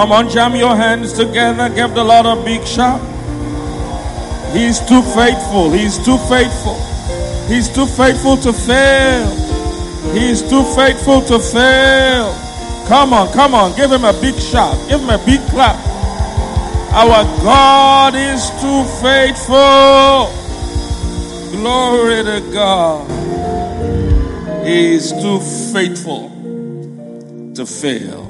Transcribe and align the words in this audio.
Come 0.00 0.12
on, 0.12 0.30
jam 0.30 0.56
your 0.56 0.74
hands 0.74 1.12
together. 1.12 1.68
Give 1.68 1.92
the 1.94 2.02
Lord 2.02 2.24
a 2.24 2.34
big 2.42 2.66
shout. 2.66 3.02
He's 4.50 4.80
too 4.80 5.02
faithful. 5.02 5.70
He's 5.70 5.98
too 6.02 6.16
faithful. 6.16 6.80
He's 7.48 7.68
too 7.68 7.84
faithful 7.84 8.38
to 8.38 8.50
fail. 8.50 9.28
He's 10.14 10.40
too 10.40 10.64
faithful 10.74 11.20
to 11.20 11.38
fail. 11.38 12.32
Come 12.88 13.12
on, 13.12 13.30
come 13.34 13.54
on. 13.54 13.76
Give 13.76 13.92
him 13.92 14.06
a 14.06 14.18
big 14.22 14.36
shout. 14.36 14.74
Give 14.88 15.02
him 15.02 15.10
a 15.10 15.18
big 15.26 15.40
clap. 15.50 15.76
Our 16.94 17.22
God 17.44 18.14
is 18.14 18.48
too 18.62 18.84
faithful. 19.04 20.32
Glory 21.60 22.24
to 22.24 22.40
God. 22.54 23.06
He 24.66 24.94
is 24.94 25.12
too 25.12 25.40
faithful 25.74 26.30
to 27.54 27.66
fail. 27.66 28.29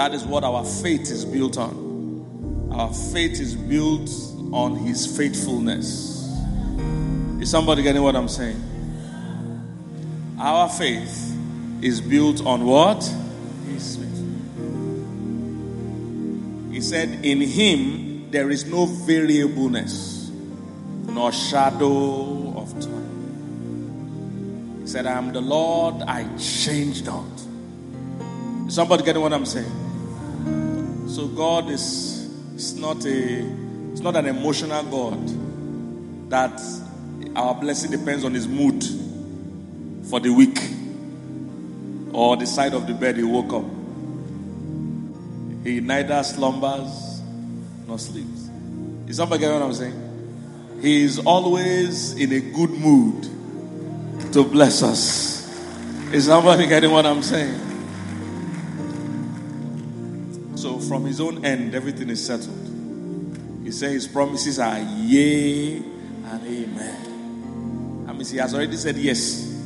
That 0.00 0.14
is 0.14 0.24
what 0.24 0.44
our 0.44 0.64
faith 0.64 1.10
is 1.10 1.26
built 1.26 1.58
on. 1.58 2.70
Our 2.72 2.90
faith 2.90 3.38
is 3.38 3.54
built 3.54 4.08
on 4.50 4.76
His 4.76 5.06
faithfulness. 5.14 6.26
Is 7.38 7.50
somebody 7.50 7.82
getting 7.82 8.02
what 8.02 8.16
I'm 8.16 8.26
saying? 8.26 8.58
Our 10.38 10.70
faith 10.70 11.36
is 11.82 12.00
built 12.00 12.46
on 12.46 12.64
what? 12.64 13.02
His 13.66 13.96
faith. 13.96 14.24
He 16.72 16.80
said, 16.80 17.22
In 17.22 17.42
Him 17.42 18.30
there 18.30 18.48
is 18.48 18.64
no 18.64 18.86
variableness, 18.86 20.30
nor 21.10 21.30
shadow 21.30 22.58
of 22.58 22.72
turning. 22.80 24.78
He 24.80 24.86
said, 24.86 25.04
I 25.04 25.12
am 25.18 25.34
the 25.34 25.42
Lord, 25.42 25.96
I 26.08 26.26
change 26.38 27.04
not. 27.04 27.26
Is 28.66 28.74
somebody 28.74 29.04
getting 29.04 29.20
what 29.20 29.34
I'm 29.34 29.44
saying? 29.44 29.88
So 31.10 31.26
God 31.26 31.68
is, 31.70 32.30
is 32.54 32.76
not 32.76 33.04
a 33.04 33.38
it's 33.90 34.00
not 34.00 34.14
an 34.14 34.26
emotional 34.26 34.84
God 34.84 36.30
that 36.30 36.62
our 37.34 37.52
blessing 37.56 37.90
depends 37.90 38.24
on 38.24 38.32
his 38.32 38.46
mood 38.46 38.84
for 40.08 40.20
the 40.20 40.30
week 40.30 40.56
or 42.12 42.36
the 42.36 42.46
side 42.46 42.74
of 42.74 42.86
the 42.86 42.94
bed 42.94 43.16
he 43.16 43.24
woke 43.24 43.52
up. 43.52 43.64
He 45.64 45.80
neither 45.80 46.22
slumbers 46.22 47.20
nor 47.88 47.98
sleeps. 47.98 48.48
Is 49.08 49.16
somebody 49.16 49.40
getting 49.40 49.58
what 49.58 49.66
I'm 49.66 49.74
saying? 49.74 50.78
He 50.80 51.02
is 51.02 51.18
always 51.18 52.12
in 52.14 52.32
a 52.32 52.40
good 52.40 52.70
mood 52.70 53.24
to 54.32 54.44
bless 54.44 54.84
us. 54.84 55.40
Is 56.12 56.26
somebody 56.26 56.68
getting 56.68 56.92
what 56.92 57.04
I'm 57.04 57.24
saying? 57.24 57.69
So, 60.60 60.78
from 60.78 61.06
his 61.06 61.22
own 61.22 61.42
end, 61.42 61.74
everything 61.74 62.10
is 62.10 62.22
settled. 62.22 62.58
He 63.64 63.72
says 63.72 63.92
his 63.92 64.06
promises 64.06 64.58
are 64.58 64.78
yea 64.78 65.76
and 65.76 66.46
amen. 66.46 68.04
That 68.04 68.12
means 68.12 68.30
he 68.30 68.36
has 68.36 68.54
already 68.54 68.76
said 68.76 68.98
yes 68.98 69.58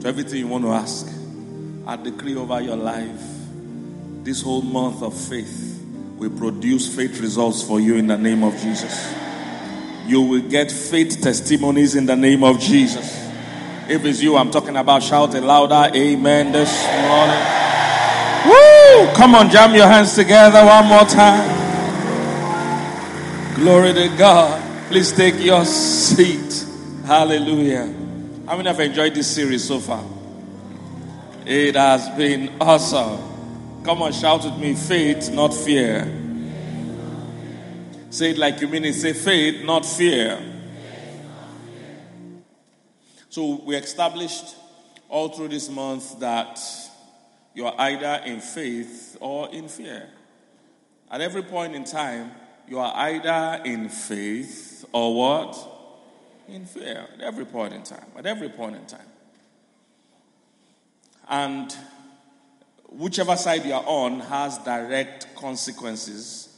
to 0.00 0.06
everything 0.06 0.38
you 0.38 0.46
want 0.46 0.62
to 0.62 0.70
ask. 0.70 1.08
I 1.84 1.96
decree 1.96 2.36
over 2.36 2.60
your 2.60 2.76
life 2.76 3.20
this 4.22 4.40
whole 4.40 4.62
month 4.62 5.02
of 5.02 5.18
faith 5.18 5.84
will 6.16 6.30
produce 6.30 6.94
faith 6.94 7.20
results 7.20 7.64
for 7.64 7.80
you 7.80 7.96
in 7.96 8.06
the 8.06 8.16
name 8.16 8.44
of 8.44 8.52
Jesus. 8.52 9.12
You 10.06 10.22
will 10.22 10.48
get 10.48 10.70
faith 10.70 11.20
testimonies 11.20 11.96
in 11.96 12.06
the 12.06 12.14
name 12.14 12.44
of 12.44 12.60
Jesus. 12.60 13.18
If 13.88 14.04
it's 14.04 14.22
you, 14.22 14.36
I'm 14.36 14.52
talking 14.52 14.76
about, 14.76 15.02
shout 15.02 15.34
it 15.34 15.42
louder. 15.42 15.90
Amen 15.92 16.52
this 16.52 16.84
morning. 17.08 17.59
Come 19.14 19.34
on, 19.34 19.50
jam 19.50 19.74
your 19.74 19.86
hands 19.86 20.14
together 20.14 20.64
one 20.64 20.86
more 20.86 21.04
time. 21.04 21.58
Glory 23.54 23.92
to 23.94 24.08
God. 24.16 24.88
Please 24.88 25.12
take 25.12 25.38
your 25.38 25.64
seat. 25.64 26.66
Hallelujah. 27.04 27.86
How 28.46 28.56
many 28.56 28.68
have 28.68 28.80
enjoyed 28.80 29.14
this 29.14 29.26
series 29.26 29.64
so 29.64 29.78
far? 29.78 30.04
It 31.46 31.74
has 31.76 32.08
been 32.10 32.52
awesome. 32.60 33.82
Come 33.84 34.02
on, 34.02 34.12
shout 34.12 34.44
with 34.44 34.58
me 34.58 34.74
faith, 34.74 35.30
not 35.32 35.54
fear. 35.54 36.04
Say 38.10 38.30
it 38.30 38.38
like 38.38 38.60
you 38.60 38.68
mean 38.68 38.84
it. 38.84 38.94
Say 38.94 39.12
faith, 39.12 39.64
not 39.64 39.86
fear. 39.86 40.38
So 43.28 43.62
we 43.64 43.76
established 43.76 44.56
all 45.08 45.28
through 45.28 45.48
this 45.48 45.70
month 45.70 46.18
that 46.20 46.58
you 47.54 47.66
are 47.66 47.74
either 47.78 48.22
in 48.24 48.40
faith 48.40 49.16
or 49.20 49.48
in 49.50 49.68
fear. 49.68 50.08
At 51.10 51.20
every 51.20 51.42
point 51.42 51.74
in 51.74 51.84
time, 51.84 52.30
you 52.68 52.78
are 52.78 52.92
either 52.94 53.62
in 53.64 53.88
faith 53.88 54.84
or 54.92 55.14
what? 55.14 55.68
In 56.48 56.64
fear. 56.64 57.08
At 57.14 57.20
every 57.20 57.44
point 57.44 57.74
in 57.74 57.82
time. 57.82 58.06
At 58.16 58.26
every 58.26 58.48
point 58.48 58.76
in 58.76 58.86
time. 58.86 59.06
And 61.28 61.74
whichever 62.88 63.36
side 63.36 63.64
you 63.64 63.72
are 63.72 63.84
on 63.86 64.20
has 64.20 64.58
direct 64.58 65.34
consequences, 65.34 66.56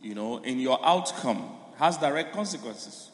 you 0.00 0.14
know, 0.14 0.38
in 0.38 0.58
your 0.60 0.78
outcome, 0.84 1.50
has 1.78 1.96
direct 1.98 2.32
consequences. 2.32 3.10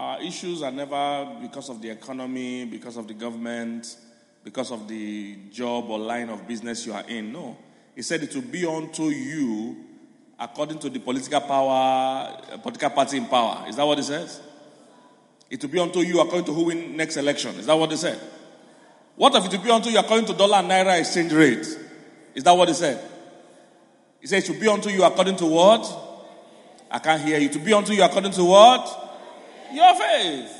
Our 0.00 0.22
issues 0.22 0.62
are 0.62 0.70
never 0.70 1.28
because 1.42 1.68
of 1.68 1.82
the 1.82 1.90
economy, 1.90 2.64
because 2.64 2.96
of 2.96 3.06
the 3.06 3.12
government, 3.12 3.98
because 4.42 4.72
of 4.72 4.88
the 4.88 5.36
job 5.52 5.90
or 5.90 5.98
line 5.98 6.30
of 6.30 6.48
business 6.48 6.86
you 6.86 6.94
are 6.94 7.04
in. 7.06 7.30
No. 7.30 7.58
He 7.94 8.00
said 8.00 8.22
it 8.22 8.34
will 8.34 8.40
be 8.40 8.64
unto 8.64 9.10
you 9.10 9.76
according 10.38 10.78
to 10.78 10.88
the 10.88 11.00
political 11.00 11.42
power, 11.42 12.34
uh, 12.50 12.56
political 12.56 12.88
party 12.88 13.18
in 13.18 13.26
power. 13.26 13.66
Is 13.68 13.76
that 13.76 13.86
what 13.86 13.98
he 13.98 14.04
says? 14.04 14.40
It 15.50 15.60
will 15.62 15.68
be 15.68 15.78
unto 15.78 15.98
you 15.98 16.18
according 16.20 16.46
to 16.46 16.54
who 16.54 16.64
win 16.64 16.96
next 16.96 17.18
election. 17.18 17.56
Is 17.56 17.66
that 17.66 17.76
what 17.76 17.90
he 17.90 17.98
said? 17.98 18.18
What 19.16 19.34
if 19.34 19.44
it 19.44 19.52
will 19.52 19.64
be 19.64 19.70
unto 19.70 19.90
you 19.90 19.98
according 19.98 20.24
to 20.28 20.32
dollar 20.32 20.60
and 20.60 20.70
naira 20.70 20.98
exchange 20.98 21.34
rate? 21.34 21.78
Is 22.34 22.42
that 22.44 22.52
what 22.52 22.68
he 22.68 22.74
said? 22.74 23.06
He 24.18 24.28
said 24.28 24.44
it 24.44 24.48
will 24.48 24.60
be 24.60 24.68
unto 24.68 24.88
you 24.88 25.04
according 25.04 25.36
to 25.36 25.44
what? 25.44 25.84
I 26.90 27.00
can't 27.00 27.20
hear 27.20 27.38
you. 27.38 27.50
To 27.50 27.58
be 27.58 27.74
unto 27.74 27.92
you 27.92 28.02
according 28.02 28.32
to 28.32 28.44
what? 28.46 29.08
Your 29.72 29.94
faith. 29.94 30.52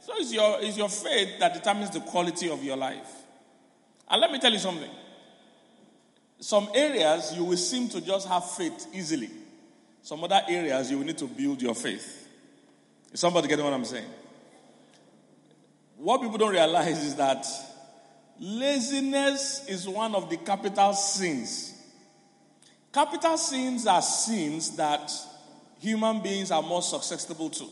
So 0.00 0.12
it's 0.16 0.32
your, 0.32 0.58
it's 0.60 0.76
your 0.76 0.88
faith 0.88 1.38
that 1.38 1.54
determines 1.54 1.90
the 1.90 2.00
quality 2.00 2.50
of 2.50 2.62
your 2.64 2.76
life. 2.76 3.10
And 4.08 4.20
let 4.20 4.32
me 4.32 4.38
tell 4.38 4.52
you 4.52 4.58
something. 4.58 4.90
Some 6.40 6.68
areas 6.74 7.34
you 7.36 7.44
will 7.44 7.56
seem 7.56 7.88
to 7.90 8.00
just 8.00 8.26
have 8.28 8.48
faith 8.50 8.86
easily. 8.94 9.30
Some 10.02 10.24
other 10.24 10.40
areas 10.48 10.90
you 10.90 10.98
will 10.98 11.04
need 11.04 11.18
to 11.18 11.26
build 11.26 11.60
your 11.60 11.74
faith. 11.74 12.28
Is 13.12 13.20
somebody 13.20 13.48
getting 13.48 13.64
what 13.64 13.74
I'm 13.74 13.84
saying? 13.84 14.08
What 15.96 16.22
people 16.22 16.38
don't 16.38 16.52
realize 16.52 17.04
is 17.04 17.16
that 17.16 17.46
laziness 18.38 19.66
is 19.66 19.88
one 19.88 20.14
of 20.14 20.30
the 20.30 20.36
capital 20.36 20.92
sins. 20.92 21.74
Capital 22.92 23.36
sins 23.36 23.86
are 23.86 24.00
sins 24.00 24.76
that 24.76 25.12
human 25.80 26.22
beings 26.22 26.50
are 26.50 26.62
more 26.62 26.82
susceptible 26.82 27.50
to. 27.50 27.64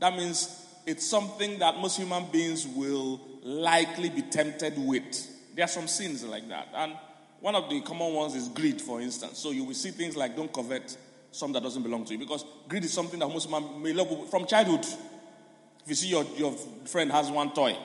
That 0.00 0.16
means 0.16 0.66
it's 0.86 1.06
something 1.06 1.58
that 1.58 1.76
most 1.76 1.98
human 1.98 2.26
beings 2.30 2.66
will 2.66 3.20
likely 3.42 4.08
be 4.08 4.22
tempted 4.22 4.74
with. 4.78 5.28
There 5.54 5.64
are 5.64 5.68
some 5.68 5.88
sins 5.88 6.24
like 6.24 6.48
that. 6.48 6.68
And 6.74 6.94
one 7.40 7.54
of 7.54 7.68
the 7.68 7.80
common 7.80 8.14
ones 8.14 8.34
is 8.34 8.48
greed, 8.48 8.80
for 8.80 9.00
instance. 9.00 9.38
So 9.38 9.50
you 9.50 9.64
will 9.64 9.74
see 9.74 9.90
things 9.90 10.16
like 10.16 10.36
don't 10.36 10.52
covet 10.52 10.96
something 11.30 11.54
that 11.54 11.62
doesn't 11.62 11.82
belong 11.82 12.04
to 12.06 12.12
you. 12.12 12.18
Because 12.18 12.44
greed 12.68 12.84
is 12.84 12.92
something 12.92 13.18
that 13.18 13.28
most 13.28 13.48
human 13.48 13.82
may 13.82 13.92
love 13.92 14.30
from 14.30 14.46
childhood. 14.46 14.84
If 15.82 15.88
you 15.88 15.94
see 15.94 16.08
your, 16.08 16.24
your 16.36 16.52
friend 16.52 17.10
has 17.12 17.30
one 17.30 17.52
toy 17.52 17.76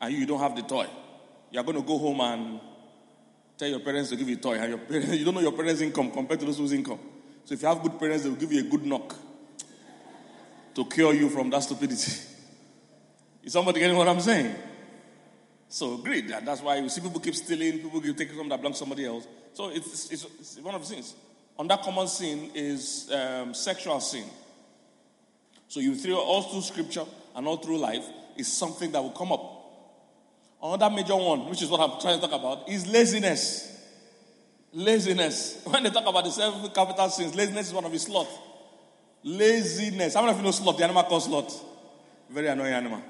and 0.00 0.14
you 0.14 0.26
don't 0.26 0.40
have 0.40 0.56
the 0.56 0.62
toy, 0.62 0.86
you're 1.50 1.64
going 1.64 1.76
to 1.76 1.82
go 1.82 1.98
home 1.98 2.20
and 2.20 2.60
tell 3.58 3.68
your 3.68 3.80
parents 3.80 4.10
to 4.10 4.16
give 4.16 4.28
you 4.28 4.36
a 4.36 4.40
toy. 4.40 4.54
And 4.54 4.70
your 4.70 4.78
parents, 4.78 5.12
you 5.14 5.24
don't 5.24 5.34
know 5.34 5.40
your 5.40 5.52
parents' 5.52 5.80
income 5.80 6.10
compared 6.10 6.40
to 6.40 6.46
those 6.46 6.58
whose 6.58 6.72
income. 6.72 7.00
So 7.44 7.54
if 7.54 7.62
you 7.62 7.68
have 7.68 7.82
good 7.82 7.98
parents, 7.98 8.22
they 8.22 8.30
will 8.30 8.36
give 8.36 8.52
you 8.52 8.60
a 8.60 8.70
good 8.70 8.86
knock 8.86 9.16
to 10.74 10.84
cure 10.84 11.14
you 11.14 11.28
from 11.28 11.50
that 11.50 11.60
stupidity. 11.60 12.12
Is 13.42 13.52
somebody 13.52 13.80
getting 13.80 13.96
what 13.96 14.08
I'm 14.08 14.20
saying? 14.20 14.54
So 15.68 15.98
greed. 15.98 16.28
That's 16.28 16.60
why 16.60 16.76
you 16.76 16.88
see 16.88 17.00
people 17.00 17.20
keep 17.20 17.34
stealing, 17.34 17.78
people 17.78 18.00
keep 18.00 18.16
taking 18.16 18.34
something 18.34 18.50
that 18.50 18.58
belongs 18.58 18.76
to 18.76 18.80
somebody 18.80 19.06
else. 19.06 19.26
So 19.52 19.70
it's, 19.70 20.10
it's, 20.10 20.26
it's 20.38 20.58
one 20.58 20.74
of 20.74 20.80
the 20.80 20.86
sins. 20.86 21.14
Under 21.58 21.76
common 21.76 22.08
sin 22.08 22.50
is 22.54 23.10
um, 23.12 23.54
sexual 23.54 24.00
sin. 24.00 24.24
So 25.68 25.78
you 25.78 25.94
through 25.94 26.16
all 26.16 26.42
through 26.42 26.62
scripture 26.62 27.04
and 27.36 27.46
all 27.46 27.58
through 27.58 27.78
life 27.78 28.04
is 28.36 28.52
something 28.52 28.90
that 28.92 29.02
will 29.02 29.10
come 29.10 29.30
up. 29.30 29.58
Another 30.62 30.94
major 30.94 31.16
one, 31.16 31.48
which 31.48 31.62
is 31.62 31.68
what 31.68 31.80
I'm 31.80 32.00
trying 32.00 32.20
to 32.20 32.26
talk 32.26 32.38
about, 32.38 32.68
is 32.68 32.86
laziness. 32.88 33.68
Laziness. 34.72 35.62
When 35.70 35.82
they 35.82 35.90
talk 35.90 36.06
about 36.06 36.24
the 36.24 36.30
seven 36.30 36.68
capital 36.70 37.08
sins, 37.08 37.34
laziness 37.34 37.68
is 37.68 37.72
one 37.74 37.84
of 37.84 37.92
the 37.92 37.98
sloth. 37.98 38.49
Laziness. 39.22 40.14
How 40.14 40.22
many 40.22 40.32
of 40.32 40.38
you 40.38 40.44
know 40.44 40.50
sloth? 40.50 40.78
The 40.78 40.84
animal 40.84 41.02
called 41.04 41.22
sloth. 41.22 41.64
Very 42.30 42.48
annoying 42.48 42.72
animal. 42.72 43.02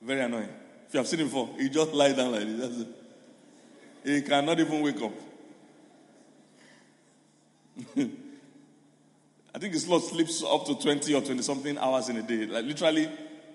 Very 0.00 0.20
annoying. 0.20 0.48
If 0.88 0.94
you 0.94 0.98
have 0.98 1.06
seen 1.06 1.20
it 1.20 1.24
before, 1.24 1.50
he 1.58 1.68
just 1.68 1.92
lies 1.92 2.14
down 2.14 2.32
like 2.32 2.46
this. 2.46 2.86
he 4.04 4.22
cannot 4.22 4.58
even 4.60 4.80
wake 4.82 5.00
up. 5.02 5.12
I 9.54 9.58
think 9.58 9.72
his 9.72 9.84
sloth 9.84 10.04
sleeps 10.04 10.42
up 10.42 10.66
to 10.66 10.74
20 10.74 11.14
or 11.14 11.20
20 11.20 11.42
something 11.42 11.78
hours 11.78 12.08
in 12.08 12.16
a 12.16 12.22
day. 12.22 12.46
Like 12.46 12.64
literally, 12.64 13.08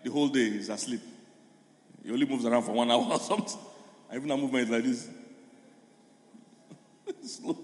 the 0.03 0.11
whole 0.11 0.27
day 0.29 0.45
is 0.45 0.69
asleep. 0.69 1.01
He 2.03 2.11
only 2.11 2.25
moves 2.25 2.45
around 2.45 2.63
for 2.63 2.71
one 2.71 2.89
hour 2.91 3.05
or 3.11 3.19
something. 3.19 3.59
Even 4.13 4.31
a 4.31 4.37
movement 4.37 4.69
like 4.69 4.83
this. 4.83 5.07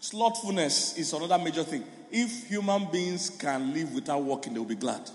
Slothfulness 0.00 0.98
is 0.98 1.12
another 1.12 1.42
major 1.42 1.62
thing. 1.64 1.84
If 2.16 2.46
human 2.46 2.84
beings 2.92 3.28
can 3.28 3.74
live 3.74 3.92
without 3.92 4.22
working, 4.22 4.52
they 4.54 4.60
will 4.60 4.66
be 4.66 4.76
glad. 4.76 5.10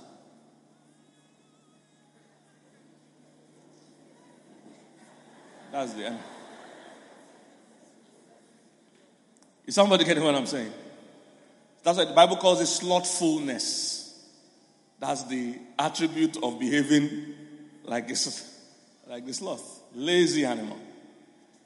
That's 5.71 5.93
the 5.93 6.07
end. 6.07 6.19
Is 9.65 9.75
somebody 9.75 10.03
getting 10.03 10.25
what 10.25 10.35
I'm 10.35 10.45
saying? 10.45 10.73
That's 11.83 11.97
what 11.97 12.09
the 12.09 12.13
Bible 12.13 12.35
calls 12.35 12.59
it 12.59 12.65
slothfulness. 12.65 14.27
That's 14.99 15.23
the 15.23 15.55
attribute 15.77 16.35
of 16.43 16.59
behaving 16.59 17.33
like 17.85 18.09
this, 18.09 18.59
like 19.07 19.25
the 19.25 19.33
sloth, 19.33 19.83
lazy 19.95 20.43
animal. 20.43 20.77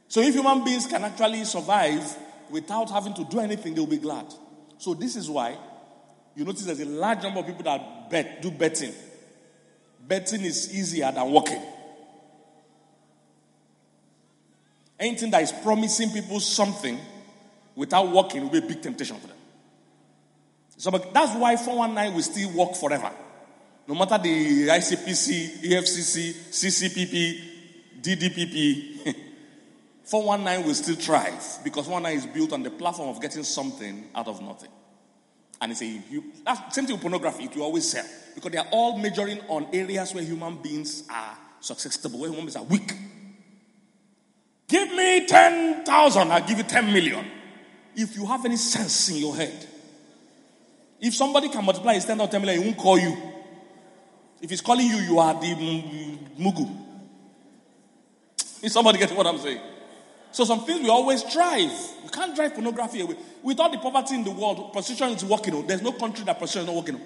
So 0.08 0.22
if 0.22 0.36
human 0.36 0.64
beings 0.64 0.86
can 0.86 1.04
actually 1.04 1.44
survive 1.46 2.04
without 2.52 2.92
having 2.92 3.16
to 3.16 3.24
do 3.24 3.40
anything, 3.40 3.74
they'll 3.74 3.88
be 3.88 3.98
glad. 3.98 4.28
So 4.84 4.94
this 4.94 5.16
is 5.16 5.30
why 5.30 5.58
you 6.36 6.44
notice 6.44 6.66
there's 6.66 6.82
a 6.82 6.86
large 6.86 7.24
number 7.24 7.40
of 7.40 7.46
people 7.46 7.64
that 7.64 8.10
bet, 8.10 8.42
do 8.42 8.52
betting. 8.52 8.94
Betting 10.06 10.42
is 10.42 10.76
easier 10.76 11.10
than 11.10 11.32
working. 11.32 11.62
Anything 15.00 15.32
that 15.32 15.42
is 15.42 15.54
promising 15.54 16.10
people 16.10 16.42
something 16.42 17.00
without 17.76 18.12
working 18.12 18.42
will 18.44 18.50
be 18.50 18.58
a 18.58 18.62
big 18.62 18.82
temptation 18.82 19.16
for 19.16 19.28
them. 19.28 19.38
So 20.76 20.92
that's 20.92 21.34
why 21.38 21.56
419 21.56 22.14
will 22.14 22.22
still 22.22 22.52
work 22.52 22.76
forever. 22.76 23.10
No 23.88 23.96
matter 23.96 24.18
the 24.22 24.68
ICPC, 24.68 25.62
EFCC, 25.62 26.34
CCPP, 26.52 27.40
DDPP, 28.02 29.16
419 30.04 30.68
will 30.68 30.76
still 30.76 30.96
thrive 30.96 31.60
because 31.64 31.86
419 31.86 32.18
is 32.18 32.36
built 32.36 32.52
on 32.52 32.64
the 32.64 32.70
platform 32.70 33.08
of 33.08 33.22
getting 33.22 33.44
something 33.44 34.10
out 34.14 34.28
of 34.28 34.42
nothing. 34.42 34.73
And 35.64 35.72
it's 35.72 35.82
a 35.82 35.86
you, 35.86 36.26
that's 36.44 36.76
same 36.76 36.86
thing 36.86 36.96
with 36.96 37.02
pornography, 37.02 37.46
it 37.46 37.56
will 37.56 37.64
always 37.64 37.90
sell. 37.90 38.06
Because 38.36 38.52
they 38.52 38.58
are 38.58 38.68
all 38.70 38.98
measuring 38.98 39.40
on 39.48 39.66
areas 39.72 40.14
where 40.14 40.22
human 40.22 40.58
beings 40.58 41.08
are 41.10 41.38
susceptible, 41.62 42.20
where 42.20 42.30
human 42.30 42.44
beings 42.44 42.58
are 42.58 42.66
weak. 42.66 42.92
Give 44.68 44.92
me 44.94 45.26
10,000, 45.26 46.32
I'll 46.34 46.46
give 46.46 46.58
you 46.58 46.66
10 46.66 46.92
million. 46.92 47.26
If 47.96 48.18
you 48.18 48.26
have 48.26 48.44
any 48.44 48.58
sense 48.58 49.08
in 49.08 49.16
your 49.16 49.38
head, 49.38 49.66
if 51.00 51.16
somebody 51.16 51.48
can 51.48 51.64
multiply 51.64 51.94
his 51.94 52.04
10 52.04 52.20
or 52.20 52.28
10 52.28 52.42
million, 52.42 52.62
he 52.62 52.68
won't 52.68 52.78
call 52.78 53.00
you. 53.00 53.18
If 54.42 54.50
he's 54.50 54.60
calling 54.60 54.86
you, 54.86 54.98
you 54.98 55.18
are 55.20 55.34
the 55.34 55.56
mugu. 56.38 56.78
Is 58.62 58.74
somebody 58.74 58.98
getting 58.98 59.16
what 59.16 59.28
I'm 59.28 59.38
saying? 59.38 59.62
So 60.34 60.44
some 60.46 60.66
things 60.66 60.82
we 60.82 60.90
always 60.90 61.24
drive. 61.32 61.72
You 62.04 62.10
can't 62.10 62.36
drive 62.36 62.56
pornography 62.56 63.02
away. 63.02 63.16
With 63.44 63.60
all 63.60 63.72
the 63.72 63.78
poverty 63.78 64.16
in 64.16 64.24
the 64.24 64.32
world, 64.32 64.74
prostitution 64.74 65.12
is 65.12 65.24
working 65.24 65.54
on. 65.54 65.68
There's 65.68 65.84
no 65.84 65.92
country 65.92 66.26
that 66.26 66.40
prostitution 66.40 66.68
is 66.68 66.74
not 66.74 66.76
working 66.76 66.96
on. 66.96 67.02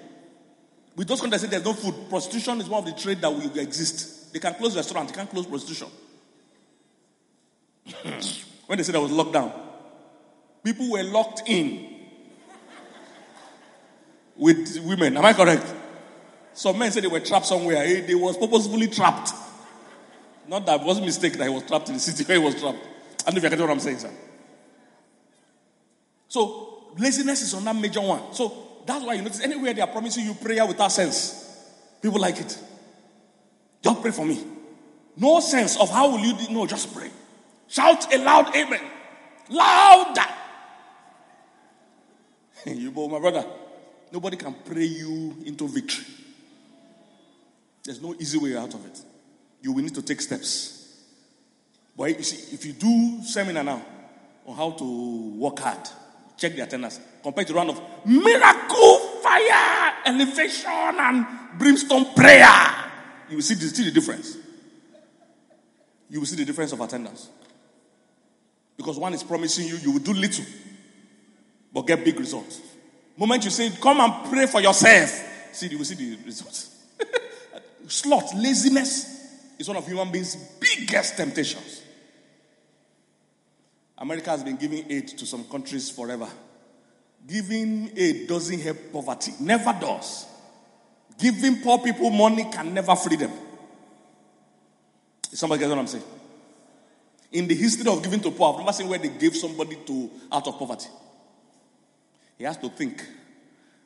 With 0.96 1.08
those 1.08 1.20
countries 1.20 1.42
say 1.42 1.48
there's 1.48 1.64
no 1.64 1.74
food, 1.74 2.08
prostitution 2.08 2.58
is 2.62 2.70
one 2.70 2.82
of 2.82 2.86
the 2.86 3.00
trade 3.00 3.20
that 3.20 3.30
will 3.30 3.56
exist. 3.58 4.32
They 4.32 4.38
can 4.38 4.54
close 4.54 4.74
restaurants, 4.74 5.12
they 5.12 5.16
can't 5.16 5.28
close 5.28 5.44
prostitution. 5.44 5.88
when 8.66 8.78
they 8.78 8.82
said 8.82 8.94
there 8.94 9.02
was 9.02 9.12
lockdown, 9.12 9.52
people 10.64 10.90
were 10.90 11.02
locked 11.02 11.42
in 11.46 11.96
with 14.36 14.78
women. 14.84 15.18
Am 15.18 15.24
I 15.24 15.34
correct? 15.34 15.66
Some 16.54 16.78
men 16.78 16.90
said 16.90 17.04
they 17.04 17.08
were 17.08 17.20
trapped 17.20 17.46
somewhere. 17.46 18.00
They 18.00 18.14
was 18.14 18.38
purposefully 18.38 18.88
trapped. 18.88 19.32
Not 20.48 20.64
that 20.64 20.80
it 20.80 20.86
was 20.86 20.98
a 20.98 21.02
mistake 21.02 21.34
that 21.34 21.44
he 21.46 21.50
was 21.54 21.64
trapped 21.64 21.88
in 21.88 21.94
the 21.94 22.00
city 22.00 22.24
where 22.24 22.38
he 22.38 22.44
was 22.44 22.58
trapped. 22.58 22.78
I 23.28 23.30
don't 23.30 23.42
know 23.42 23.46
if 23.46 23.52
you 23.52 23.58
get 23.58 23.60
what 23.60 23.70
I'm 23.72 23.80
saying, 23.80 23.98
sir. 23.98 24.10
So 26.28 26.94
laziness 26.96 27.42
is 27.42 27.52
on 27.52 27.62
that 27.64 27.76
major 27.76 28.00
one. 28.00 28.32
So 28.32 28.80
that's 28.86 29.04
why 29.04 29.12
you 29.12 29.22
notice 29.22 29.42
anywhere 29.42 29.74
they 29.74 29.82
are 29.82 29.86
promising 29.86 30.24
you 30.24 30.32
prayer 30.32 30.64
without 30.64 30.90
sense, 30.90 31.62
people 32.00 32.18
like 32.18 32.40
it. 32.40 32.58
Don't 33.82 34.00
pray 34.00 34.12
for 34.12 34.24
me. 34.24 34.42
No 35.14 35.40
sense 35.40 35.78
of 35.78 35.90
how 35.90 36.10
will 36.10 36.20
you 36.20 36.38
do, 36.38 36.54
no, 36.54 36.66
just 36.66 36.94
pray. 36.94 37.10
Shout 37.66 38.10
a 38.14 38.16
loud 38.16 38.56
amen. 38.56 38.80
Louder. 39.50 40.22
you, 42.64 42.90
boy, 42.90 43.08
my 43.08 43.18
brother. 43.18 43.44
Nobody 44.10 44.38
can 44.38 44.54
pray 44.64 44.84
you 44.84 45.36
into 45.44 45.68
victory. 45.68 46.06
There's 47.84 48.00
no 48.00 48.14
easy 48.18 48.38
way 48.38 48.56
out 48.56 48.72
of 48.72 48.86
it. 48.86 49.02
You 49.60 49.72
will 49.72 49.82
need 49.82 49.94
to 49.96 50.02
take 50.02 50.22
steps. 50.22 50.77
But 51.98 52.16
you 52.16 52.22
see, 52.22 52.54
if 52.54 52.64
you 52.64 52.74
do 52.74 53.24
seminar 53.24 53.64
now 53.64 53.82
on 54.46 54.54
how 54.54 54.70
to 54.70 55.34
work 55.36 55.58
hard, 55.58 55.80
check 56.36 56.54
the 56.54 56.62
attendance, 56.62 57.00
compared 57.24 57.48
to 57.48 57.54
round 57.54 57.70
of 57.70 57.82
miracle, 58.06 58.98
fire, 59.20 59.94
elevation, 60.06 60.70
and 60.70 61.26
brimstone 61.58 62.14
prayer, 62.14 62.46
you 63.28 63.36
will 63.36 63.42
see 63.42 63.54
the, 63.54 63.62
see 63.62 63.84
the 63.84 63.90
difference. 63.90 64.36
You 66.08 66.20
will 66.20 66.26
see 66.26 66.36
the 66.36 66.44
difference 66.44 66.70
of 66.70 66.80
attendance. 66.80 67.30
Because 68.76 68.96
one 68.96 69.12
is 69.12 69.24
promising 69.24 69.66
you, 69.66 69.76
you 69.78 69.90
will 69.90 69.98
do 69.98 70.12
little, 70.12 70.44
but 71.72 71.84
get 71.84 72.04
big 72.04 72.18
results. 72.20 72.60
Moment 73.16 73.42
you 73.42 73.50
say, 73.50 73.72
come 73.82 74.00
and 74.00 74.30
pray 74.30 74.46
for 74.46 74.60
yourself, 74.60 75.50
see, 75.50 75.66
you 75.66 75.78
will 75.78 75.84
see 75.84 75.96
the 75.96 76.24
results. 76.24 76.76
Sloth, 77.88 78.34
laziness 78.36 79.34
is 79.58 79.66
one 79.66 79.76
of 79.76 79.84
human 79.84 80.12
beings' 80.12 80.36
biggest 80.60 81.16
temptations. 81.16 81.82
America 83.98 84.30
has 84.30 84.44
been 84.44 84.56
giving 84.56 84.90
aid 84.90 85.08
to 85.08 85.26
some 85.26 85.44
countries 85.44 85.90
forever. 85.90 86.28
Giving 87.26 87.90
aid 87.96 88.28
doesn't 88.28 88.60
help 88.60 88.92
poverty, 88.92 89.32
never 89.40 89.76
does. 89.80 90.26
Giving 91.18 91.60
poor 91.62 91.78
people 91.78 92.10
money 92.10 92.48
can 92.50 92.72
never 92.72 92.94
free 92.94 93.16
them. 93.16 93.32
Somebody 95.32 95.60
get 95.60 95.68
what 95.68 95.78
I'm 95.78 95.86
saying? 95.86 96.04
In 97.32 97.46
the 97.46 97.54
history 97.54 97.90
of 97.90 98.02
giving 98.02 98.20
to 98.20 98.30
poor, 98.30 98.52
I've 98.54 98.60
never 98.60 98.72
seen 98.72 98.88
where 98.88 98.98
they 98.98 99.08
gave 99.08 99.36
somebody 99.36 99.76
to 99.86 100.10
out 100.32 100.46
of 100.46 100.58
poverty. 100.58 100.88
He 102.38 102.44
has 102.44 102.56
to 102.58 102.68
think 102.70 103.04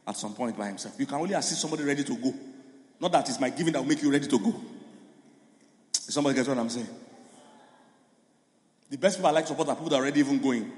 at 0.06 0.16
some 0.16 0.34
point 0.34 0.56
by 0.56 0.66
himself. 0.68 0.94
You 0.98 1.06
can 1.06 1.18
only 1.18 1.34
assist 1.34 1.60
somebody 1.60 1.84
ready 1.84 2.04
to 2.04 2.16
go. 2.16 2.34
Not 3.00 3.12
that 3.12 3.28
it's 3.28 3.40
my 3.40 3.50
giving 3.50 3.72
that 3.72 3.80
will 3.80 3.88
make 3.88 4.02
you 4.02 4.12
ready 4.12 4.28
to 4.28 4.38
go. 4.38 4.54
Somebody 5.92 6.37
gets 6.37 6.48
what 6.48 6.58
I'm 6.58 6.68
saying? 6.68 6.87
The 8.92 8.99
best 8.99 9.16
people 9.16 9.28
I 9.28 9.32
like 9.32 9.44
to 9.44 9.49
support 9.49 9.70
are 9.70 9.75
people 9.75 9.88
that 9.88 9.96
are 9.96 10.02
already 10.02 10.20
even 10.20 10.38
going. 10.38 10.70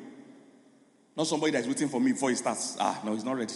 Not 1.17 1.27
somebody 1.27 1.51
that 1.51 1.63
is 1.63 1.67
waiting 1.67 1.89
for 1.89 2.01
me 2.01 2.13
before 2.13 2.31
he 2.31 2.37
starts. 2.37 2.77
Ah, 2.79 3.01
no, 3.03 3.13
he's 3.13 3.25
not 3.25 3.37
ready. 3.37 3.55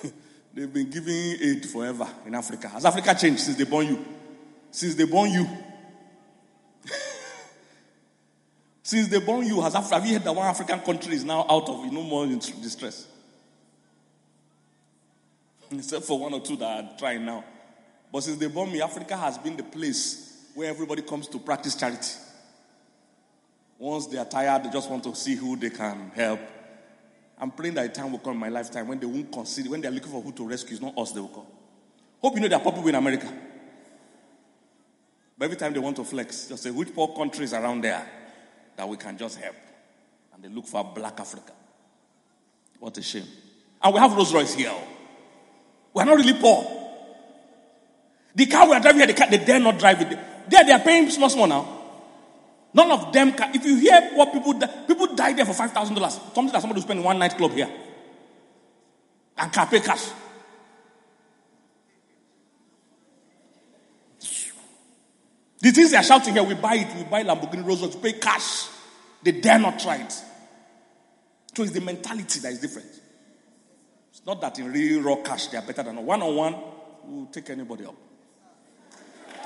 They've 0.54 0.72
been 0.72 0.88
giving 0.88 1.36
aid 1.42 1.66
forever 1.66 2.08
in 2.24 2.36
Africa. 2.36 2.68
Has 2.68 2.84
Africa 2.84 3.16
changed 3.20 3.40
since 3.40 3.56
they 3.56 3.64
born 3.64 3.88
you? 3.88 4.04
Since 4.70 4.94
they 4.94 5.06
born 5.06 5.32
you, 5.32 5.48
Since 8.84 9.08
they 9.08 9.18
born 9.18 9.44
you, 9.44 9.60
has 9.60 9.74
Africa, 9.74 9.94
have 9.96 10.06
you 10.06 10.12
heard 10.12 10.22
that 10.22 10.32
one 10.32 10.46
African 10.46 10.78
country 10.82 11.16
is 11.16 11.24
now 11.24 11.44
out 11.50 11.68
of 11.68 11.84
you 11.84 11.90
know 11.90 12.04
more 12.04 12.22
in 12.22 12.38
distress? 12.38 13.08
Except 15.72 16.04
for 16.04 16.16
one 16.16 16.32
or 16.32 16.40
two 16.40 16.54
that 16.58 16.84
are 16.84 16.96
trying 16.96 17.24
now. 17.24 17.42
But 18.12 18.22
since 18.22 18.38
they 18.38 18.46
born 18.46 18.70
me, 18.70 18.80
Africa 18.80 19.16
has 19.16 19.36
been 19.36 19.56
the 19.56 19.64
place 19.64 20.30
where 20.54 20.70
everybody 20.70 21.02
comes 21.02 21.28
to 21.28 21.38
practice 21.38 21.74
charity. 21.74 22.12
Once 23.78 24.06
they 24.06 24.18
are 24.18 24.24
tired, 24.24 24.64
they 24.64 24.70
just 24.70 24.88
want 24.88 25.02
to 25.04 25.14
see 25.14 25.34
who 25.34 25.56
they 25.56 25.70
can 25.70 26.10
help. 26.14 26.40
I'm 27.38 27.50
praying 27.50 27.74
that 27.74 27.86
a 27.86 27.88
time 27.88 28.12
will 28.12 28.20
come 28.20 28.34
in 28.34 28.38
my 28.38 28.48
lifetime 28.48 28.86
when 28.88 29.00
they 29.00 29.06
won't 29.06 29.30
consider, 29.32 29.70
when 29.70 29.80
they're 29.80 29.90
looking 29.90 30.12
for 30.12 30.22
who 30.22 30.32
to 30.32 30.48
rescue, 30.48 30.74
it's 30.74 30.82
not 30.82 30.96
us 30.96 31.12
they 31.12 31.20
will 31.20 31.28
call. 31.28 31.46
Hope 32.22 32.34
you 32.34 32.40
know 32.40 32.48
there 32.48 32.58
are 32.58 32.62
poor 32.62 32.72
people 32.72 32.88
in 32.88 32.94
America. 32.94 33.30
But 35.36 35.46
every 35.46 35.56
time 35.56 35.72
they 35.72 35.80
want 35.80 35.96
to 35.96 36.04
flex, 36.04 36.48
just 36.48 36.62
say, 36.62 36.70
which 36.70 36.94
poor 36.94 37.08
countries 37.08 37.52
around 37.52 37.82
there? 37.82 38.06
that 38.76 38.88
we 38.88 38.96
can 38.96 39.16
just 39.16 39.38
help. 39.38 39.56
And 40.34 40.42
they 40.42 40.48
look 40.48 40.66
for 40.66 40.84
black 40.84 41.18
Africa. 41.20 41.52
What 42.78 42.96
a 42.98 43.02
shame. 43.02 43.26
And 43.82 43.94
we 43.94 44.00
have 44.00 44.12
Rolls 44.12 44.32
Royce 44.32 44.54
here. 44.54 44.74
We're 45.92 46.04
not 46.04 46.16
really 46.16 46.34
poor. 46.34 46.82
The 48.34 48.46
car 48.46 48.66
we 48.68 48.74
are 48.74 48.80
driving 48.80 48.98
here, 48.98 49.06
the 49.06 49.14
car, 49.14 49.30
they 49.30 49.38
dare 49.38 49.60
not 49.60 49.78
drive 49.78 50.00
it. 50.00 50.18
There, 50.48 50.64
they 50.64 50.72
are 50.72 50.80
paying 50.80 51.10
small, 51.10 51.30
small 51.30 51.46
now. 51.46 51.82
None 52.74 52.90
of 52.90 53.12
them 53.12 53.32
can. 53.32 53.54
If 53.54 53.64
you 53.64 53.76
hear 53.76 54.10
what 54.14 54.32
people 54.32 54.54
people 54.86 55.14
die 55.14 55.32
there 55.32 55.46
for 55.46 55.54
five 55.54 55.72
thousand 55.72 55.94
dollars, 55.94 56.14
something 56.34 56.52
that 56.52 56.60
somebody 56.60 56.80
spend 56.80 57.04
one 57.04 57.18
nightclub 57.18 57.52
here, 57.52 57.70
and 59.38 59.52
can 59.52 59.66
pay 59.68 59.80
cash. 59.80 60.10
The 65.60 65.70
things 65.70 65.92
they 65.92 65.96
are 65.96 66.02
shouting 66.02 66.34
here, 66.34 66.42
we 66.42 66.54
buy 66.54 66.74
it, 66.74 66.94
we 66.94 67.04
buy 67.04 67.22
Lamborghini 67.22 67.64
Rolls 67.64 67.80
Royce, 67.80 67.94
we 67.94 68.12
pay 68.12 68.18
cash. 68.18 68.66
They 69.22 69.32
dare 69.32 69.58
not 69.58 69.78
try 69.78 69.96
it. 69.96 70.12
So 71.56 71.62
it's 71.62 71.72
the 71.72 71.80
mentality 71.80 72.40
that 72.40 72.52
is 72.52 72.58
different. 72.58 72.88
It's 74.10 74.26
not 74.26 74.40
that 74.42 74.58
in 74.58 74.70
real 74.70 75.00
raw 75.00 75.16
cash 75.22 75.46
they 75.46 75.56
are 75.56 75.62
better 75.62 75.84
than 75.84 76.04
one 76.04 76.20
on 76.20 76.36
one, 76.36 76.56
we'll 77.04 77.26
take 77.26 77.48
anybody 77.48 77.86
up. 77.86 77.94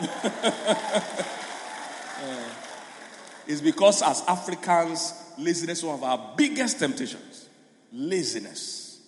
it's 3.46 3.60
because 3.60 4.02
as 4.02 4.22
Africans, 4.26 5.12
laziness 5.38 5.78
is 5.78 5.84
one 5.84 5.96
of 5.96 6.04
our 6.04 6.34
biggest 6.36 6.78
temptations. 6.78 7.48
Laziness. 7.92 9.00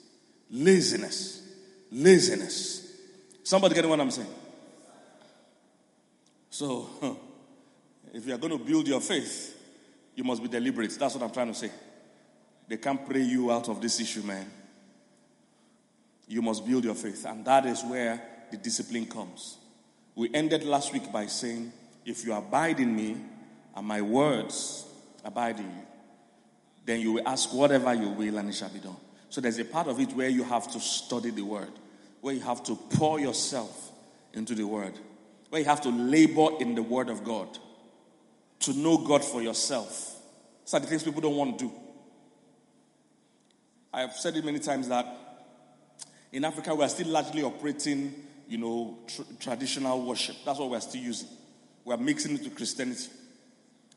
Laziness. 0.51 1.43
Laziness. 1.93 2.97
Somebody 3.45 3.75
getting 3.75 3.91
what 3.91 4.01
I'm 4.01 4.11
saying? 4.11 4.29
So, 6.51 6.91
if 8.13 8.27
you 8.27 8.35
are 8.35 8.39
going 8.39 8.59
to 8.59 8.65
build 8.65 8.89
your 8.89 9.01
faith, 9.01 9.57
you 10.17 10.25
must 10.25 10.43
be 10.43 10.49
deliberate. 10.49 10.97
That's 10.99 11.15
what 11.15 11.23
I'm 11.23 11.31
trying 11.31 11.49
to 11.49 11.55
say. 11.55 11.71
They 12.69 12.77
can't 12.77 13.09
pray 13.09 13.23
you 13.23 13.51
out 13.51 13.69
of 13.69 13.81
this 13.81 14.01
issue, 14.01 14.23
man. 14.23 14.47
You 16.29 16.43
must 16.43 16.67
build 16.67 16.85
your 16.85 16.95
faith. 16.95 17.25
And 17.27 17.45
that 17.45 17.67
is 17.67 17.83
where 17.83 18.23
the 18.51 18.57
discipline 18.57 19.07
comes. 19.07 19.57
We 20.21 20.29
ended 20.35 20.65
last 20.65 20.93
week 20.93 21.11
by 21.11 21.29
saying, 21.29 21.73
If 22.05 22.27
you 22.27 22.35
abide 22.35 22.79
in 22.79 22.95
me 22.95 23.17
and 23.75 23.87
my 23.87 24.03
words 24.03 24.85
abide 25.25 25.59
in 25.59 25.65
you, 25.65 25.87
then 26.85 27.01
you 27.01 27.15
will 27.15 27.27
ask 27.27 27.55
whatever 27.55 27.95
you 27.95 28.11
will 28.11 28.37
and 28.37 28.51
it 28.51 28.55
shall 28.55 28.69
be 28.69 28.81
done. 28.81 28.99
So 29.31 29.41
there's 29.41 29.59
a 29.59 29.65
part 29.65 29.87
of 29.87 29.99
it 29.99 30.13
where 30.13 30.29
you 30.29 30.45
have 30.45 30.71
to 30.73 30.79
study 30.79 31.31
the 31.31 31.41
word, 31.41 31.71
where 32.21 32.35
you 32.35 32.43
have 32.43 32.63
to 32.65 32.77
pour 32.77 33.19
yourself 33.19 33.93
into 34.35 34.55
the 34.55 34.67
word, 34.67 34.93
where 35.49 35.63
you 35.63 35.67
have 35.67 35.81
to 35.81 35.89
labor 35.89 36.49
in 36.61 36.75
the 36.75 36.83
word 36.83 37.09
of 37.09 37.25
God 37.25 37.57
to 38.59 38.75
know 38.75 38.99
God 38.99 39.25
for 39.25 39.41
yourself. 39.41 40.17
These 40.67 40.75
are 40.75 40.81
the 40.81 40.87
things 40.87 41.03
people 41.03 41.23
don't 41.23 41.37
want 41.37 41.59
to 41.59 41.65
do. 41.65 41.73
I 43.91 44.03
have 44.03 44.13
said 44.13 44.37
it 44.37 44.45
many 44.45 44.59
times 44.59 44.87
that 44.89 45.07
in 46.31 46.45
Africa 46.45 46.75
we 46.75 46.85
are 46.85 46.91
still 46.91 47.09
largely 47.09 47.43
operating, 47.43 48.27
you 48.51 48.59
know, 48.59 48.99
tr- 49.07 49.23
traditional 49.39 50.05
worship. 50.05 50.37
That's 50.45 50.59
what 50.59 50.71
we're 50.71 50.81
still 50.81 51.01
using. 51.01 51.29
We're 51.85 51.97
mixing 51.97 52.35
it 52.35 52.43
to 52.45 52.51
Christianity. 52.51 53.09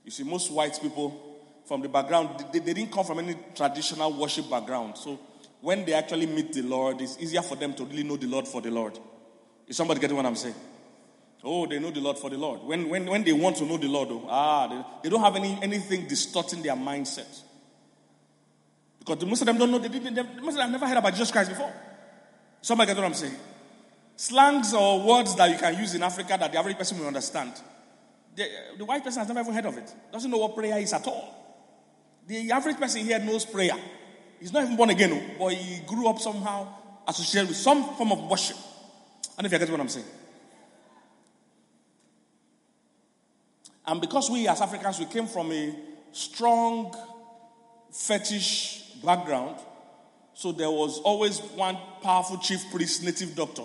You 0.06 0.12
see, 0.12 0.24
most 0.24 0.52
white 0.52 0.80
people 0.80 1.42
from 1.66 1.82
the 1.82 1.90
background, 1.90 2.46
they, 2.54 2.60
they 2.60 2.74
didn't 2.74 2.92
come 2.92 3.04
from 3.04 3.20
any 3.20 3.36
traditional 3.56 4.14
worship 4.14 4.50
background. 4.50 4.98
So 4.98 5.20
when 5.60 5.84
they 5.86 5.94
actually 5.94 6.28
meet 6.28 6.54
the 6.54 6.62
Lord, 6.62 7.02
it's 7.02 7.18
easier 7.20 7.42
for 7.42 7.56
them 7.56 7.74
to 7.74 7.86
really 7.86 8.04
know 8.04 8.16
the 8.16 8.28
Lord 8.28 8.48
for 8.48 8.62
the 8.62 8.70
Lord. 8.70 9.00
Is 9.68 9.76
somebody 9.76 10.00
getting 10.00 10.16
what 10.16 10.26
I'm 10.26 10.36
saying? 10.36 10.56
Oh, 11.44 11.66
they 11.66 11.80
know 11.80 11.90
the 11.90 12.00
Lord 12.00 12.20
for 12.20 12.30
the 12.30 12.38
Lord. 12.38 12.62
When, 12.64 12.88
when, 12.90 13.06
when 13.08 13.24
they 13.24 13.34
want 13.34 13.58
to 13.58 13.66
know 13.66 13.78
the 13.78 13.88
Lord, 13.88 14.10
oh, 14.12 14.28
ah, 14.30 14.68
they, 14.68 14.84
they 15.04 15.10
don't 15.10 15.22
have 15.22 15.36
any, 15.36 15.58
anything 15.64 16.08
distorting 16.08 16.62
their 16.62 16.76
mindset. 16.76 17.42
Because 19.00 19.18
the 19.18 19.26
most 19.26 19.42
of 19.42 19.48
them 19.48 19.58
don't 19.58 19.72
know, 19.72 19.80
they 19.80 19.90
didn't, 19.90 20.14
they, 20.14 20.22
most 20.22 20.54
of 20.54 20.56
them 20.56 20.60
have 20.60 20.72
never 20.72 20.88
heard 20.88 20.98
about 20.98 21.12
Jesus 21.12 21.32
Christ 21.32 21.50
before. 21.50 21.74
Somebody 22.62 22.92
get 22.92 22.98
what 22.98 23.08
I'm 23.08 23.14
saying? 23.14 23.36
Slangs 24.16 24.74
or 24.74 25.02
words 25.06 25.36
that 25.36 25.50
you 25.50 25.58
can 25.58 25.78
use 25.78 25.96
in 25.96 26.04
Africa 26.04 26.38
that 26.40 26.52
the 26.52 26.58
average 26.58 26.78
person 26.78 27.00
will 27.00 27.08
understand. 27.08 27.54
The, 28.36 28.46
the 28.78 28.86
white 28.86 29.04
person 29.04 29.20
has 29.20 29.28
never 29.28 29.42
even 29.42 29.54
heard 29.54 29.66
of 29.66 29.78
it. 29.78 29.94
Doesn't 30.12 30.30
know 30.30 30.38
what 30.38 30.56
prayer 30.56 30.78
is 30.78 30.94
at 30.94 31.06
all. 31.08 31.44
The 32.28 32.52
average 32.52 32.78
person 32.78 33.04
here 33.04 33.20
knows 33.20 33.46
prayer. 33.46 33.76
He's 34.40 34.54
not 34.54 34.64
even 34.64 34.76
born 34.76 34.90
again, 34.90 35.12
oh, 35.14 35.36
but 35.40 35.54
he 35.54 35.82
grew 35.86 36.08
up 36.08 36.20
somehow 36.20 36.68
associated 37.08 37.50
with 37.50 37.58
some 37.58 37.96
form 37.96 38.12
of 38.12 38.30
worship. 38.30 38.58
I 39.38 39.42
don't 39.42 39.52
know 39.52 39.56
if 39.56 39.62
you 39.62 39.68
get 39.68 39.72
what 39.72 39.80
I'm 39.80 39.90
saying. 39.90 40.06
And 43.86 44.00
because 44.00 44.30
we 44.30 44.48
as 44.48 44.62
Africans, 44.62 45.00
we 45.00 45.06
came 45.06 45.28
from 45.28 45.52
a 45.52 45.76
strong 46.12 46.96
fetish 47.92 48.84
background, 49.04 49.58
so 50.34 50.52
there 50.52 50.72
was 50.72 51.00
always 51.00 51.40
one 51.40 51.78
powerful 52.02 52.38
chief 52.38 52.64
priest, 52.72 53.04
native 53.04 53.36
doctor, 53.36 53.64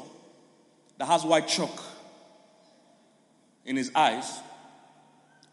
that 0.98 1.06
has 1.06 1.24
white 1.24 1.48
chalk 1.48 1.82
in 3.64 3.76
his 3.76 3.90
eyes. 3.94 4.40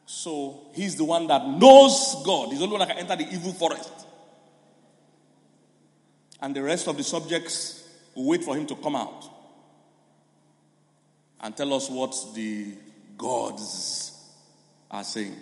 So 0.06 0.68
he's 0.74 0.96
the 0.96 1.04
one 1.04 1.28
that 1.28 1.48
knows 1.48 2.24
God. 2.26 2.50
He's 2.50 2.60
the 2.60 2.66
only 2.66 2.78
one 2.78 2.88
that 2.88 2.96
can 2.96 3.10
enter 3.10 3.24
the 3.24 3.32
evil 3.34 3.54
forest. 3.54 3.92
And 6.42 6.56
the 6.56 6.62
rest 6.62 6.88
of 6.88 6.98
the 6.98 7.04
subjects 7.04 7.88
will 8.14 8.28
wait 8.28 8.44
for 8.44 8.56
him 8.56 8.66
to 8.68 8.76
come 8.76 8.96
out 8.96 9.26
and 11.42 11.56
tell 11.56 11.74
us 11.74 11.90
what 11.90 12.16
the 12.34 12.74
gods 13.18 14.12
are 14.92 15.04
saying. 15.04 15.36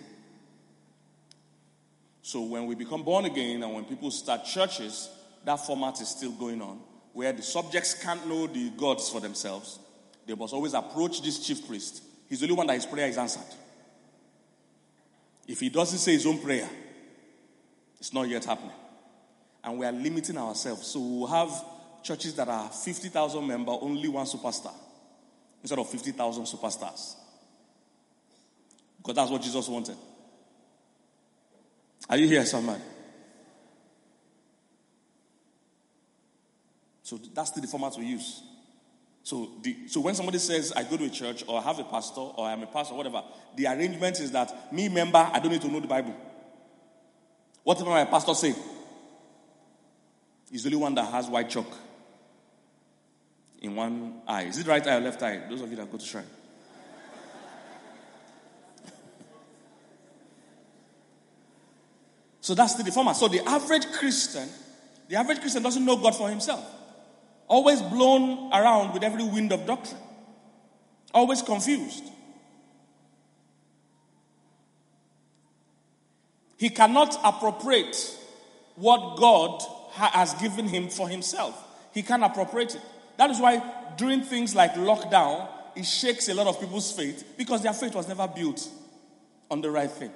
So 2.22 2.42
when 2.42 2.66
we 2.66 2.74
become 2.74 3.02
born 3.02 3.26
again 3.26 3.62
and 3.62 3.74
when 3.74 3.84
people 3.84 4.10
start 4.10 4.44
churches, 4.44 5.10
that 5.44 5.56
format 5.56 6.00
is 6.00 6.08
still 6.08 6.32
going 6.32 6.62
on, 6.62 6.80
where 7.12 7.32
the 7.32 7.42
subjects 7.42 8.02
can't 8.02 8.26
know 8.26 8.46
the 8.46 8.70
gods 8.70 9.10
for 9.10 9.20
themselves. 9.20 9.78
They 10.26 10.34
must 10.34 10.54
always 10.54 10.74
approach 10.74 11.22
this 11.22 11.38
chief 11.46 11.66
priest. 11.66 12.02
He's 12.28 12.40
the 12.40 12.46
only 12.46 12.56
one 12.56 12.66
that 12.66 12.74
his 12.74 12.86
prayer 12.86 13.08
is 13.08 13.18
answered. 13.18 13.42
If 15.46 15.60
he 15.60 15.68
doesn't 15.68 15.98
say 15.98 16.12
his 16.12 16.26
own 16.26 16.38
prayer, 16.38 16.68
it's 17.98 18.12
not 18.12 18.28
yet 18.28 18.44
happening. 18.44 18.72
And 19.62 19.78
we 19.78 19.86
are 19.86 19.92
limiting 19.92 20.38
ourselves. 20.38 20.86
So 20.86 21.00
we'll 21.00 21.26
have 21.26 21.50
churches 22.02 22.34
that 22.34 22.48
are 22.48 22.68
50,000 22.70 23.46
member, 23.46 23.72
only 23.80 24.08
one 24.08 24.26
superstar, 24.26 24.72
instead 25.62 25.78
of 25.78 25.88
50,000 25.88 26.44
superstars. 26.44 27.14
Because 28.98 29.16
that's 29.16 29.30
what 29.30 29.42
Jesus 29.42 29.68
wanted. 29.68 29.96
Are 32.08 32.16
you 32.16 32.28
here, 32.28 32.44
somebody? 32.44 32.82
So 37.02 37.18
that's 37.34 37.50
the 37.50 37.66
format 37.66 37.96
we 37.98 38.06
use. 38.06 38.42
So, 39.24 39.48
the, 39.62 39.88
so 39.88 40.02
when 40.02 40.14
somebody 40.14 40.38
says, 40.38 40.70
I 40.76 40.82
go 40.82 40.98
to 40.98 41.06
a 41.06 41.08
church 41.08 41.44
or 41.48 41.58
I 41.58 41.62
have 41.62 41.78
a 41.78 41.84
pastor 41.84 42.20
or 42.20 42.46
I'm 42.46 42.62
a 42.62 42.66
pastor, 42.66 42.94
whatever, 42.94 43.22
the 43.56 43.66
arrangement 43.66 44.20
is 44.20 44.30
that 44.32 44.70
me, 44.70 44.90
member, 44.90 45.26
I 45.32 45.40
don't 45.40 45.50
need 45.50 45.62
to 45.62 45.68
know 45.68 45.80
the 45.80 45.88
Bible. 45.88 46.14
Whatever 47.62 47.88
my 47.88 48.04
pastor 48.04 48.34
say, 48.34 48.54
he's 50.50 50.62
the 50.62 50.68
only 50.68 50.76
one 50.76 50.94
that 50.96 51.10
has 51.10 51.26
white 51.26 51.48
chalk 51.48 51.72
in 53.62 53.74
one 53.74 54.20
eye. 54.28 54.42
Is 54.42 54.58
it 54.58 54.66
right 54.66 54.86
eye 54.86 54.96
or 54.96 55.00
left 55.00 55.22
eye? 55.22 55.40
Those 55.48 55.62
of 55.62 55.70
you 55.70 55.76
that 55.76 55.90
go 55.90 55.96
to 55.96 56.04
shrine. 56.04 56.26
So 62.42 62.54
that's 62.54 62.74
the 62.74 62.84
format. 62.92 63.16
So 63.16 63.28
the 63.28 63.40
average 63.48 63.90
Christian, 63.92 64.46
the 65.08 65.16
average 65.16 65.40
Christian 65.40 65.62
doesn't 65.62 65.82
know 65.82 65.96
God 65.96 66.14
for 66.14 66.28
himself. 66.28 66.73
Always 67.48 67.82
blown 67.82 68.52
around 68.52 68.94
with 68.94 69.02
every 69.02 69.24
wind 69.24 69.52
of 69.52 69.66
doctrine. 69.66 70.00
Always 71.12 71.42
confused. 71.42 72.04
He 76.56 76.70
cannot 76.70 77.18
appropriate 77.22 78.16
what 78.76 79.16
God 79.18 79.62
has 79.92 80.34
given 80.34 80.66
him 80.66 80.88
for 80.88 81.08
himself. 81.08 81.62
He 81.92 82.02
can't 82.02 82.24
appropriate 82.24 82.74
it. 82.74 82.80
That 83.16 83.30
is 83.30 83.38
why 83.38 83.62
during 83.96 84.22
things 84.22 84.54
like 84.54 84.74
lockdown, 84.74 85.48
it 85.76 85.84
shakes 85.84 86.28
a 86.28 86.34
lot 86.34 86.46
of 86.46 86.60
people's 86.60 86.90
faith 86.90 87.34
because 87.36 87.62
their 87.62 87.72
faith 87.72 87.94
was 87.94 88.08
never 88.08 88.26
built 88.26 88.68
on 89.50 89.60
the 89.60 89.70
right 89.70 89.90
thing. 89.90 90.10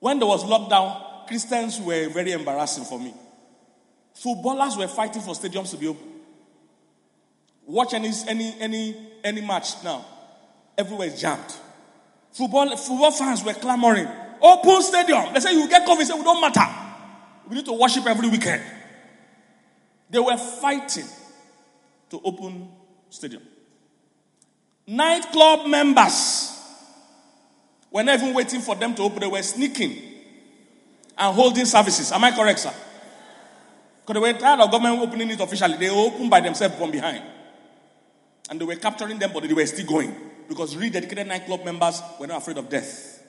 When 0.00 0.18
there 0.18 0.28
was 0.28 0.44
lockdown, 0.44 1.26
Christians 1.26 1.80
were 1.80 2.08
very 2.08 2.32
embarrassing 2.32 2.84
for 2.84 2.98
me. 2.98 3.14
Footballers 4.16 4.78
were 4.78 4.88
fighting 4.88 5.20
for 5.20 5.34
stadiums 5.34 5.70
to 5.72 5.76
be 5.76 5.88
open. 5.88 6.08
Watch 7.66 7.92
any, 7.92 8.10
any, 8.26 8.54
any, 8.58 8.96
any 9.22 9.40
match 9.42 9.84
now. 9.84 10.06
Everywhere 10.78 11.08
is 11.08 11.20
jammed. 11.20 11.54
Football, 12.32 12.74
football 12.78 13.10
fans 13.10 13.44
were 13.44 13.52
clamoring. 13.52 14.08
Open 14.40 14.80
stadium. 14.80 15.34
They 15.34 15.40
say 15.40 15.52
you 15.52 15.68
get 15.68 15.86
COVID. 15.86 16.02
Say 16.02 16.14
we 16.14 16.22
don't 16.22 16.40
matter. 16.40 16.64
We 17.46 17.56
need 17.56 17.66
to 17.66 17.74
worship 17.74 18.06
every 18.06 18.30
weekend. 18.30 18.62
They 20.08 20.18
were 20.18 20.36
fighting 20.38 21.06
to 22.08 22.20
open 22.24 22.70
stadium. 23.10 23.42
Nightclub 24.86 25.66
members 25.66 26.58
were 27.90 28.02
not 28.02 28.18
even 28.18 28.32
waiting 28.32 28.62
for 28.62 28.76
them 28.76 28.94
to 28.94 29.02
open. 29.02 29.20
They 29.20 29.26
were 29.26 29.42
sneaking 29.42 30.02
and 31.18 31.34
holding 31.34 31.66
services. 31.66 32.12
Am 32.12 32.24
I 32.24 32.30
correct, 32.30 32.60
sir? 32.60 32.72
Because 34.06 34.22
they 34.22 34.32
were 34.32 34.38
tired 34.38 34.60
of 34.60 34.70
government 34.70 35.02
opening 35.02 35.30
it 35.30 35.40
officially. 35.40 35.76
They 35.78 35.90
opened 35.90 36.30
by 36.30 36.40
themselves 36.40 36.76
from 36.76 36.92
behind. 36.92 37.24
And 38.48 38.60
they 38.60 38.64
were 38.64 38.76
capturing 38.76 39.18
them, 39.18 39.32
but 39.34 39.42
they 39.42 39.52
were 39.52 39.66
still 39.66 39.84
going. 39.84 40.14
Because 40.48 40.76
rededicated 40.76 41.26
nightclub 41.26 41.64
members 41.64 42.00
were 42.20 42.28
not 42.28 42.38
afraid 42.38 42.56
of 42.58 42.68
death. 42.68 43.20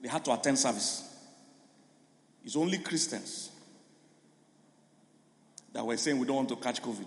They 0.00 0.08
had 0.08 0.24
to 0.26 0.32
attend 0.32 0.60
service. 0.60 1.12
It's 2.44 2.54
only 2.54 2.78
Christians 2.78 3.50
that 5.72 5.84
were 5.84 5.96
saying 5.96 6.16
we 6.16 6.26
don't 6.26 6.36
want 6.36 6.48
to 6.50 6.56
catch 6.56 6.80
COVID. 6.80 7.06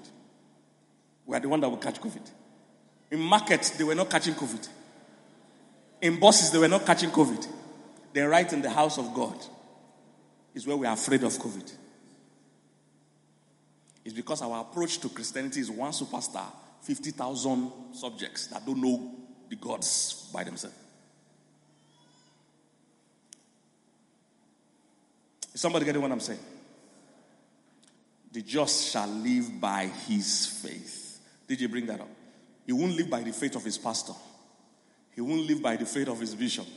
We 1.26 1.38
are 1.38 1.40
the 1.40 1.48
one 1.48 1.62
that 1.62 1.70
will 1.70 1.78
catch 1.78 2.02
COVID. 2.02 2.30
In 3.12 3.22
markets, 3.22 3.70
they 3.72 3.86
were 3.86 3.96
not 3.96 4.10
catching 4.10 4.34
COVID. 4.34 4.68
In 6.02 6.20
buses, 6.20 6.52
they 6.52 6.60
were 6.60 6.68
not 6.68 6.86
catching 6.86 7.12
COVID. 7.12 7.48
They're 8.12 8.28
right 8.28 8.52
in 8.52 8.62
the 8.62 8.70
house 8.70 8.98
of 8.98 9.14
God 9.14 9.38
is 10.60 10.68
where 10.68 10.76
we 10.76 10.86
are 10.86 10.94
afraid 10.94 11.24
of 11.24 11.32
COVID. 11.34 11.72
It's 14.04 14.14
because 14.14 14.42
our 14.42 14.60
approach 14.60 15.00
to 15.00 15.08
Christianity 15.08 15.62
is 15.62 15.72
one 15.72 15.94
superstar, 15.94 16.48
50,000 16.82 17.72
subjects 17.94 18.48
that 18.48 18.66
don't 18.66 18.82
know 18.82 19.16
the 19.50 19.56
gods 19.56 20.30
by 20.34 20.44
themselves. 20.44 20.76
Is 25.54 25.62
somebody 25.62 25.86
getting 25.86 26.02
what 26.02 26.12
I'm 26.12 26.20
saying? 26.20 26.40
The 28.34 28.42
just 28.42 28.92
shall 28.92 29.08
live 29.08 29.62
by 29.62 29.86
his 30.08 30.46
faith. 30.46 31.22
Did 31.48 31.62
you 31.62 31.70
bring 31.70 31.86
that 31.86 32.02
up? 32.02 32.10
He 32.66 32.74
won't 32.74 32.98
live 32.98 33.10
by 33.10 33.22
the 33.22 33.32
faith 33.32 33.56
of 33.56 33.64
his 33.64 33.78
pastor. 33.78 34.14
He 35.16 35.22
won't 35.22 35.48
live 35.48 35.62
by 35.62 35.78
the 35.78 35.86
faith 35.86 36.10
of 36.10 36.20
his 36.20 36.36
bishop. 36.36 36.68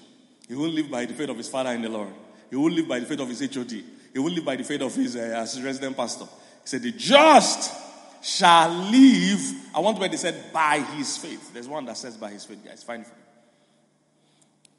He 0.46 0.54
won't 0.54 0.72
live 0.72 0.88
by 0.88 1.04
the 1.04 1.14
faith 1.14 1.30
of 1.30 1.36
his 1.36 1.48
father 1.48 1.70
in 1.70 1.82
the 1.82 1.88
Lord. 1.88 2.12
He 2.52 2.56
won't 2.58 2.74
live 2.74 2.86
by 2.86 3.00
the 3.00 3.06
faith 3.06 3.20
of 3.20 3.30
his 3.30 3.40
HOD. 3.40 3.70
He 3.70 4.18
won't 4.18 4.34
live 4.34 4.44
by 4.44 4.56
the 4.56 4.62
faith 4.62 4.82
of 4.82 4.94
his, 4.94 5.16
uh, 5.16 5.46
resident 5.64 5.96
pastor. 5.96 6.26
He 6.26 6.66
said, 6.68 6.82
The 6.82 6.92
just 6.92 7.72
shall 8.22 8.68
live. 8.68 9.40
I 9.74 9.80
want 9.80 9.96
to 9.96 10.00
where 10.00 10.08
they 10.10 10.18
said 10.18 10.52
by 10.52 10.80
his 10.80 11.16
faith. 11.16 11.54
There's 11.54 11.66
one 11.66 11.86
that 11.86 11.96
says 11.96 12.18
by 12.18 12.30
his 12.30 12.44
faith, 12.44 12.62
guys. 12.62 12.82
Fine 12.82 13.04
for 13.04 13.14
me. 13.14 13.22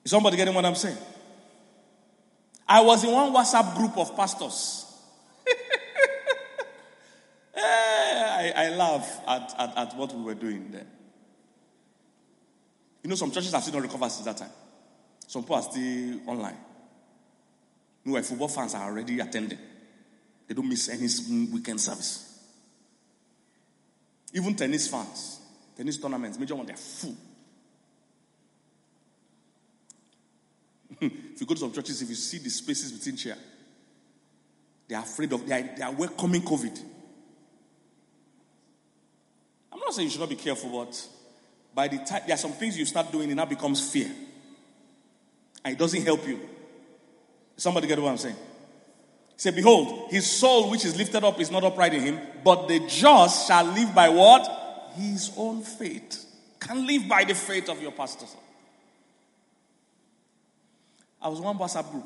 Is 0.04 0.12
somebody 0.12 0.38
getting 0.38 0.54
what 0.54 0.64
I'm 0.64 0.76
saying? 0.76 1.00
I 2.68 2.82
was 2.82 3.04
in 3.04 3.12
one 3.12 3.34
WhatsApp 3.34 3.76
group 3.76 3.98
of 3.98 4.16
pastors. 4.16 4.86
Eh, 7.56 7.62
I, 7.62 8.66
I 8.66 8.70
laugh 8.76 9.20
at, 9.28 9.54
at, 9.60 9.78
at 9.78 9.96
what 9.96 10.12
we 10.14 10.24
were 10.24 10.34
doing 10.34 10.72
there. 10.72 10.88
You 13.04 13.10
know, 13.12 13.16
some 13.16 13.30
churches 13.32 13.52
have 13.52 13.62
still 13.62 13.76
not 13.76 13.84
recovered 13.84 14.10
since 14.10 14.26
that 14.26 14.38
time. 14.38 14.50
Some 15.28 15.44
people 15.44 15.58
are 15.58 15.62
still 15.62 16.20
online. 16.28 16.58
Meanwhile, 18.04 18.24
football 18.24 18.48
fans 18.50 18.76
are 18.76 18.84
already 18.84 19.20
attending. 19.20 19.60
They 20.48 20.54
don't 20.54 20.68
miss 20.68 20.90
any 20.90 21.08
weekend 21.52 21.80
service. 21.80 22.30
Even 24.34 24.56
tennis 24.56 24.88
fans, 24.88 25.40
tennis 25.78 25.98
tournaments, 25.98 26.40
major 26.40 26.56
one, 26.56 26.66
they're 26.66 26.76
full. 26.76 27.16
if 31.02 31.40
you 31.40 31.46
go 31.46 31.54
to 31.54 31.60
some 31.60 31.72
churches, 31.72 32.02
if 32.02 32.10
you 32.10 32.16
see 32.16 32.40
the 32.40 32.50
spaces 32.50 32.92
between 32.92 33.16
chair, 33.16 33.38
they 34.88 34.96
are 34.96 35.04
afraid 35.04 35.32
of, 35.32 35.48
they 35.48 35.56
are, 35.56 35.76
they 35.78 35.84
are 35.84 35.92
welcoming 35.92 36.42
COVID. 36.42 36.82
I'm 39.72 39.80
not 39.80 39.94
saying 39.94 40.08
you 40.08 40.12
should 40.12 40.20
not 40.20 40.30
be 40.30 40.36
careful, 40.36 40.70
but 40.86 41.08
by 41.74 41.88
the 41.88 41.98
time 42.00 42.24
there 42.26 42.36
are 42.36 42.38
some 42.38 42.52
things 42.52 42.78
you 42.78 42.86
start 42.86 43.12
doing, 43.12 43.30
it 43.30 43.36
now 43.36 43.46
becomes 43.46 43.92
fear. 43.92 44.12
And 45.64 45.74
it 45.74 45.80
doesn't 45.80 46.04
help 46.04 46.28
you. 46.28 46.40
Somebody 47.58 47.88
get 47.88 48.00
what 48.00 48.10
I'm 48.10 48.18
saying? 48.18 48.36
He 48.36 49.40
said, 49.40 49.56
behold, 49.56 50.12
his 50.12 50.30
soul 50.30 50.70
which 50.70 50.86
is 50.86 50.98
lifted 50.98 51.24
up 51.24 51.40
is 51.40 51.52
not 51.52 51.64
upright 51.64 51.94
in 51.94 52.02
him, 52.02 52.20
but 52.44 52.68
the 52.68 52.80
just 52.88 53.48
shall 53.48 53.66
live 53.66 53.94
by 53.94 54.10
what? 54.10 54.92
His 54.96 55.32
own 55.38 55.64
faith. 55.64 56.26
Can 56.60 56.86
live 56.86 57.08
by 57.08 57.24
the 57.24 57.34
faith 57.34 57.70
of 57.70 57.82
your 57.82 57.92
pastor. 57.92 58.26
I 61.22 61.30
was 61.30 61.40
one 61.40 61.58
WhatsApp 61.58 61.90
group. 61.90 62.06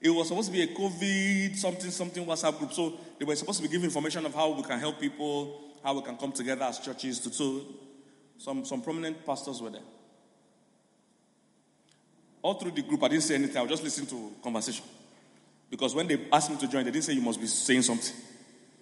it 0.00 0.10
was 0.10 0.28
supposed 0.28 0.48
to 0.48 0.52
be 0.52 0.62
a 0.62 0.66
COVID 0.66 1.56
something 1.56 1.90
something 1.90 2.26
WhatsApp 2.26 2.58
group. 2.58 2.72
So 2.72 2.94
they 3.18 3.24
were 3.24 3.36
supposed 3.36 3.58
to 3.58 3.62
be 3.62 3.68
giving 3.68 3.84
information 3.84 4.26
of 4.26 4.34
how 4.34 4.50
we 4.50 4.62
can 4.62 4.78
help 4.78 5.00
people, 5.00 5.60
how 5.82 5.94
we 5.94 6.02
can 6.02 6.16
come 6.16 6.32
together 6.32 6.64
as 6.64 6.80
churches. 6.80 7.20
To, 7.20 7.32
so 7.32 7.62
some, 8.36 8.64
some 8.64 8.82
prominent 8.82 9.24
pastors 9.24 9.62
were 9.62 9.70
there. 9.70 9.80
All 12.44 12.52
through 12.52 12.72
the 12.72 12.82
group, 12.82 13.02
I 13.02 13.08
didn't 13.08 13.22
say 13.22 13.36
anything. 13.36 13.56
I 13.56 13.62
was 13.62 13.70
just 13.70 13.82
listening 13.82 14.06
to 14.08 14.32
conversation. 14.42 14.84
Because 15.70 15.94
when 15.94 16.06
they 16.06 16.26
asked 16.30 16.50
me 16.50 16.58
to 16.58 16.68
join, 16.68 16.84
they 16.84 16.90
didn't 16.90 17.06
say 17.06 17.14
you 17.14 17.22
must 17.22 17.40
be 17.40 17.46
saying 17.46 17.80
something. 17.80 18.14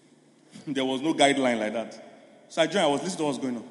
there 0.67 0.85
was 0.85 1.01
no 1.01 1.15
guideline 1.15 1.61
like 1.61 1.73
that. 1.73 2.47
So 2.49 2.61
I 2.61 2.67
joined, 2.67 2.85
I 2.85 2.89
was 2.89 3.05
listening 3.05 3.19
to 3.19 3.23
what 3.23 3.29
was 3.29 3.39
going 3.39 3.57
on. 3.59 3.65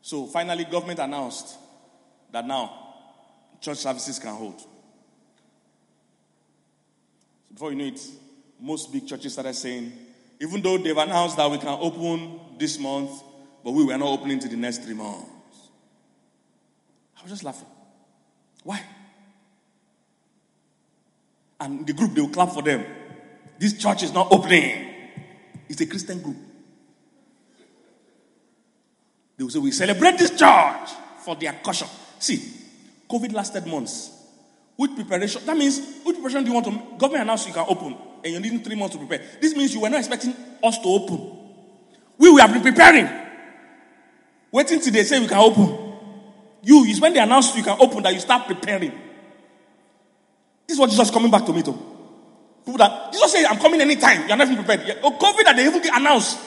So 0.00 0.24
finally, 0.24 0.64
government 0.64 1.00
announced 1.00 1.54
that 2.32 2.46
now 2.46 2.94
church 3.60 3.76
services 3.76 4.18
can 4.18 4.34
hold. 4.34 4.58
So 4.58 4.68
before 7.52 7.72
you 7.72 7.76
know 7.76 7.84
it, 7.84 8.00
most 8.58 8.90
big 8.90 9.06
churches 9.06 9.34
started 9.34 9.54
saying, 9.54 9.92
even 10.40 10.62
though 10.62 10.78
they've 10.78 10.96
announced 10.96 11.36
that 11.36 11.50
we 11.50 11.58
can 11.58 11.78
open 11.78 12.40
this 12.56 12.78
month, 12.78 13.22
but 13.62 13.72
we 13.72 13.84
were 13.84 13.98
not 13.98 14.08
opening 14.08 14.38
to 14.38 14.48
the 14.48 14.56
next 14.56 14.82
three 14.82 14.94
months. 14.94 15.28
I 17.18 17.22
was 17.22 17.32
just 17.32 17.44
laughing. 17.44 17.68
Why? 18.66 18.82
And 21.60 21.86
the 21.86 21.92
group, 21.92 22.14
they 22.14 22.20
will 22.20 22.30
clap 22.30 22.50
for 22.50 22.62
them. 22.62 22.84
This 23.60 23.78
church 23.78 24.02
is 24.02 24.12
not 24.12 24.32
opening. 24.32 24.92
It's 25.68 25.80
a 25.80 25.86
Christian 25.86 26.20
group. 26.20 26.36
They 29.36 29.44
will 29.44 29.50
say, 29.50 29.60
We 29.60 29.70
celebrate 29.70 30.18
this 30.18 30.30
church 30.30 30.90
for 31.24 31.36
their 31.36 31.52
caution. 31.62 31.86
See, 32.18 32.42
COVID 33.08 33.32
lasted 33.32 33.66
months. 33.68 34.10
With 34.76 34.96
preparation, 34.96 35.46
that 35.46 35.56
means, 35.56 35.78
with 36.04 36.16
preparation 36.16 36.42
do 36.42 36.48
you 36.48 36.54
want 36.54 36.66
to? 36.66 36.98
Government 36.98 37.22
announced 37.22 37.46
you 37.46 37.54
can 37.54 37.66
open, 37.68 37.96
and 38.24 38.34
you 38.34 38.40
need 38.40 38.64
three 38.64 38.74
months 38.74 38.96
to 38.96 38.98
prepare. 39.06 39.24
This 39.40 39.54
means 39.54 39.72
you 39.72 39.80
were 39.80 39.88
not 39.88 40.00
expecting 40.00 40.34
us 40.62 40.76
to 40.78 40.88
open. 40.88 41.38
We, 42.18 42.32
we 42.32 42.40
have 42.40 42.52
been 42.52 42.62
preparing. 42.62 43.08
Waiting 44.50 44.80
till 44.80 44.92
they 44.92 45.04
say 45.04 45.20
we 45.20 45.28
can 45.28 45.38
open. 45.38 45.85
You, 46.66 46.82
is 46.82 47.00
when 47.00 47.14
they 47.14 47.20
announce 47.20 47.54
you 47.56 47.62
can 47.62 47.76
open 47.78 48.02
that 48.02 48.12
you 48.12 48.18
start 48.18 48.48
preparing. 48.48 48.90
This 50.66 50.74
is 50.74 50.80
what 50.80 50.90
Jesus 50.90 51.06
is 51.06 51.14
coming 51.14 51.30
back 51.30 51.46
to 51.46 51.52
me 51.52 51.62
to. 51.62 51.72
People 52.64 52.78
that 52.78 53.12
Jesus 53.12 53.30
says, 53.30 53.46
I'm 53.48 53.58
coming 53.58 53.80
anytime. 53.80 54.26
You're 54.26 54.36
not 54.36 54.50
even 54.50 54.64
prepared. 54.64 54.98
Oh, 55.00 55.12
COVID 55.12 55.44
that 55.44 55.54
they 55.54 55.64
even 55.64 55.80
get 55.80 55.96
announced. 55.96 56.40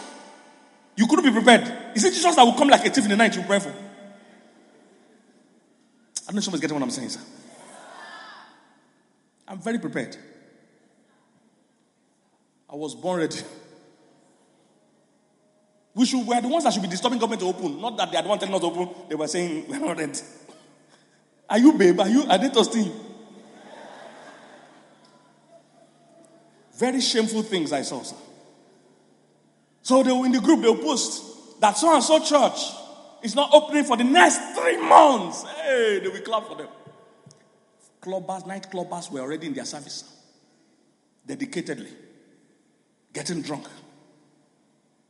You 0.97 1.07
couldn't 1.07 1.23
be 1.23 1.31
prepared. 1.31 1.95
Is 1.95 2.03
it 2.03 2.13
Jesus 2.13 2.35
that 2.35 2.43
will 2.43 2.51
come 2.51 2.67
like 2.67 2.85
a 2.85 2.89
thief 2.89 3.05
in 3.05 3.11
the 3.11 3.15
night 3.15 3.33
you 3.33 3.43
pray 3.43 3.59
for? 3.59 3.69
I 3.69 3.71
don't 6.25 6.35
know 6.35 6.39
if 6.39 6.43
somebody's 6.43 6.61
getting 6.61 6.75
what 6.75 6.83
I'm 6.83 6.91
saying, 6.91 7.09
sir. 7.09 7.21
I'm 9.47 9.59
very 9.59 9.79
prepared. 9.79 10.17
I 12.69 12.75
was 12.75 12.93
born 12.93 13.21
ready. 13.21 13.39
We 15.99 16.05
should, 16.05 16.25
we 16.25 16.33
are 16.33 16.41
the 16.41 16.47
ones 16.47 16.63
that 16.63 16.71
should 16.71 16.81
be 16.81 16.87
disturbing 16.87 17.19
government 17.19 17.41
to 17.41 17.47
open. 17.47 17.81
Not 17.81 17.97
that 17.97 18.09
they 18.09 18.17
are 18.17 18.23
the 18.23 18.29
ones 18.29 18.39
telling 18.39 18.55
us 18.55 18.61
to 18.61 18.67
open. 18.67 18.89
They 19.09 19.15
were 19.15 19.27
saying, 19.27 19.65
we're 19.67 19.79
not 19.79 19.97
ready. 19.97 20.13
Are 21.49 21.59
you, 21.59 21.73
babe? 21.73 21.99
Are 21.99 22.07
you, 22.07 22.23
are 22.23 22.37
they 22.37 22.47
trusting 22.47 22.85
you? 22.85 22.93
Very 26.77 27.01
shameful 27.01 27.41
things 27.41 27.73
I 27.73 27.81
saw, 27.81 28.01
sir. 28.01 28.15
So 29.81 30.01
they 30.01 30.13
were 30.13 30.25
in 30.25 30.31
the 30.31 30.39
group, 30.39 30.61
they'll 30.61 30.77
post 30.77 31.59
that 31.59 31.77
so 31.77 31.93
and 31.93 32.01
so 32.01 32.23
church 32.23 32.61
is 33.21 33.35
not 33.35 33.49
opening 33.51 33.83
for 33.83 33.97
the 33.97 34.05
next 34.05 34.39
three 34.57 34.77
months. 34.77 35.43
Hey, 35.43 35.99
they 35.99 36.07
will 36.07 36.21
clap 36.21 36.47
for 36.47 36.55
them. 36.55 36.69
Clubbers, 38.01 38.47
night 38.47 38.71
clubbers 38.71 39.11
were 39.11 39.19
already 39.19 39.47
in 39.47 39.53
their 39.53 39.65
service. 39.65 40.05
Dedicatedly. 41.27 41.91
Getting 43.11 43.41
drunk. 43.41 43.65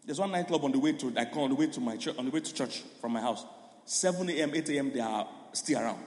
There's 0.10 0.19
one 0.19 0.32
nightclub 0.32 0.65
on 0.65 0.72
the 0.72 0.80
way 0.80 0.93
to 0.93 1.13
I 1.15 1.26
call 1.26 1.43
on 1.43 1.52
the 1.52 1.56
way 1.56 1.67
to 1.67 1.80
my 1.80 1.95
church 1.95 2.17
on 2.17 2.26
the 2.26 2.32
way 2.32 2.39
to 2.39 2.52
church 2.52 2.82
from 3.00 3.12
my 3.12 3.22
house. 3.22 3.45
7 3.86 4.28
a.m., 4.32 4.56
8 4.56 4.69
a.m. 4.69 4.91
they 4.91 5.02
are 5.02 5.28
still 5.54 5.80
around. 5.80 6.04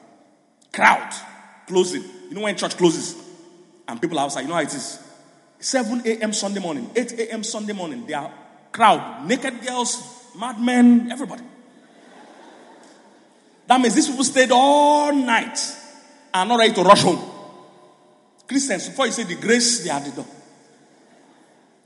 Crowd 0.73 1.15
closing. 1.69 2.03
You 2.29 2.35
know 2.35 2.41
when 2.41 2.57
church 2.57 2.77
closes 2.77 3.15
and 3.87 4.03
people 4.03 4.19
are 4.19 4.25
outside, 4.25 4.41
you 4.41 4.49
know 4.49 4.55
how 4.55 4.63
it 4.63 4.75
is. 4.75 4.99
7 5.61 6.03
a.m. 6.05 6.33
Sunday 6.33 6.59
morning, 6.59 6.91
8 6.97 7.13
a.m. 7.13 7.45
Sunday 7.45 7.75
morning, 7.75 8.05
they 8.05 8.15
are 8.15 8.29
crowd, 8.73 9.25
naked 9.25 9.65
girls, 9.65 10.03
madmen, 10.37 11.13
everybody. 11.13 11.45
That 13.69 13.81
means 13.81 13.95
these 13.95 14.09
people 14.09 14.25
stayed 14.25 14.51
all 14.51 15.15
night 15.15 15.61
and 16.35 16.49
not 16.49 16.59
ready 16.59 16.75
to 16.75 16.83
rush 16.83 17.03
home. 17.05 17.23
Christians, 18.49 18.89
before 18.89 19.07
you 19.07 19.13
say 19.13 19.23
the 19.23 19.37
grace, 19.37 19.85
they 19.85 19.91
are 19.91 20.01
the 20.01 20.11
door. 20.11 20.27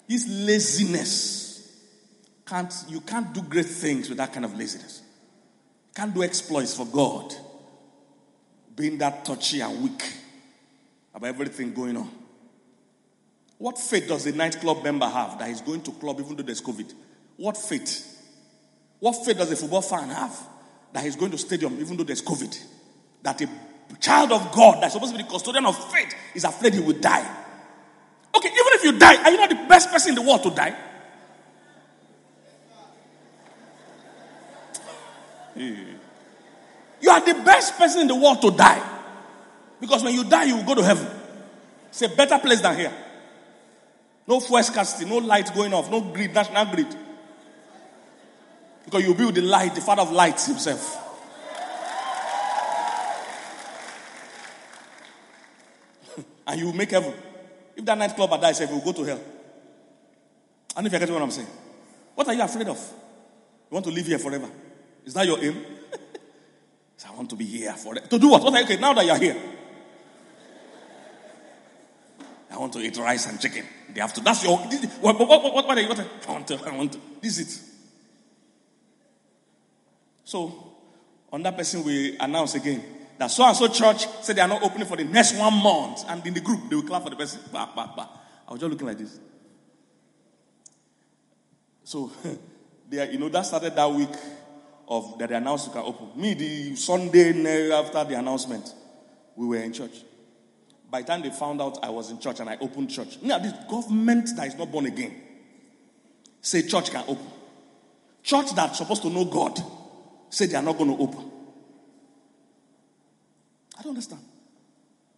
This 0.09 0.27
laziness 0.27 1.46
can't, 2.47 2.73
you 2.89 3.01
can't 3.01 3.33
do 3.33 3.43
great 3.43 3.67
things 3.67 4.09
with 4.09 4.19
that 4.19 4.33
kind 4.33 4.45
of 4.45 4.57
laziness. 4.57 5.03
You 5.89 6.03
can't 6.03 6.15
do 6.15 6.23
exploits 6.23 6.77
for 6.77 6.87
God. 6.87 7.35
Being 8.75 8.99
that 8.99 9.25
touchy 9.25 9.61
and 9.61 9.83
weak 9.83 10.03
about 11.15 11.29
everything 11.29 11.73
going 11.73 11.97
on. 11.97 12.11
What 13.59 13.79
faith 13.79 14.07
does 14.07 14.27
a 14.27 14.33
nightclub 14.33 14.85
member 14.85 15.07
have 15.07 15.39
that 15.39 15.49
he's 15.49 15.63
going 15.63 15.83
to 15.83 15.93
club 15.93 16.21
even 16.21 16.37
though 16.37 16.43
there's 16.43 16.61
COVID? 16.61 16.93
What 17.39 17.57
faith? 17.57 18.13
What 19.01 19.25
faith 19.25 19.39
does 19.39 19.51
a 19.51 19.57
football 19.57 19.83
fan 19.83 20.11
have 20.11 20.39
that 20.93 21.03
he's 21.03 21.17
going 21.17 21.31
to 21.31 21.39
stadium 21.39 21.79
even 21.81 21.97
though 21.97 22.05
there's 22.05 22.23
COVID? 22.23 22.59
That 23.23 23.41
a 23.41 23.49
child 23.99 24.33
of 24.33 24.53
God 24.53 24.83
that's 24.83 24.93
supposed 24.93 25.13
to 25.13 25.19
be 25.19 25.25
the 25.25 25.29
custodian 25.29 25.65
of 25.65 25.93
faith 25.93 26.15
is 26.35 26.45
afraid 26.45 26.75
he 26.75 26.81
will 26.81 26.99
die. 26.99 27.27
Okay, 28.37 28.49
even 28.49 28.73
if 28.73 28.85
you 28.85 28.99
die, 28.99 29.23
are 29.23 29.31
you 29.31 29.39
not 29.39 29.49
the 29.49 29.67
best 29.69 29.91
person 29.91 30.11
in 30.11 30.15
the 30.17 30.23
world 30.23 30.43
to 30.43 30.51
die? 30.51 30.77
Hmm. 35.57 35.97
You 37.01 37.11
are 37.11 37.21
the 37.21 37.35
best 37.45 37.77
person 37.79 38.03
in 38.03 38.09
the 38.09 38.15
world 38.15 38.43
to 38.43 38.51
die. 38.51 38.83
Because 39.81 40.05
when 40.05 40.15
you 40.15 40.25
die, 40.25 40.45
you 40.45 40.57
will 40.57 40.65
go 40.65 40.75
to 40.75 40.83
heaven. 40.83 41.07
It's 41.89 42.03
a 42.03 42.09
better 42.09 42.39
place 42.39 42.61
than 42.61 42.77
here. 42.77 42.93
No 44.27 44.41
fuel 44.41 44.63
scarcity, 44.63 45.09
no 45.09 45.19
light 45.19 45.55
going 45.55 45.73
off, 45.73 45.91
no 45.91 46.01
greed, 46.01 46.35
national 46.35 46.67
greed. 46.75 46.95
Because 48.85 49.03
be 49.03 49.25
with 49.25 49.35
the 49.35 49.43
light, 49.43 49.75
the 49.75 49.81
Father 49.81 50.03
of 50.03 50.13
lights 50.13 50.47
himself. 50.47 51.03
and 56.47 56.61
you 56.61 56.67
will 56.67 56.75
make 56.75 56.91
heaven. 56.91 57.15
If 57.77 57.85
that 57.85 57.99
nightclub 57.99 58.41
dies, 58.41 58.61
you 58.61 58.69
will 58.69 58.81
go 58.81 58.93
to 58.93 59.05
hell. 59.05 59.21
I 60.77 60.83
don't 60.83 60.85
know 60.85 60.87
if 60.89 60.93
you 60.93 60.99
get 60.99 61.11
what 61.11 61.23
I'm 61.23 61.31
saying. 61.31 61.49
What 62.15 62.29
are 62.29 62.35
you 62.35 62.43
afraid 62.43 62.69
of? 62.69 62.79
You 63.71 63.75
want 63.75 63.87
to 63.87 63.93
live 63.93 64.07
here 64.07 64.19
forever? 64.19 64.49
Is 65.07 65.15
that 65.15 65.27
your 65.27 65.43
aim? 65.43 65.65
so 66.97 67.09
I 67.09 67.17
want 67.17 67.31
to 67.31 67.37
be 67.37 67.45
here 67.45 67.73
forever. 67.73 68.07
To 68.07 68.19
do 68.19 68.29
what? 68.29 68.43
What 68.43 68.55
are 68.55 68.63
okay, 68.65 68.77
now 68.77 68.93
that 68.93 69.07
you're 69.07 69.17
here. 69.19 69.37
I 72.51 72.59
want 72.59 72.73
to 72.73 72.81
eat 72.81 72.97
rice 72.97 73.27
and 73.27 73.41
chicken. 73.41 73.65
They 73.95 74.01
have 74.01 74.13
to. 74.15 74.21
That's 74.21 74.43
your. 74.45 74.59
What, 74.59 75.19
what, 75.19 75.29
what, 75.29 75.43
what, 75.43 75.67
what 75.67 75.79
are 75.79 75.81
you? 75.81 75.89
What, 75.89 76.01
I 76.01 76.33
want 76.33 76.49
to. 76.49 76.61
I 76.67 76.77
want 76.77 76.93
to. 76.93 77.01
This 77.23 77.39
is 77.39 77.57
it. 77.57 77.63
So, 80.25 80.73
on 81.33 81.43
that 81.45 81.57
person, 81.57 81.85
we 81.85 82.19
announce 82.19 82.57
again 82.57 82.83
that 83.19 83.29
so 83.29 83.45
and 83.45 83.57
so 83.57 83.69
church 83.69 84.07
said 84.23 84.37
they 84.37 84.43
are 84.43 84.49
not 84.49 84.63
opening 84.63 84.89
for 84.89 84.97
the 84.97 85.05
next 85.05 85.39
one 85.39 85.55
month. 85.63 86.05
And 86.09 86.27
in 86.27 86.35
the 86.35 86.41
group, 86.41 86.69
they 86.69 86.75
will 86.75 86.83
clap 86.83 87.05
for 87.05 87.11
the 87.11 87.17
person. 87.17 87.41
Bah, 87.53 87.69
bah, 87.77 87.93
bah. 87.95 88.09
I 88.49 88.53
was 88.53 88.61
just 88.61 88.71
looking 88.73 88.89
like 88.89 88.99
this. 88.99 89.21
So, 91.85 92.11
you 92.91 93.19
know, 93.19 93.29
that 93.29 93.47
started 93.47 93.77
that 93.77 93.91
week 93.91 94.09
of 94.89 95.19
that 95.19 95.29
they 95.29 95.35
announced 95.35 95.67
you 95.67 95.73
can 95.73 95.83
open. 95.83 96.11
Me, 96.21 96.35
the 96.35 96.77
Sunday 96.77 97.73
after 97.73 98.05
the 98.05 98.19
announcement, 98.19 98.73
we 99.35 99.47
were 99.47 99.57
in 99.57 99.73
church. 99.73 100.03
By 100.91 101.03
the 101.03 101.09
time 101.09 101.23
they 101.23 101.31
found 101.31 101.61
out 101.61 101.79
I 101.83 101.91
was 101.91 102.11
in 102.11 102.19
church 102.21 102.41
and 102.41 102.49
I 102.49 102.57
opened 102.61 102.91
church, 102.91 103.19
now 103.23 103.39
this 103.39 103.53
government 103.69 104.29
that 104.37 104.47
is 104.47 104.55
not 104.57 104.71
born 104.71 104.87
again 104.87 105.23
say 106.47 106.63
church 106.63 106.93
can 106.93 107.05
open. 107.09 107.27
Church 108.23 108.55
that's 108.55 108.79
supposed 108.79 109.03
to 109.03 109.11
know 109.11 109.25
God 109.25 109.61
say 110.31 110.47
they 110.47 110.55
are 110.55 110.63
not 110.63 110.79
going 110.79 110.97
to 110.97 111.03
open. 111.03 111.31
I 113.79 113.83
don't 113.83 113.91
understand. 113.91 114.23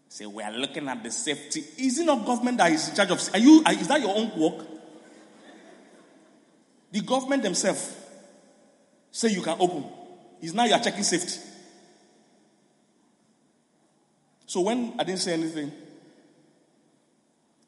Say 0.08 0.24
we 0.24 0.42
are 0.42 0.52
looking 0.52 0.88
at 0.88 1.02
the 1.02 1.10
safety. 1.10 1.62
Is 1.78 1.98
it 1.98 2.06
not 2.06 2.24
government 2.24 2.58
that 2.58 2.72
is 2.72 2.88
in 2.88 2.96
charge 2.96 3.10
of? 3.10 3.28
Are 3.34 3.38
you? 3.38 3.62
Is 3.68 3.88
that 3.88 4.00
your 4.00 4.16
own 4.16 4.38
work? 4.38 4.66
The 6.90 7.02
government 7.02 7.42
themselves 7.42 7.94
say 9.10 9.28
you 9.28 9.42
can 9.42 9.56
open. 9.60 9.84
Is 10.40 10.54
now 10.54 10.64
you 10.64 10.74
are 10.74 10.80
checking 10.80 11.02
safety. 11.02 11.40
So 14.46 14.62
when 14.62 14.94
I 14.98 15.04
didn't 15.04 15.20
say 15.20 15.34
anything, 15.34 15.72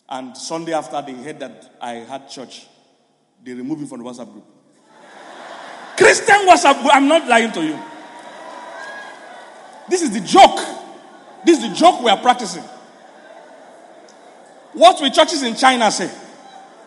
and 0.08 0.36
Sunday 0.36 0.72
after 0.72 1.00
they 1.02 1.12
heard 1.12 1.38
that 1.40 1.72
I 1.80 1.92
had 1.92 2.28
church, 2.28 2.66
they 3.44 3.52
removed 3.52 3.82
me 3.82 3.86
from 3.86 4.02
the 4.02 4.04
WhatsApp 4.04 4.32
group. 4.32 4.44
Christian 5.96 6.46
WhatsApp 6.46 6.80
group, 6.80 6.94
I'm 6.94 7.06
not 7.06 7.28
lying 7.28 7.52
to 7.52 7.62
you. 7.62 7.78
This 9.88 10.02
is 10.02 10.12
the 10.12 10.20
joke. 10.20 10.58
This 11.44 11.62
is 11.62 11.70
the 11.70 11.74
joke 11.74 12.02
we 12.02 12.10
are 12.10 12.16
practicing. 12.16 12.62
What 14.72 15.00
will 15.00 15.10
churches 15.10 15.42
in 15.42 15.56
China 15.56 15.90
say? 15.90 16.08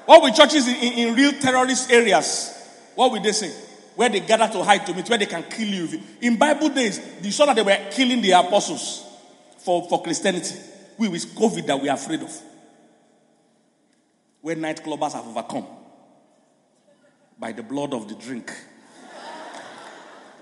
What 0.05 0.21
will 0.21 0.33
churches 0.33 0.67
in, 0.67 0.75
in, 0.75 0.93
in 1.09 1.15
real 1.15 1.33
terrorist 1.33 1.91
areas? 1.91 2.49
What 2.95 3.11
will 3.11 3.21
they 3.21 3.31
say? 3.31 3.53
Where 3.95 4.09
they 4.09 4.21
gather 4.21 4.51
to 4.53 4.63
hide 4.63 4.85
to 4.87 4.93
meet, 4.93 5.07
where 5.07 5.19
they 5.19 5.25
can 5.25 5.43
kill 5.43 5.67
you. 5.67 6.01
In 6.21 6.35
Bible 6.37 6.69
days, 6.69 6.99
you 7.21 7.31
saw 7.31 7.45
that 7.45 7.55
they 7.55 7.61
were 7.61 7.77
killing 7.91 8.21
the 8.21 8.31
apostles 8.31 9.05
for, 9.59 9.87
for 9.87 10.01
Christianity. 10.01 10.55
We 10.97 11.07
with 11.07 11.35
COVID 11.35 11.65
that 11.67 11.81
we 11.81 11.89
are 11.89 11.95
afraid 11.95 12.21
of. 12.21 12.41
Where 14.41 14.55
nightclubbers 14.55 15.13
have 15.13 15.27
overcome 15.27 15.65
by 17.39 17.51
the 17.51 17.63
blood 17.63 17.93
of 17.93 18.07
the 18.07 18.15
drink. 18.15 18.51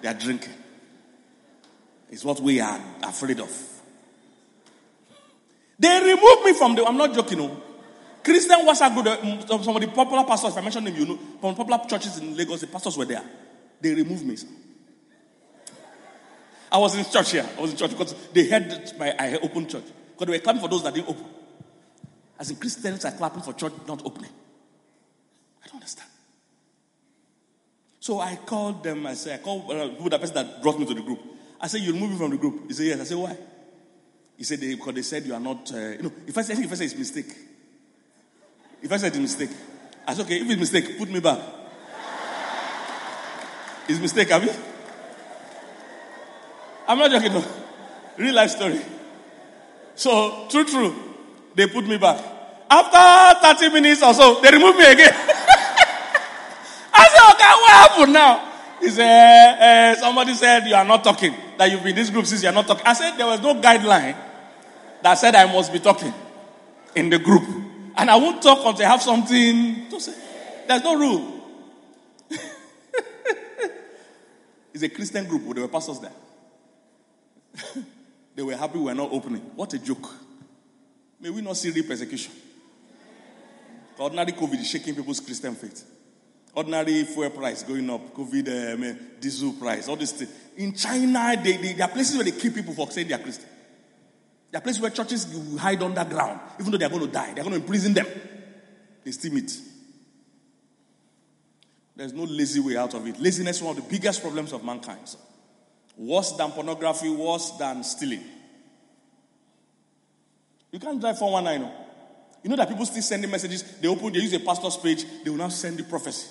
they 0.02 0.08
are 0.08 0.14
drinking. 0.14 0.54
It's 2.10 2.26
what 2.26 2.40
we 2.40 2.60
are 2.60 2.80
afraid 3.04 3.40
of. 3.40 3.72
They 5.80 6.00
removed 6.00 6.46
me 6.46 6.54
from 6.54 6.76
the. 6.76 6.86
I'm 6.86 6.98
not 6.98 7.14
joking. 7.14 7.40
No. 7.40 7.62
Christian 8.24 8.60
WhatsApp 8.60 8.94
group. 8.94 9.64
Some 9.64 9.76
of 9.76 9.82
the 9.82 9.88
popular 9.88 10.24
pastors, 10.26 10.52
if 10.52 10.58
I 10.58 10.62
mention 10.62 10.84
them, 10.84 10.96
you 10.96 11.06
know, 11.06 11.20
from 11.40 11.56
popular 11.56 11.80
churches 11.88 12.20
in 12.20 12.36
Lagos, 12.38 12.62
the 12.62 12.68
pastors 12.68 12.98
were 12.98 13.06
there. 13.06 13.24
They 13.82 13.94
removed 13.94 14.26
me. 14.26 14.38
I 16.72 16.78
was 16.78 16.96
in 16.96 17.04
church 17.04 17.32
here. 17.32 17.48
I 17.58 17.62
was 17.62 17.72
in 17.72 17.78
church 17.78 17.91
because 17.91 18.13
they 18.32 18.48
heard 18.48 18.94
my 18.98 19.13
I 19.17 19.36
opened 19.38 19.70
church. 19.70 19.84
Because 20.12 20.28
they 20.28 20.38
were 20.38 20.44
clapping 20.44 20.62
for 20.62 20.70
those 20.70 20.84
that 20.84 20.94
didn't 20.94 21.10
open. 21.10 21.26
As 22.39 22.50
in 22.50 22.56
Christians 22.56 23.04
are 23.06 23.12
clapping 23.12 23.41
for 23.41 23.54
church 23.54 23.74
not 23.88 24.02
opening. 24.06 24.32
I 25.63 25.67
don't 25.67 25.76
understand. 25.76 26.10
So 28.00 28.20
I 28.20 28.36
called 28.38 28.84
them. 28.84 29.06
I 29.06 29.13
said, 29.15 29.39
I 29.39 29.44
called 29.44 29.70
uh, 29.70 30.10
the 30.10 30.20
person 30.20 30.36
that 30.36 30.62
brought 30.62 30.80
me 30.80 30.86
to 30.86 30.94
the 30.94 31.02
group. 31.02 31.20
I 31.60 31.67
said, 31.67 31.82
you'll 31.82 31.98
move 31.98 32.12
me 32.12 32.17
from 32.17 32.32
the 32.32 32.38
group. 32.38 32.67
He 32.67 32.74
said, 32.74 32.86
yes. 32.86 33.02
I 33.02 33.04
said, 33.04 33.17
why? 33.17 33.38
He 34.38 34.44
said, 34.44 34.60
they, 34.60 34.74
because 34.74 34.96
they 34.96 35.02
said 35.04 35.24
you 35.24 35.34
are 35.34 35.39
not, 35.39 35.72
uh, 35.72 35.78
you 35.78 36.02
know, 36.04 36.12
if 36.26 36.36
I, 36.36 36.41
say, 36.41 36.54
I 36.54 36.56
think 36.56 36.65
if 36.65 36.72
I 36.72 36.76
say 36.76 36.86
it's 36.86 36.98
mistake. 36.98 37.36
If 38.82 38.91
I 38.91 38.98
said 38.98 39.08
it's 39.08 39.20
mistake. 39.20 39.52
I 40.08 40.13
said, 40.15 40.26
okay, 40.26 40.38
if 40.39 40.50
it's 40.50 40.60
mistake, 40.60 40.98
put 40.98 41.12
me 41.12 41.20
back. 41.20 41.39
It's 43.91 43.99
mistake, 43.99 44.30
you? 44.30 44.54
I'm 46.88 46.97
not 46.97 47.12
joking, 47.12 47.34
no. 47.34 47.43
Real 48.17 48.36
life 48.36 48.49
story. 48.51 48.82
So, 49.95 50.47
true, 50.49 50.65
true. 50.65 50.95
They 51.56 51.67
put 51.67 51.86
me 51.86 51.97
back. 51.97 52.23
After 52.69 53.65
30 53.65 53.73
minutes 53.73 54.01
or 54.04 54.13
so, 54.13 54.41
they 54.41 54.51
remove 54.51 54.77
me 54.77 54.86
again. 54.91 55.13
I 56.93 57.08
said, 57.08 57.34
okay, 57.34 57.54
what 57.62 57.71
happened 57.71 58.13
now? 58.13 58.51
He 58.80 58.89
said, 58.89 59.93
uh, 59.93 59.95
somebody 59.99 60.34
said 60.34 60.65
you 60.67 60.75
are 60.75 60.86
not 60.86 61.04
talking. 61.04 61.36
That 61.58 61.69
you've 61.69 61.82
been 61.82 61.89
in 61.89 61.95
this 61.97 62.10
group 62.10 62.25
since 62.25 62.41
you 62.41 62.49
are 62.49 62.54
not 62.54 62.65
talking. 62.65 62.86
I 62.86 62.93
said, 62.93 63.15
there 63.17 63.27
was 63.27 63.41
no 63.41 63.56
guideline 63.56 64.15
that 65.04 65.13
said 65.15 65.36
I 65.36 65.51
must 65.51 65.71
be 65.71 65.80
talking 65.80 66.13
in 66.95 67.10
the 67.10 67.19
group. 67.19 67.43
And 67.95 68.10
I 68.10 68.15
won't 68.15 68.41
talk 68.41 68.65
until 68.65 68.86
I 68.86 68.89
have 68.89 69.01
something 69.01 69.89
to 69.89 69.99
say. 69.99 70.13
There's 70.67 70.84
no 70.84 70.97
rule. 70.97 71.31
It's 74.74 74.84
a 74.84 74.90
Christian 74.90 75.26
group. 75.26 75.54
There 75.54 75.64
were 75.64 75.68
pastors 75.68 76.00
there. 76.00 76.14
they 78.36 78.44
were 78.44 78.56
happy 78.56 78.78
we 78.78 78.86
were 78.86 78.94
not 78.94 79.12
opening. 79.12 79.42
What 79.56 79.74
a 79.74 79.80
joke. 79.80 80.10
May 81.20 81.30
we 81.30 81.42
not 81.42 81.58
see 81.58 81.70
real 81.70 81.86
persecution. 81.86 82.34
Ordinary 83.98 84.32
COVID 84.32 84.60
is 84.60 84.70
shaking 84.70 84.96
people's 84.96 85.20
Christian 85.20 85.54
faith. 85.56 85.86
Ordinary 86.54 87.04
fuel 87.04 87.30
price 87.30 87.64
going 87.64 87.90
up, 87.90 88.14
COVID 88.14 88.74
um, 88.74 89.00
diesel 89.20 89.54
price, 89.54 89.88
all 89.88 89.96
this 89.96 90.12
thing. 90.12 90.28
In 90.58 90.74
China, 90.74 91.40
they, 91.42 91.58
they, 91.58 91.74
there 91.74 91.88
are 91.88 91.92
places 91.92 92.16
where 92.16 92.26
they 92.26 92.32
keep 92.32 92.56
people 92.56 92.74
for 92.74 92.90
saying 92.92 93.08
they 93.08 93.14
are 93.14 93.20
Christian. 93.20 93.48
There 94.50 94.60
are 94.60 94.62
places 94.62 94.82
where 94.82 94.92
churches 94.92 95.28
hide 95.58 95.82
underground, 95.82 96.40
even 96.60 96.72
though 96.72 96.78
they 96.78 96.86
are 96.86 96.90
going 96.90 97.06
to 97.06 97.12
die. 97.12 97.34
They 97.34 97.42
are 97.42 97.44
going 97.44 97.56
to 97.56 97.62
imprison 97.62 97.94
them. 97.94 98.08
They 99.04 99.12
still 99.12 99.34
meet. 99.34 99.58
There's 101.95 102.13
no 102.13 102.23
lazy 102.23 102.60
way 102.60 102.77
out 102.77 102.93
of 102.93 103.06
it. 103.08 103.19
Laziness 103.19 103.58
is 103.58 103.63
one 103.63 103.77
of 103.77 103.84
the 103.84 103.89
biggest 103.89 104.21
problems 104.21 104.54
of 104.54 104.63
mankind. 104.63 105.15
Worse 105.97 106.32
than 106.34 106.51
pornography, 106.51 107.10
worse 107.10 107.51
than 107.51 107.84
stealing. 107.84 108.23
You 110.71 110.80
can't 110.80 110.99
drive 110.99 111.19
419. 111.19 111.69
You 112.43 112.49
know 112.49 112.56
that 112.56 112.69
people 112.69 112.86
still 112.86 113.01
sending 113.01 113.30
messages. 113.30 113.63
They 113.80 113.88
open, 113.88 114.13
they 114.13 114.19
use 114.19 114.34
a 114.34 114.39
pastor's 114.39 114.77
page, 114.77 115.06
they 115.23 115.30
will 115.30 115.38
now 115.38 115.49
send 115.49 115.77
the 115.77 115.84
prophecy. 115.84 116.27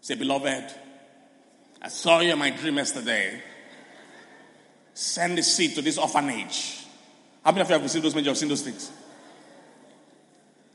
Say, 0.00 0.14
beloved, 0.14 0.64
I 1.82 1.88
saw 1.88 2.20
you 2.20 2.32
in 2.32 2.38
my 2.38 2.50
dream 2.50 2.76
yesterday. 2.76 3.42
Send 4.94 5.38
the 5.38 5.42
seed 5.42 5.74
to 5.74 5.82
this 5.82 5.98
orphanage. 5.98 6.86
How 7.44 7.50
many 7.50 7.62
of 7.62 7.68
you 7.68 7.72
have 7.74 7.82
received 7.82 8.04
those 8.04 8.14
messages? 8.14 8.28
Have 8.28 8.38
seen 8.38 8.48
those 8.48 8.62
things? 8.62 8.90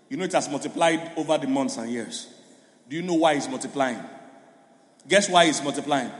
You 0.10 0.17
know 0.17 0.26
it 0.26 0.34
has 0.34 0.50
multiplied 0.50 1.13
over 1.17 1.38
the 1.38 1.47
months 1.47 1.78
and 1.78 1.89
years. 1.89 2.28
Do 2.89 2.95
you 2.95 3.02
know 3.02 3.15
why 3.15 3.34
it's 3.34 3.47
multiplying? 3.47 4.00
Guess 5.08 5.30
why 5.30 5.45
it's 5.45 5.63
multiplying? 5.63 6.12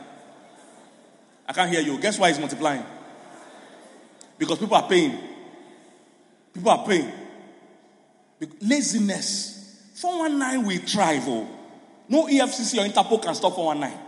I 1.48 1.54
can't 1.54 1.72
hear 1.72 1.82
you. 1.82 2.00
Guess 2.00 2.20
why 2.20 2.30
it's 2.30 2.40
multiplying? 2.40 2.84
Because 4.38 4.60
people 4.60 4.76
are 4.76 4.88
paying. 4.88 5.18
People 6.54 6.72
are 6.72 6.86
paying. 6.86 7.12
Laziness. 8.62 9.92
419 9.96 10.66
will 10.66 10.78
thrive. 10.86 11.24
Oh. 11.28 11.48
No 12.10 12.28
EFCC 12.28 12.78
or 12.78 12.88
Interpol 12.88 13.22
can 13.22 13.34
stop 13.36 13.56
419. 13.56 14.00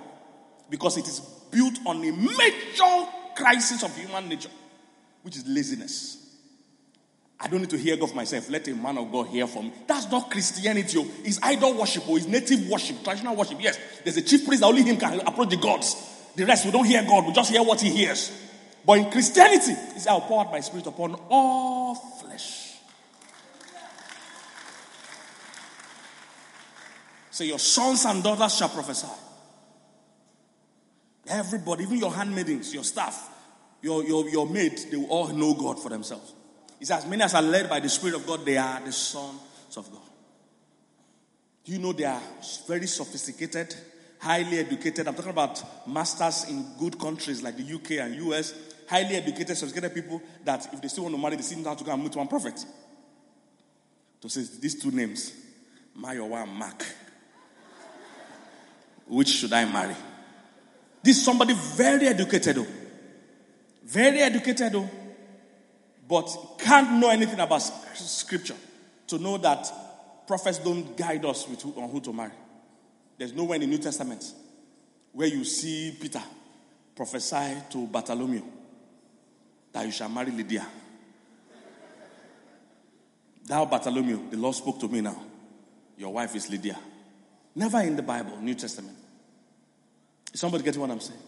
Because 0.69 0.97
it 0.97 1.07
is 1.07 1.19
built 1.19 1.79
on 1.85 1.97
a 1.97 2.11
major 2.11 3.07
crisis 3.35 3.83
of 3.83 3.95
human 3.95 4.29
nature, 4.29 4.49
which 5.23 5.37
is 5.37 5.47
laziness. 5.47 6.28
I 7.41 7.47
don't 7.47 7.61
need 7.61 7.69
to 7.69 7.77
hear 7.77 7.95
God 7.95 8.13
myself. 8.13 8.49
Let 8.49 8.67
a 8.67 8.75
man 8.75 8.97
of 8.97 9.11
God 9.11 9.27
hear 9.27 9.47
from 9.47 9.65
me. 9.65 9.73
That's 9.87 10.11
not 10.11 10.29
Christianity. 10.29 10.97
Oh. 10.99 11.07
It's 11.23 11.39
idol 11.41 11.73
worship 11.73 12.07
or 12.07 12.13
oh. 12.13 12.17
it's 12.17 12.27
native 12.27 12.67
worship, 12.67 13.01
traditional 13.03 13.35
worship. 13.35 13.61
Yes, 13.61 13.79
there's 14.03 14.17
a 14.17 14.21
chief 14.21 14.45
priest 14.45 14.61
that 14.61 14.67
only 14.67 14.83
him 14.83 14.97
can 14.97 15.21
approach 15.21 15.49
the 15.49 15.57
gods. 15.57 15.95
The 16.35 16.45
rest, 16.45 16.65
we 16.65 16.71
don't 16.71 16.85
hear 16.85 17.03
God, 17.03 17.25
we 17.25 17.33
just 17.33 17.51
hear 17.51 17.63
what 17.63 17.81
He 17.81 17.89
hears. 17.89 18.31
But 18.85 18.99
in 18.99 19.11
Christianity, 19.11 19.73
it's 19.95 20.07
I 20.07 20.13
will 20.13 20.21
pour 20.21 20.41
out 20.41 20.51
my 20.51 20.59
spirit 20.59 20.87
upon 20.87 21.15
all 21.29 21.95
flesh. 21.95 22.75
So 27.31 27.43
your 27.43 27.59
sons 27.59 28.05
and 28.05 28.21
daughters 28.21 28.57
shall 28.57 28.69
prophesy. 28.69 29.07
Everybody, 31.27 31.83
even 31.83 31.99
your 31.99 32.13
handmaidens, 32.13 32.73
your 32.73 32.83
staff, 32.83 33.29
your, 33.81 34.03
your, 34.03 34.27
your 34.27 34.47
maid, 34.47 34.77
they 34.89 34.97
will 34.97 35.05
all 35.05 35.27
know 35.27 35.53
God 35.53 35.81
for 35.81 35.89
themselves. 35.89 36.33
Says, 36.85 37.03
As 37.03 37.09
many 37.09 37.23
as 37.23 37.33
are 37.33 37.41
led 37.41 37.69
by 37.69 37.79
the 37.79 37.89
Spirit 37.89 38.15
of 38.15 38.25
God, 38.25 38.45
they 38.45 38.57
are 38.57 38.79
the 38.81 38.91
sons 38.91 39.39
of 39.77 39.91
God. 39.91 40.01
Do 41.65 41.71
you 41.73 41.79
know 41.79 41.93
they 41.93 42.05
are 42.05 42.21
very 42.67 42.87
sophisticated, 42.87 43.75
highly 44.19 44.59
educated? 44.59 45.07
I'm 45.07 45.13
talking 45.13 45.31
about 45.31 45.87
masters 45.87 46.49
in 46.49 46.65
good 46.79 46.97
countries 46.97 47.43
like 47.43 47.57
the 47.57 47.73
UK 47.75 47.91
and 48.03 48.15
US, 48.15 48.53
highly 48.87 49.15
educated, 49.15 49.57
sophisticated 49.57 49.93
people 49.93 50.21
that 50.45 50.73
if 50.73 50.81
they 50.81 50.87
still 50.87 51.03
want 51.03 51.15
to 51.15 51.21
marry, 51.21 51.35
they 51.35 51.41
sit 51.43 51.63
down 51.63 51.77
to 51.77 51.83
go 51.83 51.91
and 51.91 52.01
meet 52.01 52.15
one 52.15 52.27
prophet. 52.27 52.65
To 54.21 54.29
say 54.29 54.45
these 54.59 54.81
two 54.81 54.91
names, 54.91 55.33
Mayowa 55.97 56.43
and 56.43 56.51
Mark. 56.53 56.85
Which 59.07 59.29
should 59.29 59.53
I 59.53 59.65
marry? 59.65 59.95
This 61.01 61.17
is 61.17 61.25
somebody 61.25 61.53
very 61.53 62.07
educated, 62.07 62.57
though. 62.57 62.67
Very 63.83 64.19
educated, 64.19 64.73
though. 64.73 64.89
But 66.09 66.27
can't 66.57 66.93
know 66.93 67.11
anything 67.11 67.39
about 67.39 67.59
scripture 67.59 68.55
to 69.07 69.19
know 69.19 69.37
that 69.37 69.71
prophets 70.25 70.57
don't 70.57 70.97
guide 70.97 71.23
us 71.23 71.47
with 71.47 71.61
who, 71.61 71.71
on 71.79 71.87
who 71.87 72.01
to 72.01 72.11
marry. 72.11 72.31
There's 73.15 73.31
nowhere 73.31 73.55
in 73.55 73.61
the 73.61 73.67
New 73.67 73.77
Testament 73.77 74.33
where 75.11 75.27
you 75.27 75.43
see 75.43 75.95
Peter 76.01 76.21
prophesy 76.95 77.57
to 77.69 77.85
Bartholomew 77.85 78.41
that 79.71 79.85
you 79.85 79.91
shall 79.91 80.09
marry 80.09 80.31
Lydia. 80.31 80.65
Thou, 83.45 83.65
Bartholomew, 83.65 84.31
the 84.31 84.37
Lord 84.37 84.55
spoke 84.55 84.79
to 84.79 84.87
me 84.87 85.01
now. 85.01 85.21
Your 85.95 86.11
wife 86.11 86.35
is 86.35 86.49
Lydia. 86.49 86.77
Never 87.53 87.81
in 87.81 87.95
the 87.95 88.01
Bible, 88.01 88.37
New 88.41 88.55
Testament. 88.55 88.97
Is 90.33 90.39
somebody 90.39 90.63
getting 90.63 90.81
what 90.81 90.89
I'm 90.89 91.01
saying? 91.01 91.19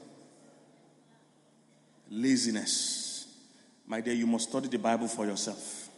Laziness. 2.10 3.01
My 3.92 4.00
dear, 4.00 4.14
you 4.14 4.26
must 4.26 4.48
study 4.48 4.70
the 4.70 4.80
Bible 4.80 5.10
for 5.10 5.26
yourself. 5.26 5.90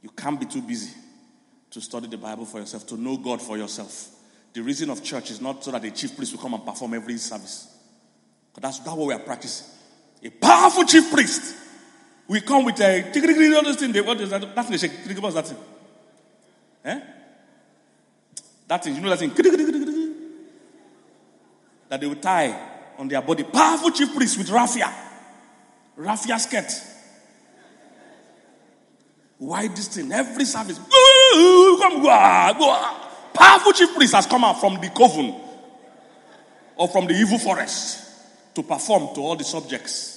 You 0.00 0.10
can't 0.10 0.38
be 0.38 0.46
too 0.46 0.62
busy 0.62 0.92
to 1.72 1.80
study 1.80 2.06
the 2.06 2.16
Bible 2.16 2.44
for 2.44 2.60
yourself, 2.60 2.86
to 2.86 2.96
know 2.96 3.16
God 3.16 3.42
for 3.42 3.58
yourself. 3.58 4.10
The 4.52 4.62
reason 4.62 4.90
of 4.90 5.02
church 5.02 5.32
is 5.32 5.40
not 5.40 5.64
so 5.64 5.72
that 5.72 5.82
the 5.82 5.90
chief 5.90 6.14
priest 6.16 6.30
will 6.32 6.40
come 6.40 6.54
and 6.54 6.64
perform 6.64 6.94
every 6.94 7.16
service. 7.16 7.66
But 8.54 8.62
that's, 8.62 8.78
that's 8.78 8.96
what 8.96 9.08
we 9.08 9.12
are 9.12 9.18
practicing. 9.18 9.66
A 10.22 10.30
powerful 10.30 10.84
chief 10.84 11.10
priest. 11.10 11.56
We 12.28 12.40
come 12.42 12.64
with 12.64 12.78
a 12.78 13.02
all. 13.02 14.04
What 14.04 14.20
is 14.20 14.30
that? 14.30 14.54
That's 14.54 14.68
the 14.68 15.20
What's 15.20 15.34
that 15.34 15.48
thing? 15.48 15.58
Eh? 16.84 17.00
That 18.68 18.84
thing, 18.84 18.94
you 18.94 19.00
know 19.00 19.10
that 19.10 19.18
thing? 19.18 19.30
That 21.88 22.00
they 22.00 22.06
will 22.06 22.14
tie 22.14 22.56
on 22.96 23.08
their 23.08 23.20
body. 23.20 23.42
Powerful 23.42 23.90
chief 23.90 24.14
priest 24.14 24.38
with 24.38 24.48
raffia. 24.48 25.03
Raffia 25.96 26.38
skirt. 26.38 26.70
Why 29.38 29.68
this 29.68 29.88
thing? 29.88 30.10
Every 30.12 30.44
service. 30.44 30.78
Powerful 33.34 33.72
chief 33.72 33.94
priest 33.94 34.14
has 34.14 34.26
come 34.26 34.44
out 34.44 34.60
from 34.60 34.80
the 34.80 34.90
coven 34.90 35.34
or 36.76 36.88
from 36.88 37.06
the 37.06 37.14
evil 37.14 37.38
forest 37.38 38.54
to 38.54 38.62
perform 38.62 39.14
to 39.14 39.20
all 39.20 39.36
the 39.36 39.44
subjects. 39.44 40.14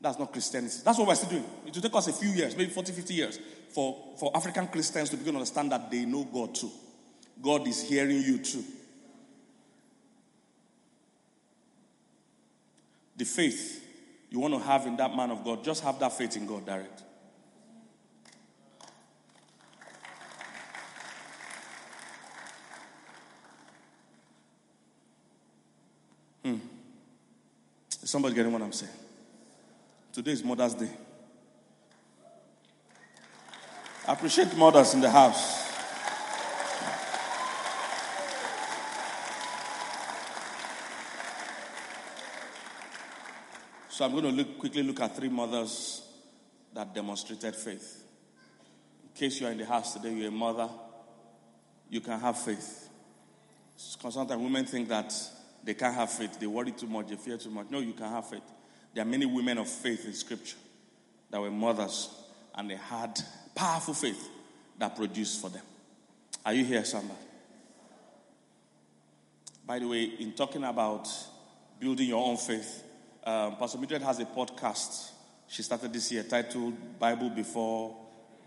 That's 0.00 0.18
not 0.18 0.32
Christianity. 0.32 0.76
That's 0.84 0.98
what 0.98 1.08
we're 1.08 1.14
still 1.16 1.30
doing. 1.30 1.44
It 1.66 1.74
will 1.74 1.82
take 1.82 1.94
us 1.94 2.08
a 2.08 2.12
few 2.12 2.28
years, 2.28 2.56
maybe 2.56 2.70
40, 2.70 2.92
50 2.92 3.14
years, 3.14 3.38
for, 3.70 3.96
for 4.18 4.30
African 4.36 4.68
Christians 4.68 5.10
to 5.10 5.16
begin 5.16 5.32
to 5.34 5.38
understand 5.38 5.72
that 5.72 5.90
they 5.90 6.04
know 6.04 6.24
God 6.24 6.54
too. 6.54 6.70
God 7.42 7.66
is 7.66 7.82
hearing 7.82 8.22
you 8.22 8.38
too. 8.38 8.62
The 13.18 13.24
faith 13.24 13.84
you 14.30 14.38
want 14.38 14.54
to 14.54 14.60
have 14.60 14.86
in 14.86 14.96
that 14.96 15.14
man 15.14 15.32
of 15.32 15.42
God, 15.42 15.64
just 15.64 15.82
have 15.82 15.98
that 15.98 16.16
faith 16.16 16.36
in 16.36 16.46
God 16.46 16.64
direct. 16.64 17.02
Hmm. 26.44 26.58
Is 28.00 28.08
somebody 28.08 28.36
getting 28.36 28.52
what 28.52 28.62
I'm 28.62 28.72
saying? 28.72 28.92
Today 30.12 30.30
is 30.30 30.44
Mother's 30.44 30.74
Day. 30.74 30.90
I 34.06 34.12
appreciate 34.12 34.56
mothers 34.56 34.94
in 34.94 35.00
the 35.00 35.10
house. 35.10 35.67
So 43.98 44.04
I'm 44.04 44.12
going 44.12 44.22
to 44.22 44.30
look, 44.30 44.60
quickly 44.60 44.84
look 44.84 45.00
at 45.00 45.16
three 45.16 45.28
mothers 45.28 46.02
that 46.72 46.94
demonstrated 46.94 47.56
faith. 47.56 48.04
In 49.02 49.08
case 49.18 49.40
you 49.40 49.48
are 49.48 49.50
in 49.50 49.58
the 49.58 49.66
house 49.66 49.94
today, 49.94 50.14
you're 50.14 50.28
a 50.28 50.30
mother, 50.30 50.68
you 51.90 52.00
can 52.00 52.20
have 52.20 52.38
faith. 52.38 52.88
Sometimes 53.74 54.40
women 54.40 54.66
think 54.66 54.88
that 54.88 55.12
they 55.64 55.74
can't 55.74 55.96
have 55.96 56.12
faith. 56.12 56.38
They 56.38 56.46
worry 56.46 56.70
too 56.70 56.86
much, 56.86 57.08
they 57.08 57.16
fear 57.16 57.38
too 57.38 57.50
much. 57.50 57.70
No, 57.70 57.80
you 57.80 57.92
can 57.92 58.08
have 58.08 58.30
faith. 58.30 58.44
There 58.94 59.02
are 59.02 59.08
many 59.08 59.26
women 59.26 59.58
of 59.58 59.68
faith 59.68 60.06
in 60.06 60.12
Scripture 60.12 60.58
that 61.30 61.40
were 61.40 61.50
mothers 61.50 62.08
and 62.54 62.70
they 62.70 62.76
had 62.76 63.20
powerful 63.56 63.94
faith 63.94 64.28
that 64.78 64.94
produced 64.94 65.40
for 65.40 65.50
them. 65.50 65.64
Are 66.46 66.54
you 66.54 66.64
here, 66.64 66.84
somebody? 66.84 67.18
By 69.66 69.80
the 69.80 69.88
way, 69.88 70.04
in 70.04 70.34
talking 70.34 70.62
about 70.62 71.08
building 71.80 72.06
your 72.06 72.24
own 72.24 72.36
faith, 72.36 72.84
um, 73.28 73.56
Pastor 73.56 73.76
Mildred 73.76 74.00
has 74.02 74.18
a 74.20 74.24
podcast 74.24 75.10
she 75.46 75.62
started 75.62 75.92
this 75.92 76.10
year 76.10 76.22
titled 76.22 76.98
Bible 76.98 77.28
Before 77.28 77.94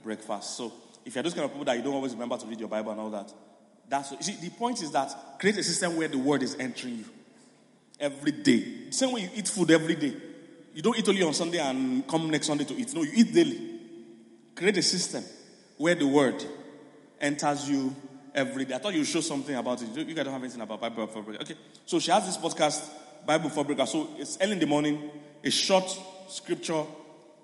Breakfast. 0.03 0.57
So 0.57 0.73
if 1.05 1.13
you're 1.13 1.23
those 1.23 1.35
kind 1.35 1.45
of 1.45 1.51
people 1.51 1.65
that 1.65 1.77
you 1.77 1.83
don't 1.83 1.93
always 1.93 2.13
remember 2.13 2.37
to 2.37 2.47
read 2.47 2.59
your 2.59 2.69
Bible 2.69 2.91
and 2.91 2.99
all 2.99 3.11
that, 3.11 3.31
that's 3.87 4.11
you 4.11 4.17
see, 4.21 4.37
the 4.41 4.49
point 4.49 4.81
is 4.81 4.91
that 4.91 5.13
create 5.39 5.57
a 5.57 5.63
system 5.63 5.97
where 5.97 6.07
the 6.07 6.17
word 6.17 6.41
is 6.41 6.55
entering 6.59 6.99
you 6.99 7.05
every 7.99 8.31
day. 8.31 8.85
The 8.87 8.91
same 8.91 9.11
way 9.11 9.21
you 9.21 9.29
eat 9.35 9.47
food 9.47 9.69
every 9.69 9.95
day. 9.95 10.15
You 10.73 10.81
don't 10.81 10.97
eat 10.97 11.07
only 11.07 11.21
on 11.21 11.33
Sunday 11.33 11.59
and 11.59 12.07
come 12.07 12.29
next 12.31 12.47
Sunday 12.47 12.63
to 12.63 12.73
eat. 12.73 12.93
No, 12.95 13.03
you 13.03 13.11
eat 13.13 13.33
daily. 13.33 13.79
Create 14.55 14.77
a 14.77 14.81
system 14.81 15.23
where 15.77 15.93
the 15.93 16.07
word 16.07 16.43
enters 17.19 17.69
you 17.69 17.95
every 18.33 18.65
day. 18.65 18.73
I 18.73 18.77
thought 18.79 18.93
you 18.95 19.03
show 19.03 19.21
something 19.21 19.55
about 19.55 19.81
it. 19.81 19.89
You 19.95 20.15
guys 20.15 20.25
don't 20.25 20.33
have 20.33 20.43
anything 20.43 20.61
about 20.61 20.81
Bible 20.81 21.09
Okay. 21.41 21.55
So 21.85 21.99
she 21.99 22.09
has 22.09 22.25
this 22.25 22.37
podcast 22.37 22.89
Bible 23.25 23.49
for 23.49 23.63
breakfast. 23.63 23.91
So 23.91 24.10
it's 24.17 24.38
early 24.41 24.53
in 24.53 24.60
the 24.60 24.65
morning, 24.65 25.10
a 25.43 25.49
short 25.49 25.86
scripture 26.27 26.84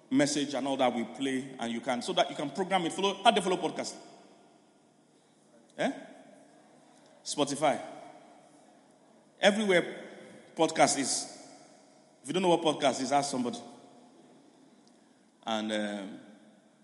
message 0.09 0.53
and 0.53 0.67
all 0.67 0.77
that 0.77 0.93
we 0.93 1.03
play, 1.03 1.45
and 1.59 1.71
you 1.71 1.81
can 1.81 2.01
so 2.01 2.13
that 2.13 2.29
you 2.29 2.35
can 2.35 2.49
program 2.49 2.85
it. 2.85 2.93
Follow 2.93 3.15
how 3.23 3.31
they 3.31 3.41
follow 3.41 3.57
podcast. 3.57 3.93
Eh? 5.77 5.91
Spotify. 7.23 7.79
Everywhere 9.39 9.85
podcast 10.55 10.97
is. 10.99 11.33
If 12.23 12.29
you 12.29 12.33
don't 12.33 12.43
know 12.43 12.55
what 12.55 12.61
podcast 12.61 13.01
is, 13.01 13.11
ask 13.11 13.29
somebody. 13.29 13.59
And 15.45 15.71
um, 15.71 16.19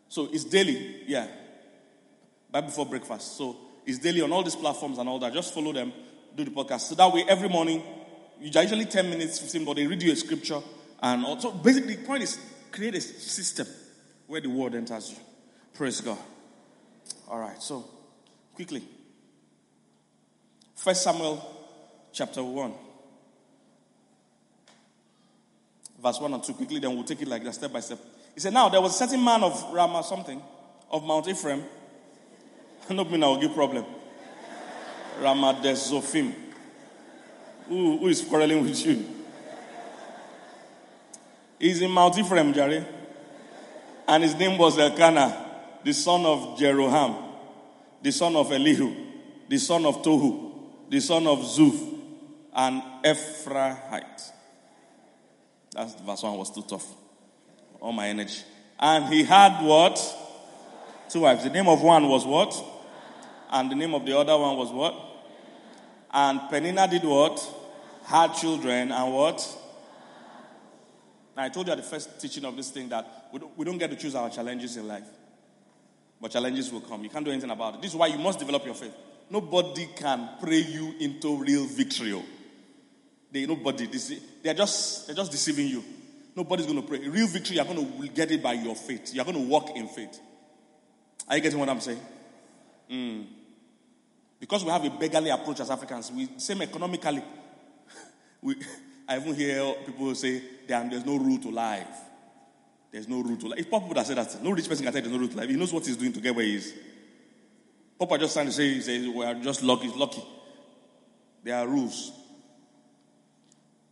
so 0.07 0.29
it's 0.31 0.45
daily, 0.45 1.03
yeah. 1.07 1.27
Bible 2.51 2.67
before 2.67 2.85
breakfast. 2.85 3.35
So 3.37 3.57
it's 3.85 3.99
daily 3.99 4.21
on 4.21 4.31
all 4.31 4.43
these 4.43 4.55
platforms 4.55 4.99
and 4.99 5.09
all 5.09 5.19
that. 5.19 5.33
Just 5.33 5.53
follow 5.53 5.73
them, 5.73 5.91
do 6.35 6.45
the 6.45 6.51
podcast. 6.51 6.81
So 6.81 6.95
that 6.95 7.11
way, 7.11 7.25
every 7.27 7.49
morning 7.49 7.81
usually 8.43 8.85
10 8.85 9.09
minutes, 9.09 9.39
15, 9.39 9.65
but 9.65 9.75
they 9.75 9.87
read 9.87 10.01
you 10.01 10.11
a 10.11 10.15
scripture. 10.15 10.61
And 11.01 11.25
also, 11.25 11.51
basically, 11.51 11.95
the 11.95 12.05
point 12.05 12.23
is 12.23 12.39
create 12.71 12.95
a 12.95 13.01
system 13.01 13.67
where 14.27 14.41
the 14.41 14.49
word 14.49 14.75
enters 14.75 15.11
you. 15.11 15.17
Praise 15.73 16.01
God. 16.01 16.17
All 17.29 17.39
right, 17.39 17.61
so 17.61 17.85
quickly. 18.55 18.83
First 20.75 21.03
Samuel 21.03 21.41
chapter 22.11 22.43
1. 22.43 22.73
Verse 26.01 26.19
1 26.19 26.33
and 26.33 26.43
2, 26.43 26.53
quickly, 26.53 26.79
then 26.79 26.93
we'll 26.93 27.05
take 27.05 27.21
it 27.21 27.27
like 27.27 27.43
that 27.45 27.53
step 27.53 27.71
by 27.71 27.79
step. 27.79 27.99
He 28.33 28.41
said, 28.41 28.53
Now 28.53 28.67
there 28.67 28.81
was 28.81 28.93
a 28.93 28.97
certain 28.97 29.23
man 29.23 29.41
of 29.43 29.71
Ramah 29.71 30.03
something, 30.03 30.41
of 30.91 31.03
Mount 31.05 31.27
Ephraim. 31.29 31.63
Not 32.89 33.09
me 33.09 33.17
now, 33.17 33.37
give 33.39 33.53
problem. 33.53 33.85
Ramah 35.21 35.61
Zophim 35.63 36.42
who, 37.67 37.97
who 37.97 38.07
is 38.07 38.21
quarreling 38.21 38.63
with 38.63 38.85
you? 38.85 39.05
He's 41.59 41.81
in 41.81 41.91
Mount 41.91 42.17
Ephraim, 42.17 42.53
Jerry. 42.53 42.83
And 44.07 44.23
his 44.23 44.35
name 44.35 44.57
was 44.57 44.77
Elkanah, 44.77 45.51
the 45.83 45.93
son 45.93 46.25
of 46.25 46.59
Jeroham, 46.59 47.23
the 48.01 48.11
son 48.11 48.35
of 48.35 48.51
Elihu, 48.51 48.93
the 49.47 49.57
son 49.57 49.85
of 49.85 50.03
Tohu, 50.03 50.51
the 50.89 50.99
son 50.99 51.25
of 51.25 51.39
Zuph, 51.39 51.99
and 52.53 52.83
Ephraite. 53.03 54.31
That's 55.73 55.95
verse 55.95 56.23
1 56.23 56.37
was 56.37 56.51
too 56.51 56.63
tough. 56.67 56.85
All 57.79 57.93
my 57.93 58.07
energy. 58.09 58.41
And 58.79 59.05
he 59.05 59.23
had 59.23 59.63
what? 59.65 59.99
Two 61.09 61.21
wives. 61.21 61.43
The 61.43 61.49
name 61.49 61.67
of 61.67 61.81
one 61.81 62.07
was 62.07 62.25
what? 62.25 62.61
And 63.51 63.71
the 63.71 63.75
name 63.75 63.93
of 63.93 64.05
the 64.05 64.17
other 64.17 64.37
one 64.37 64.57
was 64.57 64.71
what? 64.71 65.12
And 66.13 66.41
Penina 66.41 66.89
did 66.89 67.03
what? 67.03 67.43
Had 68.05 68.33
children 68.33 68.91
and 68.91 69.13
what? 69.13 69.59
I 71.35 71.49
told 71.49 71.65
you 71.65 71.73
at 71.73 71.77
the 71.77 71.83
first 71.83 72.21
teaching 72.21 72.45
of 72.45 72.55
this 72.55 72.69
thing 72.69 72.89
that 72.89 73.29
we 73.33 73.39
don't, 73.39 73.57
we 73.57 73.65
don't 73.65 73.77
get 73.79 73.89
to 73.89 73.95
choose 73.95 74.13
our 74.13 74.29
challenges 74.29 74.77
in 74.77 74.87
life. 74.87 75.07
But 76.21 76.31
challenges 76.31 76.71
will 76.71 76.81
come. 76.81 77.03
You 77.03 77.09
can't 77.09 77.25
do 77.25 77.31
anything 77.31 77.49
about 77.49 77.75
it. 77.75 77.81
This 77.81 77.91
is 77.91 77.97
why 77.97 78.07
you 78.07 78.19
must 78.19 78.39
develop 78.39 78.63
your 78.65 78.75
faith. 78.75 78.93
Nobody 79.29 79.87
can 79.95 80.29
pray 80.39 80.59
you 80.59 80.93
into 80.99 81.37
real 81.37 81.65
victory. 81.65 82.13
Oh. 82.13 82.23
They 83.31 83.47
nobody. 83.47 83.87
They 84.43 84.49
are 84.51 84.53
just 84.53 85.07
they're 85.07 85.15
just 85.15 85.31
deceiving 85.31 85.67
you. 85.67 85.83
Nobody's 86.35 86.65
going 86.65 86.81
to 86.81 86.87
pray. 86.87 86.99
Real 87.07 87.27
victory, 87.27 87.55
you're 87.55 87.65
going 87.65 88.01
to 88.01 88.07
get 88.09 88.31
it 88.31 88.41
by 88.41 88.53
your 88.53 88.75
faith. 88.75 89.13
You're 89.13 89.25
going 89.25 89.37
to 89.37 89.43
walk 89.49 89.75
in 89.75 89.87
faith. 89.87 90.19
Are 91.27 91.35
you 91.35 91.41
getting 91.41 91.59
what 91.59 91.69
I'm 91.69 91.79
saying? 91.79 91.99
Mm. 92.91 93.25
Because 94.43 94.65
we 94.65 94.71
have 94.71 94.83
a 94.83 94.89
beggarly 94.89 95.29
approach 95.29 95.61
as 95.61 95.71
Africans, 95.71 96.11
we 96.11 96.27
same 96.35 96.63
economically. 96.63 97.23
we, 98.41 98.57
I 99.07 99.15
even 99.15 99.33
hear 99.33 99.73
people 99.85 100.13
say 100.15 100.41
Damn, 100.67 100.89
there's 100.89 101.05
no 101.05 101.15
rule 101.15 101.37
to 101.37 101.49
life. 101.49 101.87
There's 102.91 103.07
no 103.07 103.21
rule 103.21 103.37
to 103.37 103.47
life. 103.47 103.59
It's 103.59 103.69
possible 103.69 103.93
that 103.93 104.05
say 104.05 104.15
that. 104.15 104.43
No 104.43 104.51
rich 104.51 104.67
person 104.67 104.83
can 104.83 104.91
say 104.91 104.99
there's 104.99 105.13
no 105.13 105.19
rule 105.19 105.29
to 105.29 105.37
life. 105.37 105.47
He 105.47 105.55
knows 105.55 105.71
what 105.71 105.85
he's 105.85 105.95
doing 105.95 106.11
to 106.11 106.19
get 106.19 106.35
where 106.35 106.43
he 106.43 106.57
is. 106.57 106.73
Papa 107.97 108.17
just 108.17 108.33
trying 108.33 108.47
to 108.47 108.51
say, 108.51 108.81
say 108.81 109.07
we 109.07 109.23
are 109.23 109.35
just 109.35 109.63
lucky. 109.63 109.87
Lucky. 109.87 110.21
There 111.41 111.55
are 111.55 111.65
rules. 111.65 112.11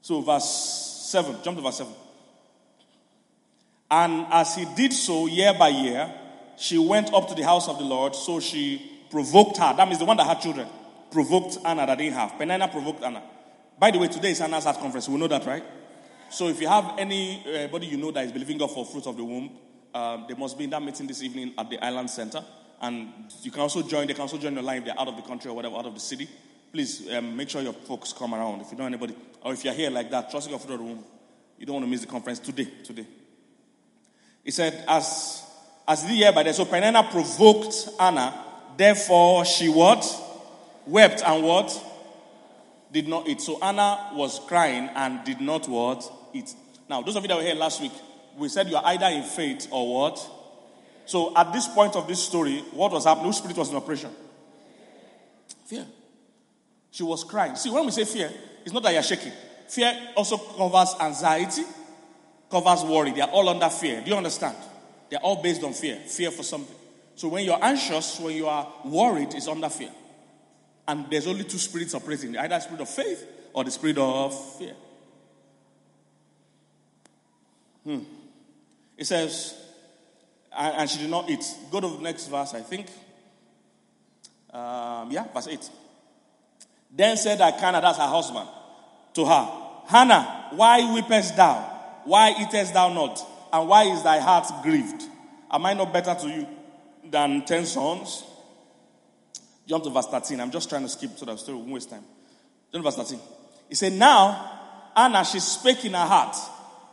So 0.01 0.19
verse 0.19 1.07
7, 1.11 1.37
jump 1.45 1.59
to 1.59 1.63
verse 1.63 1.77
7. 1.77 1.93
And 3.89 4.25
as 4.31 4.53
he 4.57 4.65
did 4.75 4.91
so 4.91 5.27
year 5.27 5.53
by 5.53 5.69
year, 5.69 6.13
she 6.57 6.77
went 6.77 7.13
up 7.13 7.29
to 7.29 7.35
the 7.35 7.43
house 7.43 7.69
of 7.69 7.77
the 7.77 7.85
Lord, 7.85 8.15
so 8.15 8.41
she 8.41 9.00
provoked 9.11 9.57
her. 9.57 9.75
That 9.75 9.87
means 9.87 9.99
the 9.99 10.05
one 10.05 10.17
that 10.17 10.25
had 10.25 10.41
children 10.41 10.67
provoked 11.11 11.57
Anna 11.65 11.85
that 11.85 11.97
didn't 11.97 12.13
have. 12.13 12.31
Penina 12.31 12.71
provoked 12.71 13.03
Anna. 13.03 13.21
By 13.77 13.91
the 13.91 13.99
way, 13.99 14.07
today 14.07 14.31
is 14.31 14.41
Anna's 14.41 14.63
heart 14.63 14.77
conference. 14.77 15.09
We 15.09 15.17
know 15.17 15.27
that, 15.27 15.45
right? 15.45 15.63
So 16.29 16.47
if 16.47 16.61
you 16.61 16.67
have 16.67 16.97
anybody 16.97 17.87
you 17.87 17.97
know 17.97 18.11
that 18.11 18.25
is 18.25 18.31
believing 18.31 18.57
God 18.57 18.71
for 18.71 18.85
fruit 18.85 19.05
of 19.05 19.17
the 19.17 19.23
womb, 19.23 19.51
um, 19.93 20.25
they 20.27 20.33
must 20.35 20.57
be 20.57 20.63
in 20.63 20.69
that 20.69 20.81
meeting 20.81 21.05
this 21.05 21.21
evening 21.21 21.53
at 21.57 21.69
the 21.69 21.83
Island 21.83 22.09
Center. 22.09 22.43
And 22.81 23.09
you 23.43 23.51
can 23.51 23.61
also 23.61 23.81
join, 23.81 24.07
they 24.07 24.13
can 24.13 24.21
also 24.21 24.37
join 24.37 24.57
online 24.57 24.77
if 24.77 24.85
they're 24.85 24.99
out 24.99 25.07
of 25.07 25.15
the 25.17 25.21
country 25.23 25.51
or 25.51 25.55
whatever, 25.55 25.75
out 25.75 25.85
of 25.85 25.93
the 25.93 25.99
city. 25.99 26.29
Please 26.71 27.07
um, 27.11 27.35
make 27.35 27.49
sure 27.49 27.61
your 27.61 27.73
folks 27.73 28.13
come 28.13 28.33
around. 28.33 28.61
If 28.61 28.71
you 28.71 28.77
know 28.77 28.85
anybody, 28.85 29.15
or 29.41 29.53
if 29.53 29.65
you're 29.65 29.73
here 29.73 29.89
like 29.89 30.09
that, 30.11 30.31
trusting 30.31 30.51
God 30.51 30.61
for 30.61 30.67
the 30.67 30.77
womb, 30.77 31.03
you 31.59 31.65
don't 31.65 31.75
want 31.75 31.85
to 31.85 31.91
miss 31.91 32.01
the 32.01 32.07
conference 32.07 32.39
today. 32.39 32.67
Today. 32.83 33.05
He 34.43 34.51
said, 34.51 34.83
as 34.87 35.43
as 35.87 36.05
the 36.05 36.13
year 36.13 36.31
by 36.31 36.43
day, 36.43 36.53
so 36.53 36.65
Penina 36.65 37.11
provoked 37.11 37.89
Anna, 37.99 38.33
therefore 38.77 39.45
she 39.45 39.69
what? 39.69 40.05
Wept 40.85 41.23
and 41.23 41.43
what? 41.43 41.85
Did 42.91 43.07
not 43.07 43.27
eat. 43.27 43.41
So 43.41 43.61
Anna 43.61 44.11
was 44.13 44.39
crying 44.47 44.89
and 44.95 45.23
did 45.23 45.39
not 45.39 45.67
what? 45.69 46.11
it. 46.33 46.53
Now, 46.89 47.01
those 47.01 47.15
of 47.15 47.23
you 47.23 47.27
that 47.29 47.37
were 47.37 47.43
here 47.43 47.55
last 47.55 47.81
week, 47.81 47.91
we 48.37 48.49
said 48.49 48.69
you 48.69 48.75
are 48.75 48.83
either 48.85 49.07
in 49.07 49.23
faith 49.23 49.67
or 49.71 49.93
what? 49.93 50.29
So 51.05 51.35
at 51.35 51.51
this 51.53 51.67
point 51.67 51.95
of 51.95 52.07
this 52.07 52.23
story, 52.23 52.59
what 52.71 52.91
was 52.91 53.05
happening? 53.05 53.27
Whose 53.27 53.37
spirit 53.37 53.57
was 53.57 53.69
in 53.69 53.75
operation? 53.75 54.11
Fear. 55.65 55.85
She 56.91 57.03
was 57.03 57.23
crying. 57.23 57.55
See, 57.55 57.69
when 57.69 57.85
we 57.85 57.91
say 57.91 58.05
fear, 58.05 58.31
it's 58.63 58.73
not 58.73 58.83
that 58.83 58.93
you're 58.93 59.03
shaking. 59.03 59.31
Fear 59.67 59.93
also 60.15 60.37
covers 60.37 60.95
anxiety, 60.99 61.63
covers 62.49 62.83
worry. 62.83 63.11
They 63.11 63.21
are 63.21 63.29
all 63.29 63.47
under 63.47 63.69
fear. 63.69 64.01
Do 64.01 64.11
you 64.11 64.17
understand? 64.17 64.57
They're 65.09 65.19
all 65.19 65.41
based 65.41 65.63
on 65.63 65.73
fear. 65.73 65.95
Fear 65.95 66.31
for 66.31 66.43
something. 66.43 66.75
So 67.21 67.27
when 67.27 67.45
you're 67.45 67.63
anxious, 67.63 68.19
when 68.19 68.35
you 68.35 68.47
are 68.47 68.67
worried, 68.83 69.35
it's 69.35 69.47
under 69.47 69.69
fear. 69.69 69.91
And 70.87 71.05
there's 71.07 71.27
only 71.27 71.43
two 71.43 71.59
spirits 71.59 71.93
operating 71.93 72.35
either 72.35 72.55
the 72.55 72.59
spirit 72.59 72.81
of 72.81 72.89
faith 72.89 73.27
or 73.53 73.63
the 73.63 73.69
spirit 73.69 73.99
of 73.99 74.57
fear. 74.57 74.73
Hmm. 77.83 77.99
It 78.97 79.05
says, 79.05 79.55
and 80.51 80.89
she 80.89 80.97
did 80.97 81.11
not 81.11 81.29
eat. 81.29 81.45
Go 81.69 81.79
to 81.79 81.89
the 81.89 81.99
next 81.99 82.25
verse, 82.25 82.55
I 82.55 82.61
think. 82.61 82.87
Um, 84.51 85.11
yeah, 85.11 85.31
verse 85.31 85.47
8. 85.47 85.69
Then 86.89 87.17
said 87.17 87.39
Elkanah, 87.39 87.81
that's 87.81 87.99
her 87.99 88.07
husband, 88.07 88.49
to 89.13 89.25
her, 89.25 89.51
Hannah, 89.85 90.47
why 90.55 90.79
weepest 90.99 91.35
thou? 91.35 92.01
Why 92.03 92.33
eatest 92.41 92.73
thou 92.73 92.91
not? 92.91 93.23
And 93.53 93.69
why 93.69 93.83
is 93.83 94.01
thy 94.01 94.17
heart 94.17 94.47
grieved? 94.63 95.03
Am 95.51 95.63
I 95.67 95.75
not 95.75 95.93
better 95.93 96.15
to 96.15 96.27
you 96.27 96.47
than 97.09 97.45
ten 97.45 97.65
sons? 97.65 98.23
Jump 99.67 99.83
to 99.83 99.89
verse 99.89 100.07
13. 100.07 100.39
I'm 100.39 100.51
just 100.51 100.69
trying 100.69 100.83
to 100.83 100.89
skip 100.89 101.17
so 101.17 101.25
that 101.25 101.39
story 101.39 101.57
won't 101.57 101.71
waste 101.71 101.89
time. 101.89 102.03
Jump 102.71 102.83
to 102.85 102.91
verse 102.91 103.09
13. 103.09 103.19
He 103.69 103.75
said, 103.75 103.93
Now 103.93 104.91
Anna, 104.95 105.23
she 105.23 105.39
spake 105.39 105.85
in 105.85 105.93
her 105.93 106.05
heart 106.05 106.35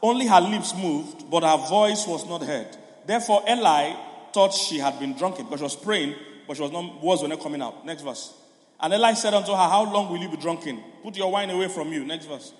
only 0.03 0.27
her 0.27 0.41
lips 0.41 0.75
moved, 0.75 1.29
but 1.31 1.43
her 1.43 1.57
voice 1.69 2.07
was 2.07 2.27
not 2.29 2.43
heard. 2.43 2.69
Therefore, 3.07 3.43
Eli 3.49 3.95
thought 4.33 4.55
she 4.55 4.79
had 4.79 4.99
been 5.01 5.17
drunken 5.17 5.47
because 5.47 5.61
she 5.61 5.65
was 5.65 5.77
praying, 5.77 6.15
but 6.47 6.57
she 6.57 6.63
was 6.63 6.73
not 6.73 7.03
words 7.03 7.23
were 7.23 7.29
not 7.29 7.41
coming 7.41 7.63
out. 7.63 7.85
Next 7.85 8.03
verse. 8.03 8.35
And 8.81 8.93
Eli 8.93 9.15
said 9.15 9.35
unto 9.35 9.51
her, 9.51 9.57
How 9.57 9.93
long 9.93 10.11
will 10.11 10.19
you 10.19 10.29
be 10.29 10.37
drunken? 10.37 10.83
Put 11.03 11.17
your 11.17 11.33
wine 11.33 11.51
away 11.51 11.69
from 11.69 11.93
you. 11.93 12.05
Next 12.05 12.27
verse. 12.27 12.53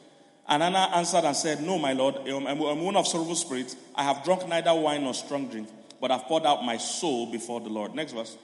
And 0.49 0.63
Anna 0.63 0.91
answered 0.95 1.25
and 1.25 1.37
said, 1.37 1.63
No, 1.63 1.79
my 1.79 1.93
Lord, 1.93 2.17
I'm 2.27 2.47
a 2.47 2.55
woman 2.75 2.97
of 2.97 3.07
sorrowful 3.07 3.37
spirit. 3.37 3.75
I 3.95 4.03
have 4.03 4.25
drunk 4.25 4.49
neither 4.49 4.75
wine 4.75 5.05
nor 5.05 5.15
strong 5.15 5.49
drink, 5.49 5.69
but 6.01 6.11
I've 6.11 6.25
poured 6.25 6.47
out 6.47 6.65
my 6.65 6.77
soul 6.77 7.31
before 7.31 7.61
the 7.61 7.69
Lord. 7.69 7.95
Next 7.95 8.13
verse. 8.13 8.37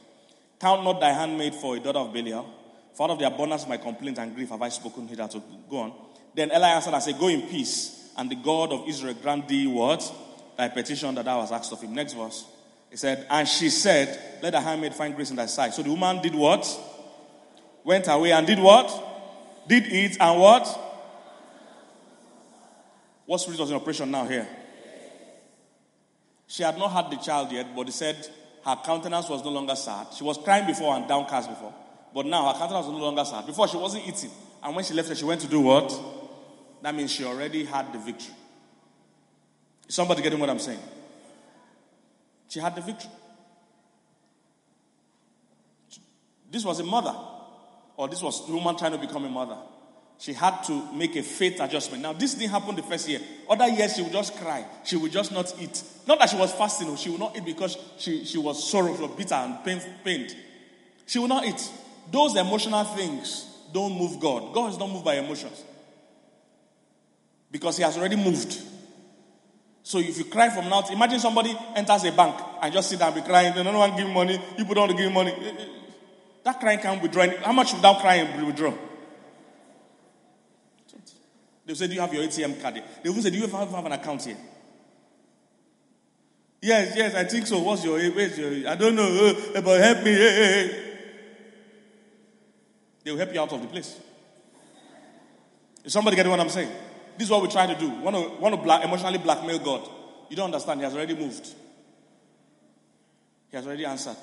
Count 0.61 0.85
not 0.85 1.01
thy 1.01 1.13
handmaid 1.13 1.55
for 1.55 1.77
a 1.77 1.81
daughter 1.81 1.99
of 1.99 2.13
Belial. 2.13 2.47
For 2.95 3.05
out 3.05 3.11
of 3.11 3.19
the 3.19 3.27
abundance 3.27 3.65
of 3.65 3.69
my 3.69 3.77
complaint 3.77 4.19
and 4.19 4.35
grief 4.35 4.51
have 4.51 4.63
I 4.63 4.69
spoken 4.69 5.09
hitherto. 5.09 5.43
Go 5.69 5.79
on. 5.79 5.93
Then 6.35 6.51
Eli 6.51 6.69
answered 6.69 6.95
and 6.95 7.03
said, 7.03 7.19
Go 7.19 7.29
in 7.29 7.43
peace 7.43 8.13
and 8.17 8.31
the 8.31 8.37
God 8.37 8.73
of 8.73 8.89
Israel 8.89 9.15
grant 9.15 9.49
thee 9.49 9.67
what? 9.67 10.13
Thy 10.57 10.69
petition 10.69 11.15
that 11.17 11.25
thou 11.25 11.41
hast 11.41 11.53
asked 11.53 11.73
of 11.73 11.81
him. 11.81 11.95
Next 11.95 12.13
verse. 12.13 12.47
He 12.91 12.97
said, 12.97 13.27
And 13.29 13.49
she 13.49 13.71
said, 13.71 14.41
Let 14.43 14.53
the 14.53 14.61
handmaid 14.61 14.95
find 14.95 15.15
grace 15.15 15.31
in 15.31 15.37
thy 15.37 15.47
sight. 15.47 15.75
So 15.75 15.83
the 15.83 15.91
woman 15.91 16.23
did 16.23 16.35
what? 16.35 16.67
Went 17.83 18.07
away 18.09 18.33
and 18.33 18.47
did 18.47 18.59
what? 18.59 19.67
Did 19.69 19.87
eat 19.87 20.17
and 20.21 20.41
what? 20.41 20.81
What 23.27 23.39
spirit 23.39 23.59
was 23.59 23.71
in 23.71 23.77
operation 23.77 24.11
now 24.11 24.27
here? 24.27 24.47
She 26.55 26.63
had 26.63 26.79
not 26.79 26.93
had 26.93 27.11
the 27.11 27.17
child 27.17 27.51
yet, 27.51 27.75
but 27.75 27.87
he 27.87 27.91
said 27.91 28.29
her 28.65 28.77
countenance 28.77 29.29
was 29.29 29.43
no 29.43 29.51
longer 29.51 29.75
sad. 29.75 30.07
She 30.17 30.23
was 30.23 30.39
crying 30.39 30.69
before 30.69 30.95
and 30.95 31.09
downcast 31.09 31.49
before. 31.49 31.75
But 32.15 32.27
now 32.27 32.47
her 32.47 32.57
countenance 32.57 32.87
was 32.87 32.97
no 32.97 33.05
longer 33.05 33.25
sad. 33.25 33.45
Before 33.45 33.67
she 33.67 33.77
wasn't 33.77 34.07
eating. 34.07 34.31
And 34.63 34.77
when 34.77 34.85
she 34.85 34.95
left 34.95 35.09
her, 35.09 35.17
she 35.17 35.25
went 35.25 35.41
to 35.41 35.49
do 35.49 35.59
what? 35.59 35.93
that 36.81 36.95
means 36.95 37.11
she 37.11 37.25
already 37.25 37.65
had 37.65 37.93
the 37.93 37.99
victory. 37.99 38.33
Is 39.89 39.97
somebody 39.97 40.23
getting 40.23 40.39
what 40.39 40.49
I'm 40.49 40.61
saying? 40.61 40.79
She 42.49 42.61
had 42.61 42.77
the 42.77 42.83
victory. 42.83 43.11
This 46.53 46.65
was 46.65 46.79
a 46.79 46.85
mother, 46.85 47.17
or 47.97 48.07
this 48.07 48.23
was 48.23 48.49
a 48.49 48.53
woman 48.53 48.77
trying 48.77 48.93
to 48.93 48.99
become 48.99 49.25
a 49.25 49.29
mother. 49.29 49.57
She 50.19 50.33
had 50.33 50.63
to 50.65 50.93
make 50.93 51.17
a 51.17 51.23
faith 51.23 51.61
adjustment. 51.61 52.03
Now, 52.03 52.13
this 52.13 52.35
didn't 52.35 52.53
happen 52.53 52.77
the 52.77 52.83
first 52.83 53.09
year. 53.09 53.21
Other 53.49 53.69
years, 53.69 53.97
she 53.97 54.03
would 54.03 54.13
just 54.13 54.37
cry. 54.37 54.65
She 54.85 54.97
would 54.97 55.13
just 55.13 55.33
not 55.33 55.53
eat. 55.61 55.83
Not 56.07 56.19
that 56.19 56.31
she 56.31 56.37
was 56.37 56.53
fasting, 56.53 56.95
she 56.97 57.11
would 57.11 57.21
not 57.21 57.37
eat 57.37 57.45
because 57.45 57.77
she, 57.99 58.25
she 58.25 58.39
was 58.39 58.71
sorrowful, 58.71 59.09
bitter, 59.09 59.35
and 59.35 59.63
pain, 59.65 59.81
pained. 60.05 60.35
She 61.07 61.19
would 61.19 61.29
not 61.29 61.45
eat. 61.45 61.71
Those 62.11 62.37
emotional 62.37 62.85
things 62.85 63.51
don't 63.73 63.99
move 63.99 64.21
God. 64.21 64.55
God 64.55 64.73
is 64.73 64.79
not 64.79 64.89
moved 64.89 65.05
by 65.05 65.17
emotions 65.17 65.63
because 67.51 67.77
he 67.77 67.83
has 67.83 67.97
already 67.99 68.17
moved. 68.17 68.61
So 69.83 69.99
if 69.99 70.17
you 70.17 70.25
cry 70.25 70.49
from 70.49 70.69
now, 70.71 70.83
imagine 70.91 71.21
somebody 71.21 71.55
enters 71.77 72.05
a 72.05 72.13
bank 72.13 72.35
and 72.63 72.73
just 72.73 72.89
sit 72.89 72.99
down 72.99 73.13
and 73.13 73.23
be 73.23 73.29
crying. 73.29 73.55
Don't 73.55 73.75
want 73.75 73.97
to 73.97 74.03
give 74.03 74.11
money. 74.13 74.41
You 74.57 74.65
don't 74.65 74.89
to 74.89 74.95
give 74.95 75.13
money. 75.13 75.33
Eh, 75.33 75.53
eh, 75.59 75.67
that 76.45 76.59
crying 76.59 76.79
can't 76.79 77.03
withdraw. 77.03 77.27
How 77.43 77.53
much 77.53 77.75
without 77.75 78.01
crying 78.01 78.47
withdraw? 78.47 78.73
They 81.67 81.75
said, 81.75 81.89
Do 81.89 81.95
you 81.95 82.01
have 82.01 82.13
your 82.13 82.25
ATM 82.25 82.61
card? 82.61 82.83
They 83.03 83.11
even 83.11 83.23
say, 83.23 83.31
Do 83.31 83.39
you 83.39 83.47
have, 83.47 83.71
have 83.71 83.87
an 83.87 83.93
account 83.93 84.25
here? 84.25 84.37
Yes, 86.61 86.97
yes, 86.97 87.15
I 87.15 87.25
think 87.25 87.47
so. 87.47 87.59
What's 87.59 87.85
your, 87.85 87.99
where's 88.13 88.39
your, 88.39 88.71
I 88.71 88.75
don't 88.75 88.95
know, 88.95 89.35
uh, 89.55 89.61
but 89.61 89.81
help 89.81 89.99
me. 89.99 90.15
They 93.03 93.11
will 93.11 93.19
help 93.19 93.35
you 93.35 93.41
out 93.41 93.53
of 93.53 93.61
the 93.61 93.67
place. 93.67 94.01
Is 95.85 95.93
somebody 95.93 96.17
getting 96.17 96.31
what 96.31 96.41
I'm 96.41 96.49
saying? 96.49 96.71
This 97.19 97.27
is 97.27 97.31
what 97.31 97.43
we 97.43 97.49
try 97.49 97.67
to 97.67 97.79
do. 97.79 97.91
Want 97.91 98.17
to, 98.17 98.41
want 98.41 98.55
to 98.55 98.61
black, 98.63 98.83
emotionally 98.83 99.19
blackmail 99.19 99.59
God. 99.59 99.89
You 100.31 100.37
don't 100.37 100.47
understand. 100.47 100.81
He 100.81 100.85
has 100.85 100.95
already 100.95 101.15
moved. 101.15 101.47
He 103.51 103.57
has 103.57 103.67
already 103.67 103.85
answered. 103.85 104.17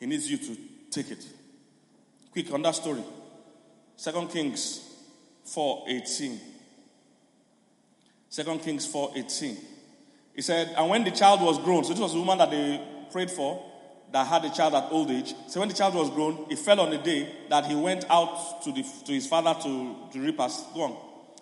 He 0.00 0.06
needs 0.06 0.28
you 0.28 0.38
to 0.38 0.56
take 0.90 1.12
it. 1.12 1.24
Quick 2.32 2.52
on 2.52 2.62
that 2.62 2.74
story. 2.74 3.04
Second 3.96 4.28
Kings 4.28 4.87
4.18. 5.54 6.38
2 8.30 8.58
Kings 8.58 8.92
4.18. 8.92 9.56
He 10.34 10.42
said, 10.42 10.74
and 10.76 10.88
when 10.88 11.04
the 11.04 11.10
child 11.10 11.40
was 11.40 11.58
grown, 11.58 11.84
so 11.84 11.90
this 11.90 12.00
was 12.00 12.12
the 12.12 12.18
woman 12.18 12.38
that 12.38 12.50
they 12.50 12.80
prayed 13.10 13.30
for, 13.30 13.64
that 14.12 14.26
had 14.26 14.44
a 14.44 14.50
child 14.50 14.74
at 14.74 14.90
old 14.90 15.10
age. 15.10 15.34
So 15.48 15.60
when 15.60 15.68
the 15.68 15.74
child 15.74 15.94
was 15.94 16.10
grown, 16.10 16.46
it 16.50 16.58
fell 16.58 16.80
on 16.80 16.90
the 16.90 16.98
day 16.98 17.28
that 17.48 17.66
he 17.66 17.74
went 17.74 18.04
out 18.08 18.62
to, 18.64 18.72
the, 18.72 18.84
to 19.04 19.12
his 19.12 19.26
father 19.26 19.54
to, 19.62 19.96
to 20.12 20.20
reap 20.20 20.40
us. 20.40 20.64
Go 20.74 20.82
on. 20.82 20.96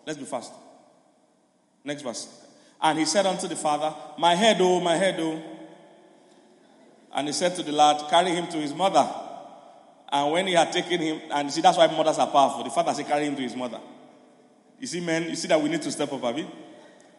Let's 0.07 0.19
be 0.19 0.25
fast. 0.25 0.53
Next 1.85 2.03
verse. 2.03 2.29
And 2.81 2.99
he 2.99 3.05
said 3.05 3.27
unto 3.27 3.49
the 3.49 3.57
father, 3.57 3.95
My 4.19 4.35
head, 4.35 4.57
oh, 4.61 4.81
my 4.81 4.97
head, 4.97 5.17
oh. 5.19 5.43
And 7.15 7.29
he 7.29 7.33
said 7.33 7.55
to 7.57 7.63
the 7.63 7.73
lad, 7.73 8.09
Carry 8.11 8.31
him 8.31 8.47
to 8.49 8.59
his 8.59 8.75
mother. 8.75 9.09
And 10.11 10.33
when 10.33 10.47
he 10.47 10.55
had 10.55 10.73
taken 10.73 11.01
him, 11.01 11.21
and 11.31 11.51
see, 11.51 11.61
that's 11.61 11.79
why 11.79 11.87
mothers 11.87 12.19
are 12.19 12.29
powerful. 12.29 12.65
The 12.65 12.71
father 12.71 12.95
said, 12.95 13.07
Carry 13.07 13.27
him 13.27 13.37
to 13.37 13.43
his 13.43 13.57
mother. 13.57 13.81
You 14.79 14.87
see, 14.87 15.01
men, 15.01 15.25
you 15.25 15.37
see 15.37 15.49
that 15.49 15.61
we 15.61 15.69
need 15.69 15.83
to 15.83 15.91
step 15.91 16.13
up, 16.13 16.23
have 16.23 16.39
you? 16.39 16.47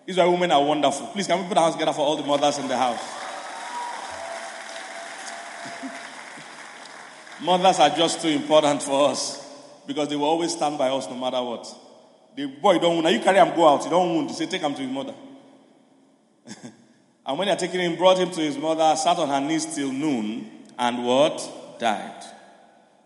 This 0.05 0.15
is 0.15 0.17
why 0.17 0.25
women 0.25 0.51
are 0.51 0.63
wonderful. 0.63 1.07
Please, 1.07 1.27
can 1.27 1.41
we 1.41 1.47
put 1.47 1.57
our 1.57 1.63
hands 1.63 1.75
together 1.75 1.93
for 1.93 2.01
all 2.01 2.15
the 2.15 2.23
mothers 2.23 2.57
in 2.59 2.67
the 2.67 2.77
house? 2.77 3.01
Mothers 7.41 7.79
are 7.79 7.89
just 7.89 8.21
too 8.21 8.29
important 8.29 8.81
for 8.81 9.09
us 9.09 9.45
because 9.85 10.07
they 10.07 10.15
will 10.15 10.25
always 10.25 10.53
stand 10.53 10.77
by 10.77 10.89
us 10.89 11.07
no 11.09 11.15
matter 11.15 11.41
what. 11.43 11.67
The 12.35 12.45
boy 12.45 12.77
don't 12.77 13.03
wound. 13.03 13.13
You 13.13 13.21
carry 13.21 13.39
him, 13.39 13.55
go 13.55 13.67
out. 13.67 13.83
You 13.83 13.89
don't 13.89 14.15
wound. 14.15 14.29
You 14.29 14.35
say, 14.35 14.45
take 14.45 14.61
him 14.61 14.75
to 14.75 14.81
his 14.81 14.91
mother. 14.91 15.15
and 17.25 17.37
when 17.37 17.47
they're 17.47 17.57
taking 17.57 17.79
him, 17.79 17.95
brought 17.95 18.19
him 18.19 18.31
to 18.31 18.41
his 18.41 18.57
mother, 18.57 18.95
sat 18.95 19.17
on 19.17 19.27
her 19.27 19.41
knees 19.41 19.75
till 19.75 19.91
noon, 19.91 20.49
and 20.77 21.03
what? 21.03 21.79
Died. 21.79 22.23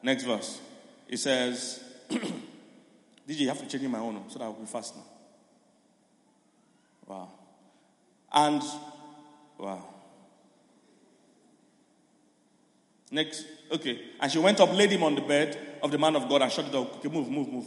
Next 0.03 0.23
verse. 0.23 0.59
It 1.07 1.17
says, 1.17 1.83
DJ, 3.27 3.39
you 3.39 3.47
have 3.49 3.59
to 3.59 3.67
change 3.67 3.89
my 3.89 3.99
own 3.99 4.23
so 4.29 4.39
that 4.39 4.45
I'll 4.45 4.53
be 4.53 4.65
fast 4.65 4.95
now. 4.95 5.03
Wow. 7.07 7.29
And, 8.33 8.61
wow. 9.57 9.85
Next, 13.11 13.45
okay. 13.71 13.99
And 14.19 14.31
she 14.31 14.39
went 14.39 14.59
up, 14.61 14.73
laid 14.73 14.91
him 14.91 15.03
on 15.03 15.15
the 15.15 15.21
bed 15.21 15.57
of 15.83 15.91
the 15.91 15.97
man 15.97 16.15
of 16.15 16.29
God, 16.29 16.41
and 16.41 16.51
shut 16.51 16.67
it 16.67 16.75
up. 16.75 16.95
Okay, 16.95 17.09
move, 17.09 17.29
move, 17.29 17.49
move. 17.49 17.65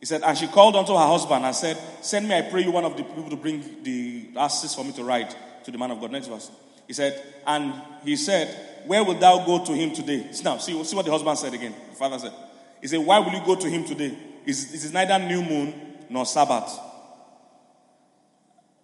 He 0.00 0.06
said, 0.06 0.22
and 0.22 0.36
she 0.36 0.46
called 0.46 0.76
unto 0.76 0.92
her 0.94 1.06
husband 1.06 1.44
and 1.44 1.54
said, 1.54 1.76
Send 2.00 2.26
me, 2.26 2.34
I 2.34 2.42
pray 2.42 2.62
you, 2.62 2.70
one 2.70 2.86
of 2.86 2.96
the 2.96 3.04
people 3.04 3.28
to 3.28 3.36
bring 3.36 3.82
the 3.82 4.30
asses 4.36 4.74
for 4.74 4.82
me 4.82 4.92
to 4.92 5.04
ride 5.04 5.34
to 5.64 5.70
the 5.70 5.76
man 5.76 5.90
of 5.90 6.00
God. 6.00 6.10
Next 6.10 6.28
verse. 6.28 6.50
He 6.86 6.94
said, 6.94 7.22
and 7.46 7.74
he 8.02 8.16
said, 8.16 8.82
Where 8.86 9.04
will 9.04 9.18
thou 9.18 9.44
go 9.44 9.62
to 9.62 9.72
him 9.72 9.92
today? 9.92 10.30
Now, 10.42 10.56
see, 10.56 10.82
see 10.84 10.96
what 10.96 11.04
the 11.04 11.12
husband 11.12 11.38
said 11.38 11.52
again. 11.52 11.74
The 11.90 11.96
father 11.96 12.18
said, 12.18 12.32
He 12.80 12.88
said, 12.88 13.00
Why 13.00 13.18
will 13.18 13.32
you 13.32 13.44
go 13.44 13.56
to 13.56 13.68
him 13.68 13.84
today? 13.84 14.16
It 14.44 14.48
is 14.48 14.92
neither 14.92 15.18
new 15.18 15.42
moon 15.42 15.74
nor 16.08 16.26
Sabbath. 16.26 16.78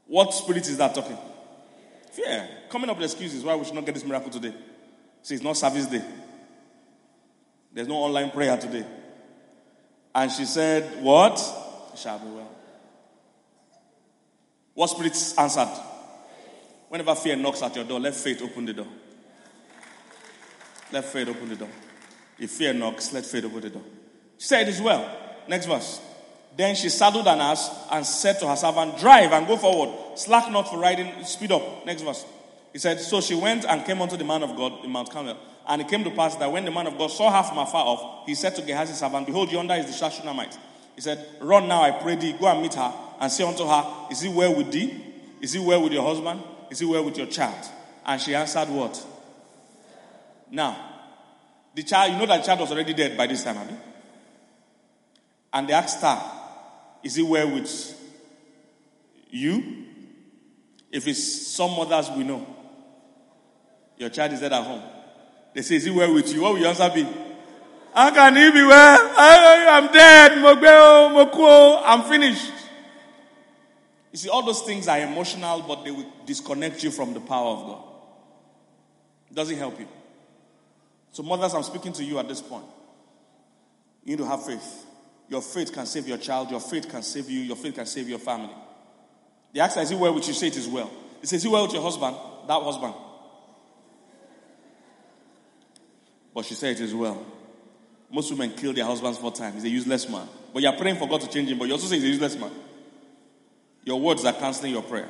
What 0.07 0.33
spirit 0.33 0.69
is 0.69 0.77
that 0.79 0.95
talking? 0.95 1.19
Fear. 2.13 2.49
Coming 2.71 2.91
up 2.91 2.97
with 2.97 3.05
excuses 3.05 3.43
why 3.43 3.55
we 3.57 3.65
should 3.65 3.75
not 3.75 3.85
get 3.85 3.95
this 3.95 4.05
miracle 4.05 4.31
today. 4.31 4.55
See, 5.23 5.35
it's 5.35 5.45
not 5.45 5.57
service 5.57 5.87
day. 5.87 6.05
There's 7.73 7.89
no 7.89 7.97
online 7.97 8.31
prayer 8.31 8.57
today. 8.57 8.87
And 10.15 10.31
she 10.31 10.45
said, 10.45 11.03
What? 11.03 11.35
It 11.93 11.99
shall 11.99 12.19
be 12.19 12.29
well. 12.29 12.51
What 14.75 14.89
spirit 14.89 15.35
answered? 15.39 15.83
Whenever 16.89 17.15
fear 17.15 17.37
knocks 17.37 17.63
at 17.63 17.75
your 17.75 17.85
door, 17.85 17.99
let 17.99 18.15
faith 18.15 18.41
open 18.43 18.65
the 18.67 18.73
door. 18.73 18.87
Let 20.93 21.05
faith 21.05 21.29
open 21.29 21.49
the 21.49 21.57
door. 21.57 21.69
If 22.39 22.51
fear 22.51 22.73
knocks, 22.73 23.13
let 23.13 23.25
faith 23.25 23.45
open 23.45 23.61
the 23.61 23.71
door. 23.71 23.83
She 24.39 24.47
said 24.47 24.63
it 24.63 24.69
is 24.69 24.81
well. 24.81 25.26
Next 25.49 25.67
verse. 25.67 26.01
Then 26.57 26.75
she 26.75 26.89
saddled 26.89 27.27
an 27.27 27.41
ass 27.41 27.71
and 27.91 28.05
said 28.05 28.39
to 28.41 28.49
her 28.49 28.57
servant, 28.57 28.99
Drive 28.99 29.33
and 29.33 29.47
go 29.47 29.57
forward. 29.57 30.19
Slack 30.19 30.51
not 30.51 30.69
for 30.69 30.79
riding. 30.79 31.25
Speed 31.25 31.53
up. 31.53 31.85
Next 31.85 32.03
verse. 32.03 32.25
He 32.73 32.79
said, 32.79 33.01
So 33.01 33.21
she 33.21 33.35
went 33.35 33.65
and 33.65 33.85
came 33.85 34.01
unto 34.01 34.17
the 34.17 34.25
man 34.25 34.43
of 34.43 34.57
God 34.57 34.85
in 34.85 34.91
Mount 34.91 35.11
Carmel. 35.11 35.37
And 35.69 35.83
it 35.83 35.89
came 35.89 36.05
to 36.05 36.11
pass 36.11 36.37
that 36.37 36.51
when 36.51 36.65
the 36.65 36.71
man 36.71 36.87
of 36.87 36.97
God 36.97 37.11
saw 37.11 37.31
her 37.31 37.47
from 37.47 37.59
afar 37.59 37.85
off, 37.85 38.27
he 38.27 38.35
said 38.35 38.55
to 38.57 38.63
Gehazi's 38.63 38.99
servant, 38.99 39.27
Behold, 39.27 39.51
yonder 39.51 39.75
is 39.75 39.87
the 39.87 40.11
Shunammite. 40.11 40.57
He 40.95 41.01
said, 41.01 41.27
Run 41.41 41.69
now, 41.69 41.83
I 41.83 41.91
pray 41.91 42.17
thee, 42.17 42.33
go 42.33 42.47
and 42.47 42.63
meet 42.63 42.75
her, 42.75 42.93
and 43.21 43.31
say 43.31 43.45
unto 43.45 43.67
her, 43.67 44.09
Is 44.11 44.23
it 44.23 44.31
well 44.31 44.55
with 44.55 44.73
thee? 44.73 45.03
Is 45.41 45.55
it 45.55 45.61
well 45.61 45.83
with 45.83 45.93
your 45.93 46.07
husband? 46.07 46.41
Is 46.71 46.81
it 46.81 46.87
well 46.87 47.05
with 47.05 47.19
your 47.19 47.27
child? 47.27 47.67
And 48.05 48.21
she 48.21 48.35
answered, 48.35 48.69
What? 48.69 49.05
Now, 50.51 50.77
the 51.75 51.83
child, 51.83 52.13
you 52.13 52.19
know 52.19 52.27
that 52.27 52.45
child 52.45 52.61
was 52.61 52.73
already 52.73 52.95
dead 52.95 53.17
by 53.17 53.27
this 53.27 53.45
time, 53.45 53.57
have 53.57 53.71
you? 53.71 53.77
And 55.57 55.67
they 55.67 55.73
asked 55.73 56.03
her, 56.03 56.23
Is 57.03 57.17
it 57.17 57.23
well 57.23 57.51
with 57.51 57.99
you? 59.31 59.85
If 60.93 61.07
it's 61.07 61.47
some 61.47 61.71
mothers 61.71 62.11
we 62.11 62.25
know, 62.25 62.47
your 63.97 64.11
child 64.11 64.35
is 64.35 64.41
dead 64.41 64.53
at 64.53 64.63
home. 64.63 64.83
They 65.55 65.63
say, 65.63 65.77
Is 65.77 65.85
he 65.85 65.91
well 65.91 66.13
with 66.13 66.31
you? 66.31 66.43
What 66.43 66.53
will 66.53 66.61
your 66.61 66.69
answer 66.69 66.91
be? 66.95 67.09
How 67.95 68.11
can 68.11 68.37
he 68.37 68.51
be 68.51 68.63
well? 68.67 69.15
I, 69.17 69.79
am 69.79 69.91
dead. 69.91 70.33
I'm 71.87 72.03
finished. 72.03 72.53
You 74.13 74.19
see, 74.19 74.29
all 74.29 74.43
those 74.43 74.61
things 74.61 74.89
are 74.89 74.99
emotional, 75.01 75.65
but 75.67 75.85
they 75.85 75.91
will 75.91 76.13
disconnect 76.27 76.85
you 76.85 76.91
from 76.91 77.15
the 77.15 77.21
power 77.21 77.57
of 77.57 77.67
God. 77.67 77.85
It 79.31 79.35
doesn't 79.35 79.57
help 79.57 79.81
you. 79.81 79.89
So, 81.13 81.23
mothers, 81.23 81.55
I'm 81.55 81.63
speaking 81.63 81.95
to 81.95 82.05
you 82.05 82.19
at 82.19 82.29
this 82.29 82.43
point. 82.43 82.67
You 84.05 84.11
need 84.11 84.19
to 84.19 84.27
have 84.27 84.45
faith. 84.45 84.87
Your 85.29 85.43
faith 85.43 85.73
can 85.73 85.87
save 85.87 86.07
your 86.07 86.19
child. 86.19 86.51
Your 86.51 86.61
faith 86.61 86.89
can 86.89 87.03
save 87.03 87.29
you. 87.29 87.41
Your 87.41 87.57
faith 87.57 87.75
can 87.75 87.87
save 87.87 88.09
your 88.09 88.19
family. 88.19 88.55
The 89.53 89.61
ask, 89.61 89.77
is 89.79 89.91
it 89.91 89.99
well 89.99 90.15
with 90.15 90.27
you? 90.29 90.35
Say 90.35 90.49
it 90.49 90.57
is 90.57 90.69
well. 90.69 90.91
It 91.23 91.29
says, 91.29 91.41
is 91.41 91.45
it 91.47 91.49
well 91.49 91.65
with 91.65 91.73
your 91.73 91.83
husband? 91.83 92.17
That 92.47 92.63
husband. 92.63 92.95
But 96.35 96.45
she 96.45 96.55
said 96.55 96.73
it 96.73 96.81
is 96.81 96.95
well. 96.95 97.25
Most 98.11 98.31
women 98.31 98.53
kill 98.53 98.73
their 98.73 98.85
husbands 98.85 99.19
four 99.19 99.33
times. 99.33 99.55
He's 99.55 99.65
a 99.65 99.69
useless 99.69 100.09
man. 100.09 100.29
But 100.53 100.63
you're 100.63 100.73
praying 100.75 100.97
for 100.97 101.09
God 101.09 101.23
to 101.23 101.29
change 101.29 101.49
him, 101.49 101.59
but 101.59 101.67
you 101.67 101.73
also 101.73 101.87
say 101.87 101.97
he's 101.97 102.05
a 102.05 102.09
useless 102.09 102.37
man. 102.37 102.53
Your 103.85 104.01
words 104.01 104.25
are 104.25 104.33
canceling 104.33 104.73
your 104.73 104.83
prayer. 104.83 105.09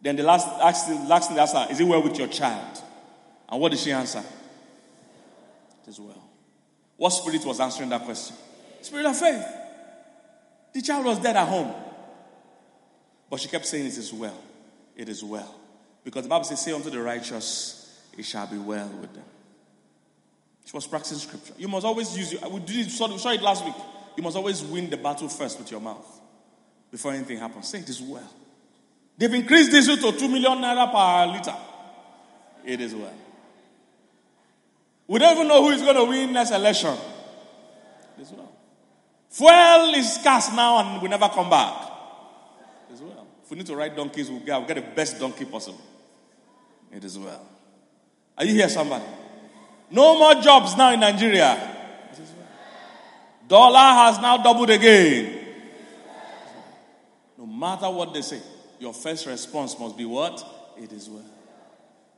Then 0.00 0.16
the 0.16 0.22
last, 0.22 0.48
ask, 0.60 0.88
last 1.08 1.28
thing 1.28 1.36
they 1.36 1.42
asked 1.42 1.54
her, 1.54 1.66
is 1.70 1.80
it 1.80 1.84
well 1.84 2.02
with 2.02 2.18
your 2.18 2.28
child? 2.28 2.82
And 3.48 3.60
what 3.60 3.70
did 3.70 3.78
she 3.78 3.92
answer? 3.92 4.22
It 5.82 5.90
is 5.90 6.00
well. 6.00 6.25
What 6.96 7.10
spirit 7.10 7.44
was 7.44 7.60
answering 7.60 7.88
that 7.90 8.04
question? 8.04 8.36
Spirit 8.80 9.06
of 9.06 9.18
faith. 9.18 9.44
The 10.72 10.82
child 10.82 11.04
was 11.06 11.18
dead 11.18 11.36
at 11.36 11.48
home. 11.48 11.74
But 13.28 13.40
she 13.40 13.48
kept 13.48 13.66
saying, 13.66 13.86
It 13.86 13.98
is 13.98 14.12
well. 14.12 14.38
It 14.96 15.08
is 15.08 15.22
well. 15.24 15.54
Because 16.04 16.22
the 16.22 16.28
Bible 16.28 16.44
says, 16.44 16.62
Say 16.62 16.72
unto 16.72 16.90
the 16.90 17.00
righteous, 17.00 18.02
it 18.16 18.24
shall 18.24 18.46
be 18.46 18.58
well 18.58 18.88
with 19.00 19.12
them. 19.12 19.24
She 20.64 20.72
was 20.72 20.86
practicing 20.86 21.18
scripture. 21.18 21.54
You 21.58 21.68
must 21.68 21.86
always 21.86 22.16
use, 22.16 22.40
we, 22.50 22.60
did, 22.60 22.86
we 22.86 22.88
saw 22.88 23.30
it 23.30 23.42
last 23.42 23.64
week. 23.64 23.74
You 24.16 24.22
must 24.22 24.36
always 24.36 24.62
win 24.62 24.90
the 24.90 24.96
battle 24.96 25.28
first 25.28 25.58
with 25.58 25.70
your 25.70 25.80
mouth 25.80 26.20
before 26.90 27.12
anything 27.12 27.38
happens. 27.38 27.68
Say 27.68 27.80
it 27.80 27.88
is 27.88 28.00
well. 28.00 28.28
They've 29.18 29.32
increased 29.32 29.70
this 29.70 29.86
to 29.86 30.12
2 30.12 30.28
million 30.28 30.58
naira 30.58 30.90
per 30.90 31.32
liter. 31.32 31.56
It 32.64 32.80
is 32.80 32.94
well. 32.94 33.14
We 35.08 35.18
don't 35.18 35.36
even 35.36 35.48
know 35.48 35.62
who 35.62 35.70
is 35.70 35.82
going 35.82 35.96
to 35.96 36.04
win 36.04 36.32
next 36.32 36.50
election. 36.50 36.96
Is 38.18 38.32
well. 38.32 38.52
Fuel 39.30 39.94
is 39.94 40.14
scarce 40.14 40.52
now 40.52 40.78
and 40.78 41.02
we 41.02 41.08
never 41.08 41.28
come 41.28 41.48
back. 41.50 41.90
Is 42.92 43.00
well. 43.00 43.26
If 43.44 43.50
we 43.50 43.58
need 43.58 43.66
to 43.66 43.76
ride 43.76 43.94
donkeys, 43.94 44.30
we'll 44.30 44.40
get, 44.40 44.58
we'll 44.58 44.66
get 44.66 44.74
the 44.76 44.94
best 44.94 45.20
donkey 45.20 45.44
possible. 45.44 45.80
It 46.90 47.04
is 47.04 47.18
well. 47.18 47.46
Are 48.38 48.44
you 48.44 48.54
here, 48.54 48.68
somebody? 48.68 49.04
No 49.90 50.18
more 50.18 50.42
jobs 50.42 50.76
now 50.76 50.92
in 50.92 51.00
Nigeria. 51.00 51.54
It 52.12 52.18
is 52.18 52.30
well. 52.32 52.48
Dollar 53.46 53.78
has 53.78 54.18
now 54.18 54.38
doubled 54.38 54.70
again. 54.70 55.44
No 57.38 57.46
matter 57.46 57.88
what 57.90 58.12
they 58.12 58.22
say, 58.22 58.40
your 58.80 58.92
first 58.92 59.26
response 59.26 59.78
must 59.78 59.96
be 59.96 60.04
what? 60.04 60.44
It 60.78 60.92
is 60.92 61.08
well. 61.08 61.24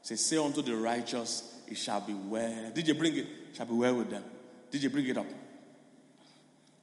Say, 0.02 0.16
say 0.16 0.36
unto 0.38 0.62
the 0.62 0.76
righteous, 0.76 1.54
it 1.70 1.76
shall 1.78 2.00
be 2.00 2.14
well. 2.14 2.70
Did 2.74 2.88
you 2.88 2.94
bring 2.94 3.16
it? 3.16 3.26
it 3.50 3.56
shall 3.56 3.66
be 3.66 3.74
well 3.74 3.96
with 3.96 4.10
them. 4.10 4.24
Did 4.70 4.82
you 4.82 4.90
bring 4.90 5.06
it 5.06 5.16
up? 5.16 5.26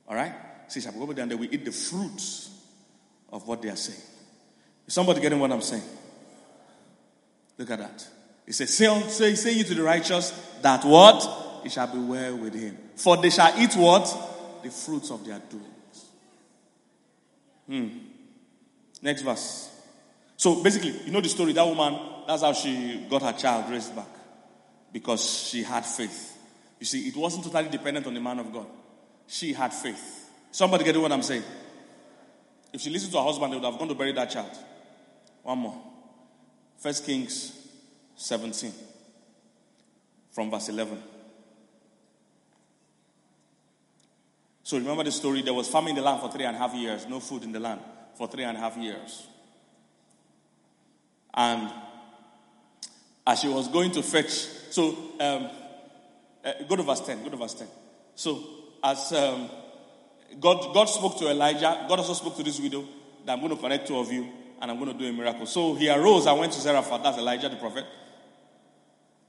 All 0.08 0.16
right? 0.16 0.34
Say, 0.68 0.80
shall 0.80 0.92
be 0.92 1.00
well 1.00 1.08
with 1.08 1.18
them. 1.18 1.30
They 1.30 1.36
will 1.36 1.54
eat 1.54 1.66
the 1.66 1.72
fruits 1.72 2.50
of 3.32 3.48
what 3.48 3.62
they 3.62 3.70
are 3.70 3.76
saying. 3.76 4.02
Is 4.88 4.94
somebody 4.94 5.22
getting 5.22 5.40
what 5.40 5.52
I'm 5.52 5.62
saying? 5.62 5.84
Look 7.58 7.70
at 7.72 7.80
that. 7.80 8.08
He 8.46 8.52
says, 8.52 8.76
say, 8.76 9.02
say, 9.08 9.36
say 9.36 9.54
you 9.54 9.64
to 9.64 9.74
the 9.74 9.84
righteous 9.84 10.32
that 10.62 10.84
what? 10.84 11.64
It 11.66 11.72
shall 11.72 11.88
be 11.88 12.00
well 12.00 12.38
with 12.38 12.54
him. 12.54 12.78
For 12.96 13.18
they 13.18 13.30
shall 13.30 13.54
eat 13.60 13.74
what? 13.76 14.06
The 14.64 14.70
fruits 14.70 15.10
of 15.10 15.26
their 15.26 15.40
doings. 15.40 16.06
Hmm. 17.68 17.88
Next 19.02 19.22
verse. 19.22 19.72
So 20.38 20.62
basically, 20.62 20.92
you 21.06 21.12
know 21.12 21.22
the 21.22 21.30
story. 21.30 21.54
That 21.54 21.66
woman, 21.66 22.00
that's 22.28 22.42
how 22.42 22.54
she 22.54 23.06
got 23.10 23.22
her 23.24 23.34
child 23.34 23.72
raised 23.72 23.96
back. 23.96 24.08
Because 24.96 25.50
she 25.50 25.62
had 25.62 25.86
faith. 25.86 26.38
You 26.80 26.86
see, 26.86 27.10
it 27.10 27.18
wasn't 27.18 27.43
totally 27.43 27.68
dependent 27.68 28.08
on 28.08 28.14
the 28.14 28.22
man 28.22 28.39
of 28.39 28.54
God. 28.54 28.66
She 29.28 29.52
had 29.52 29.74
faith. 29.74 30.30
Somebody 30.52 30.86
getting 30.86 31.02
what 31.02 31.12
I'm 31.12 31.22
saying? 31.22 31.43
If 32.72 32.80
she 32.80 32.89
listened 32.89 33.12
to 33.12 33.18
her 33.18 33.26
husband, 33.26 33.52
they 33.52 33.58
would 33.58 33.66
have 33.66 33.78
gone 33.78 33.89
to 33.89 33.93
bury 33.93 34.14
that 34.14 34.30
child. 34.30 34.58
One 35.43 35.58
more. 35.58 35.82
First 36.78 37.06
Kings 37.06 37.68
17 38.16 38.72
from 40.32 40.50
verse 40.50 40.70
11. 40.70 41.04
So 44.64 44.78
remember 44.78 45.04
the 45.04 45.12
story. 45.12 45.41
There 45.41 45.54
was 45.54 45.68
famine 45.68 45.89
in 45.89 45.96
the 45.98 46.04
land 46.04 46.22
for 46.22 46.32
three 46.32 46.46
and 46.46 46.56
a 46.56 46.60
half 46.60 46.74
years, 46.74 47.06
no 47.06 47.20
food 47.20 47.43
in 47.43 47.52
the 47.52 47.60
land 47.60 47.82
for 48.18 48.30
three 48.30 48.46
and 48.46 48.56
a 48.58 48.62
half 48.62 48.78
years. 48.78 49.28
And 51.34 51.70
as 53.28 53.40
she 53.40 53.48
was 53.48 53.68
going 53.68 53.92
to 53.92 54.04
fetch, 54.04 54.30
so 54.70 54.90
um, 55.20 55.50
uh, 56.44 56.54
go 56.68 56.76
to 56.76 56.84
verse 56.84 57.02
10. 57.02 57.24
Go 57.24 57.30
to 57.30 57.38
verse 57.38 57.54
10. 57.56 57.68
So 58.16 58.44
as 58.84 59.12
um, 59.14 59.50
God, 60.40 60.74
God 60.74 60.86
spoke 60.86 61.18
to 61.20 61.30
Elijah, 61.30 61.86
God 61.90 62.00
also 62.00 62.14
spoke 62.14 62.38
to 62.38 62.44
this 62.44 62.60
widow 62.60 62.86
that 63.26 63.34
I'm 63.34 63.40
going 63.40 63.56
to 63.56 63.62
connect 63.62 63.88
two 63.88 63.98
of 63.98 64.12
you 64.12 64.30
and 64.62 64.72
I'm 64.72 64.80
going 64.80 64.92
to 64.92 64.98
do 64.98 65.08
a 65.08 65.14
miracle. 65.14 65.46
So 65.46 65.74
he 65.76 65.90
arose 65.90 66.28
and 66.28 66.40
went 66.40 66.54
to 66.54 66.60
Zarephath, 66.60 67.04
that's 67.04 67.18
Elijah 67.18 67.50
the 67.50 67.56
prophet. 67.56 67.86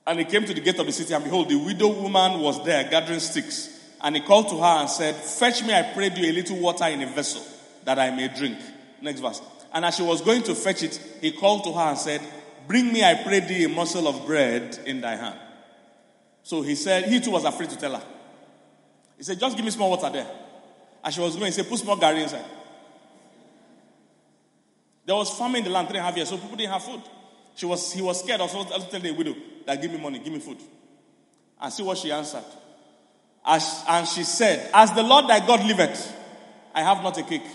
And 0.06 0.20
he 0.20 0.24
came 0.24 0.44
to 0.44 0.54
the 0.54 0.60
gate 0.60 0.78
of 0.78 0.86
the 0.86 0.92
city, 0.92 1.12
and 1.14 1.24
behold, 1.24 1.48
the 1.48 1.56
widow 1.56 1.88
woman 1.88 2.40
was 2.40 2.64
there 2.64 2.88
gathering 2.88 3.18
sticks. 3.18 3.72
And 4.00 4.14
he 4.14 4.22
called 4.22 4.48
to 4.50 4.58
her 4.58 4.80
and 4.80 4.88
said, 4.88 5.16
Fetch 5.16 5.64
me, 5.64 5.74
I 5.74 5.90
pray 5.94 6.10
you, 6.14 6.30
a 6.30 6.32
little 6.32 6.58
water 6.58 6.84
in 6.84 7.02
a 7.02 7.06
vessel 7.06 7.42
that 7.84 7.98
I 7.98 8.10
may 8.10 8.28
drink. 8.28 8.58
Next 9.00 9.20
verse. 9.20 9.42
And 9.72 9.84
as 9.84 9.96
she 9.96 10.02
was 10.02 10.20
going 10.20 10.42
to 10.44 10.54
fetch 10.54 10.82
it, 10.84 11.00
he 11.20 11.32
called 11.32 11.64
to 11.64 11.72
her 11.72 11.88
and 11.88 11.98
said, 11.98 12.20
Bring 12.66 12.92
me, 12.92 13.04
I 13.04 13.22
pray 13.22 13.40
thee, 13.40 13.64
a 13.64 13.68
morsel 13.68 14.08
of 14.08 14.26
bread 14.26 14.78
in 14.86 15.00
thy 15.00 15.16
hand. 15.16 15.38
So 16.42 16.62
he 16.62 16.74
said, 16.74 17.04
he 17.04 17.20
too 17.20 17.30
was 17.30 17.44
afraid 17.44 17.70
to 17.70 17.76
tell 17.76 17.94
her. 17.94 18.02
He 19.16 19.22
said, 19.22 19.38
Just 19.38 19.56
give 19.56 19.64
me 19.64 19.70
small 19.70 19.90
water 19.90 20.10
there. 20.10 20.26
As 21.02 21.14
she 21.14 21.20
was 21.20 21.34
going, 21.34 21.46
he 21.46 21.52
said, 21.52 21.68
Put 21.68 21.78
small 21.78 21.96
gari 21.96 22.22
inside. 22.22 22.44
There 25.04 25.14
was 25.14 25.36
famine 25.38 25.58
in 25.58 25.64
the 25.64 25.70
land 25.70 25.88
three 25.88 25.98
and 25.98 26.04
a 26.04 26.08
half 26.08 26.16
years, 26.16 26.28
so 26.28 26.36
people 26.36 26.56
didn't 26.56 26.72
have 26.72 26.82
food. 26.82 27.02
She 27.54 27.64
was, 27.64 27.92
he 27.92 28.02
was 28.02 28.22
scared. 28.22 28.40
Was 28.40 28.52
telling 28.90 29.02
the 29.02 29.12
widow 29.12 29.34
that 29.64 29.80
give 29.80 29.90
me 29.90 29.98
money, 29.98 30.18
give 30.18 30.32
me 30.32 30.40
food. 30.40 30.58
And 31.60 31.72
see 31.72 31.82
what 31.82 31.96
she 31.98 32.10
answered. 32.12 32.44
As, 33.44 33.84
and 33.88 34.06
she 34.06 34.24
said, 34.24 34.70
As 34.74 34.92
the 34.92 35.02
Lord 35.02 35.28
thy 35.28 35.46
God 35.46 35.64
liveth, 35.64 36.14
I 36.74 36.82
have 36.82 37.02
not 37.02 37.16
a 37.18 37.22
cake, 37.22 37.46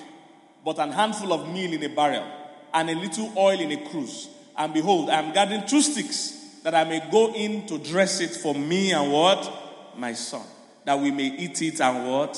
but 0.63 0.79
an 0.79 0.91
handful 0.91 1.33
of 1.33 1.47
meal 1.49 1.73
in 1.73 1.83
a 1.83 1.89
barrel, 1.89 2.25
and 2.73 2.89
a 2.89 2.95
little 2.95 3.31
oil 3.37 3.59
in 3.59 3.71
a 3.71 3.89
cruse. 3.89 4.29
And 4.61 4.75
behold, 4.75 5.09
I 5.09 5.15
am 5.15 5.33
gathering 5.33 5.65
two 5.65 5.81
sticks, 5.81 6.59
that 6.61 6.75
I 6.75 6.83
may 6.83 7.01
go 7.11 7.33
in 7.33 7.65
to 7.65 7.79
dress 7.79 8.19
it 8.21 8.29
for 8.29 8.53
me 8.53 8.91
and 8.91 9.11
what? 9.11 9.97
My 9.97 10.13
son. 10.13 10.43
That 10.85 10.99
we 10.99 11.09
may 11.09 11.35
eat 11.35 11.59
it 11.63 11.81
and 11.81 12.07
what? 12.07 12.37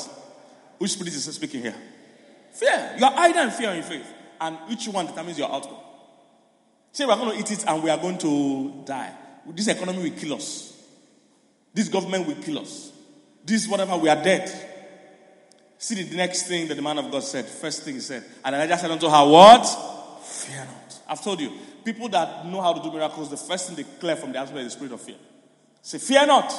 Which 0.78 0.92
spirit 0.92 1.14
is 1.14 1.26
speaking 1.26 1.64
here? 1.64 1.76
Fear. 2.54 2.96
You 2.98 3.06
are 3.08 3.14
either 3.14 3.42
in 3.42 3.52
fear 3.52 3.72
or 3.72 3.74
in 3.74 3.84
faith. 3.84 4.08
And 4.40 4.58
each 4.70 4.88
one 4.88 5.06
determines 5.08 5.38
your 5.38 5.52
outcome. 5.52 5.76
Say 6.94 7.06
we're 7.06 7.18
going 7.18 7.32
to 7.32 7.40
eat 7.40 7.52
it 7.60 7.68
and 7.68 7.84
we 7.84 7.90
are 7.90 7.98
going 7.98 8.18
to 8.20 8.84
die. 8.86 9.12
This 9.48 9.68
economy 9.68 10.10
will 10.10 10.18
kill 10.18 10.36
us. 10.36 10.82
This 11.74 11.90
government 11.90 12.26
will 12.26 12.36
kill 12.36 12.60
us. 12.60 12.94
This 13.44 13.68
whatever, 13.68 13.98
we 13.98 14.08
are 14.08 14.24
dead. 14.24 14.50
See 15.78 16.02
the 16.02 16.16
next 16.16 16.44
thing 16.44 16.70
that 16.70 16.76
the 16.76 16.82
man 16.82 17.00
of 17.00 17.12
God 17.12 17.24
said. 17.24 17.46
First 17.48 17.84
thing 17.84 17.96
he 17.96 18.00
said. 18.00 18.24
And 18.46 18.56
Elijah 18.56 18.78
said 18.78 18.92
unto 18.92 19.10
her, 19.10 19.30
What? 19.30 20.03
I've 21.08 21.24
told 21.24 21.40
you, 21.40 21.52
people 21.84 22.10
that 22.10 22.46
know 22.46 22.62
how 22.62 22.74
to 22.74 22.82
do 22.82 22.92
miracles, 22.92 23.30
the 23.30 23.38
first 23.38 23.68
thing 23.68 23.76
they 23.76 23.84
clear 24.00 24.16
from 24.16 24.32
the 24.32 24.40
atmosphere 24.40 24.62
is 24.62 24.68
the 24.68 24.72
spirit 24.72 24.94
of 24.94 25.02
fear. 25.02 25.18
Say, 25.82 25.98
Fear 25.98 26.28
not. 26.28 26.54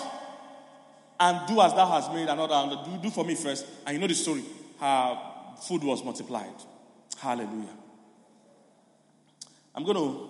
And 1.18 1.46
do 1.46 1.60
as 1.60 1.72
thou 1.72 1.86
hast 1.86 2.12
made 2.12 2.28
another. 2.28 2.76
Do, 2.84 2.98
do 3.02 3.10
for 3.10 3.24
me 3.24 3.34
first. 3.34 3.66
And 3.86 3.94
you 3.94 4.00
know 4.00 4.06
the 4.08 4.14
story. 4.14 4.42
Her 4.80 5.18
food 5.66 5.82
was 5.84 6.04
multiplied. 6.04 6.54
Hallelujah. 7.18 7.76
I'm 9.74 9.84
going 9.84 9.96
to 9.96 10.28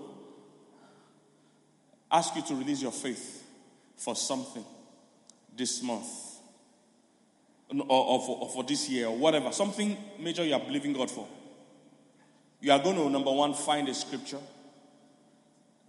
ask 2.11 2.35
you 2.37 2.43
to 2.43 2.55
release 2.55 2.83
your 2.83 2.93
faith 2.93 3.43
for 3.97 4.15
something 4.15 4.65
this 5.57 5.83
month 5.83 6.07
or, 7.71 7.85
or, 7.89 8.21
for, 8.21 8.39
or, 8.39 8.51
for, 8.51 8.65
this 8.65 8.89
year 8.89 9.07
or 9.07 9.17
whatever, 9.17 9.51
something 9.53 9.97
major 10.19 10.45
you 10.45 10.55
are 10.55 10.61
believing 10.61 10.93
God 10.93 11.11
for. 11.11 11.27
You 12.65 12.73
are 12.73 12.79
going 12.83 12.97
to, 12.97 13.11
number 13.11 13.31
one, 13.31 13.53
find 13.53 13.87
a 13.91 13.93
scripture 13.93 14.39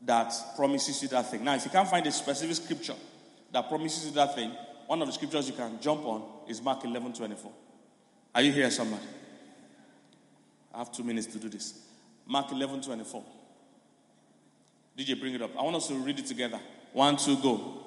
that 0.04 0.34
promises 0.58 1.02
you 1.02 1.08
that 1.08 1.32
thing. 1.32 1.42
Now, 1.42 1.56
if 1.56 1.64
you 1.64 1.72
can't 1.72 1.88
find 1.88 2.06
a 2.06 2.12
specific 2.12 2.58
scripture 2.58 2.96
that 3.54 3.70
promises 3.70 4.08
you 4.08 4.12
that 4.12 4.36
thing, 4.36 4.52
one 4.86 5.02
of 5.02 5.08
the 5.08 5.14
scriptures 5.14 5.48
you 5.48 5.54
can 5.54 5.80
jump 5.80 6.04
on 6.04 6.22
is 6.50 6.62
Mark 6.62 6.84
11 6.84 7.14
24. 7.14 7.50
Are 8.36 8.42
you 8.42 8.52
here, 8.52 8.70
somebody? 8.70 9.06
I 10.74 10.80
have 10.80 10.92
two 10.92 11.04
minutes 11.04 11.28
to 11.28 11.38
do 11.38 11.48
this. 11.48 11.80
Mark 12.28 12.52
11 12.52 12.82
24. 12.82 13.24
DJ, 14.98 15.18
bring 15.18 15.34
it 15.34 15.42
up. 15.42 15.52
I 15.58 15.64
want 15.64 15.78
us 15.78 15.88
to 15.88 15.94
read 15.94 16.20
it 16.20 16.26
together. 16.26 16.60
One, 16.92 17.16
two, 17.16 17.38
go. 17.38 17.85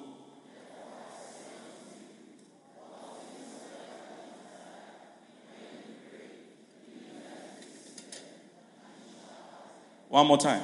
One 10.09 10.25
more 10.25 10.39
time. 10.39 10.63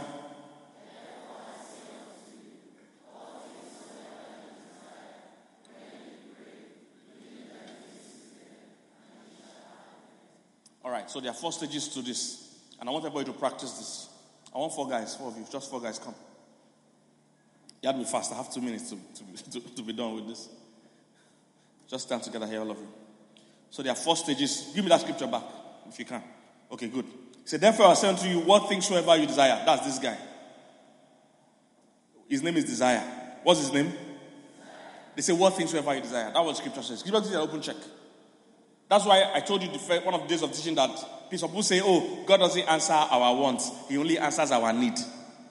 All 10.83 10.91
right, 10.91 11.09
so 11.09 11.19
there 11.19 11.29
are 11.29 11.35
four 11.35 11.51
stages 11.51 11.87
to 11.89 12.01
this, 12.01 12.57
and 12.79 12.89
I 12.89 12.91
want 12.91 13.05
everybody 13.05 13.31
to 13.31 13.37
practice 13.37 13.71
this. 13.73 14.09
I 14.53 14.57
want 14.57 14.73
four 14.73 14.89
guys, 14.89 15.15
four 15.15 15.27
of 15.27 15.37
you, 15.37 15.45
just 15.51 15.69
four 15.69 15.79
guys 15.79 15.99
come. 15.99 16.15
You 17.83 17.89
have 17.89 17.95
to 17.97 18.03
be 18.03 18.09
fast. 18.09 18.31
I 18.33 18.37
have 18.37 18.51
two 18.51 18.61
minutes 18.61 18.89
to, 18.89 18.95
to, 18.95 19.51
to, 19.59 19.75
to 19.75 19.81
be 19.83 19.93
done 19.93 20.15
with 20.15 20.27
this. 20.27 20.49
Just 21.87 22.07
stand 22.07 22.23
together 22.23 22.47
here, 22.47 22.61
all 22.61 22.71
of 22.71 22.77
you. 22.77 22.87
So 23.69 23.83
there 23.83 23.91
are 23.91 23.95
four 23.95 24.15
stages. 24.15 24.71
Give 24.73 24.83
me 24.83 24.89
that 24.89 25.01
scripture 25.01 25.27
back, 25.27 25.43
if 25.87 25.99
you 25.99 26.05
can. 26.05 26.23
Okay, 26.71 26.87
good. 26.87 27.05
Say, 27.45 27.57
therefore 27.57 27.85
I 27.85 27.93
say 27.93 28.09
unto 28.09 28.27
you, 28.27 28.39
what 28.39 28.67
things 28.67 28.87
soever 28.87 29.15
you 29.15 29.27
desire. 29.27 29.61
That's 29.65 29.85
this 29.85 29.99
guy. 29.99 30.17
His 32.27 32.41
name 32.41 32.57
is 32.57 32.65
Desire. 32.65 33.03
What's 33.43 33.59
his 33.59 33.71
name? 33.71 33.93
They 35.15 35.21
say, 35.21 35.33
what 35.33 35.53
things 35.53 35.69
soever 35.69 35.95
you 35.95 36.01
desire. 36.01 36.31
That's 36.33 36.45
what 36.45 36.57
scripture 36.57 36.81
says. 36.81 37.03
Give 37.03 37.13
us 37.13 37.29
an 37.29 37.35
open 37.35 37.61
check. 37.61 37.75
That's 38.89 39.05
why 39.05 39.31
I 39.33 39.39
told 39.39 39.61
you 39.61 39.71
the 39.71 39.79
first, 39.79 40.03
one 40.03 40.15
of 40.15 40.21
the 40.21 40.27
days 40.27 40.41
of 40.41 40.51
teaching 40.51 40.75
that 40.75 40.89
people 41.29 41.63
say, 41.63 41.81
oh, 41.83 42.23
God 42.25 42.37
doesn't 42.37 42.67
answer 42.67 42.93
our 42.93 43.35
wants. 43.35 43.71
He 43.87 43.97
only 43.97 44.17
answers 44.17 44.51
our 44.51 44.73
need. 44.73 44.97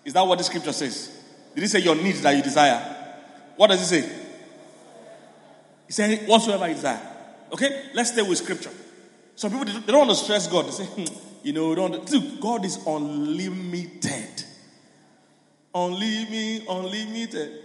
Is 0.04 0.12
that 0.12 0.26
what 0.26 0.38
the 0.38 0.44
scripture 0.44 0.72
says? 0.72 1.16
Did 1.54 1.62
he 1.62 1.68
say 1.68 1.78
your 1.78 1.94
needs 1.94 2.20
that 2.22 2.36
you 2.36 2.42
desire? 2.42 2.80
What 3.56 3.68
does 3.68 3.88
he 3.88 4.00
say? 4.00 4.08
He 5.86 5.92
said, 5.92 6.26
whatsoever 6.26 6.68
you 6.68 6.74
desire. 6.74 7.00
Okay, 7.52 7.90
let's 7.94 8.12
stay 8.12 8.22
with 8.22 8.38
scripture. 8.38 8.70
Some 9.36 9.50
people, 9.50 9.66
they 9.66 9.92
don't 9.92 10.06
want 10.06 10.10
to 10.10 10.16
stress 10.24 10.46
God. 10.48 10.66
They 10.66 10.70
say, 10.70 10.84
hmm, 10.86 11.33
you 11.44 11.52
know, 11.52 11.74
don't. 11.74 12.10
Look, 12.10 12.40
God 12.40 12.64
is 12.64 12.78
unlimited. 12.86 14.44
Unlimited, 15.74 16.66
unlimited. 16.68 17.60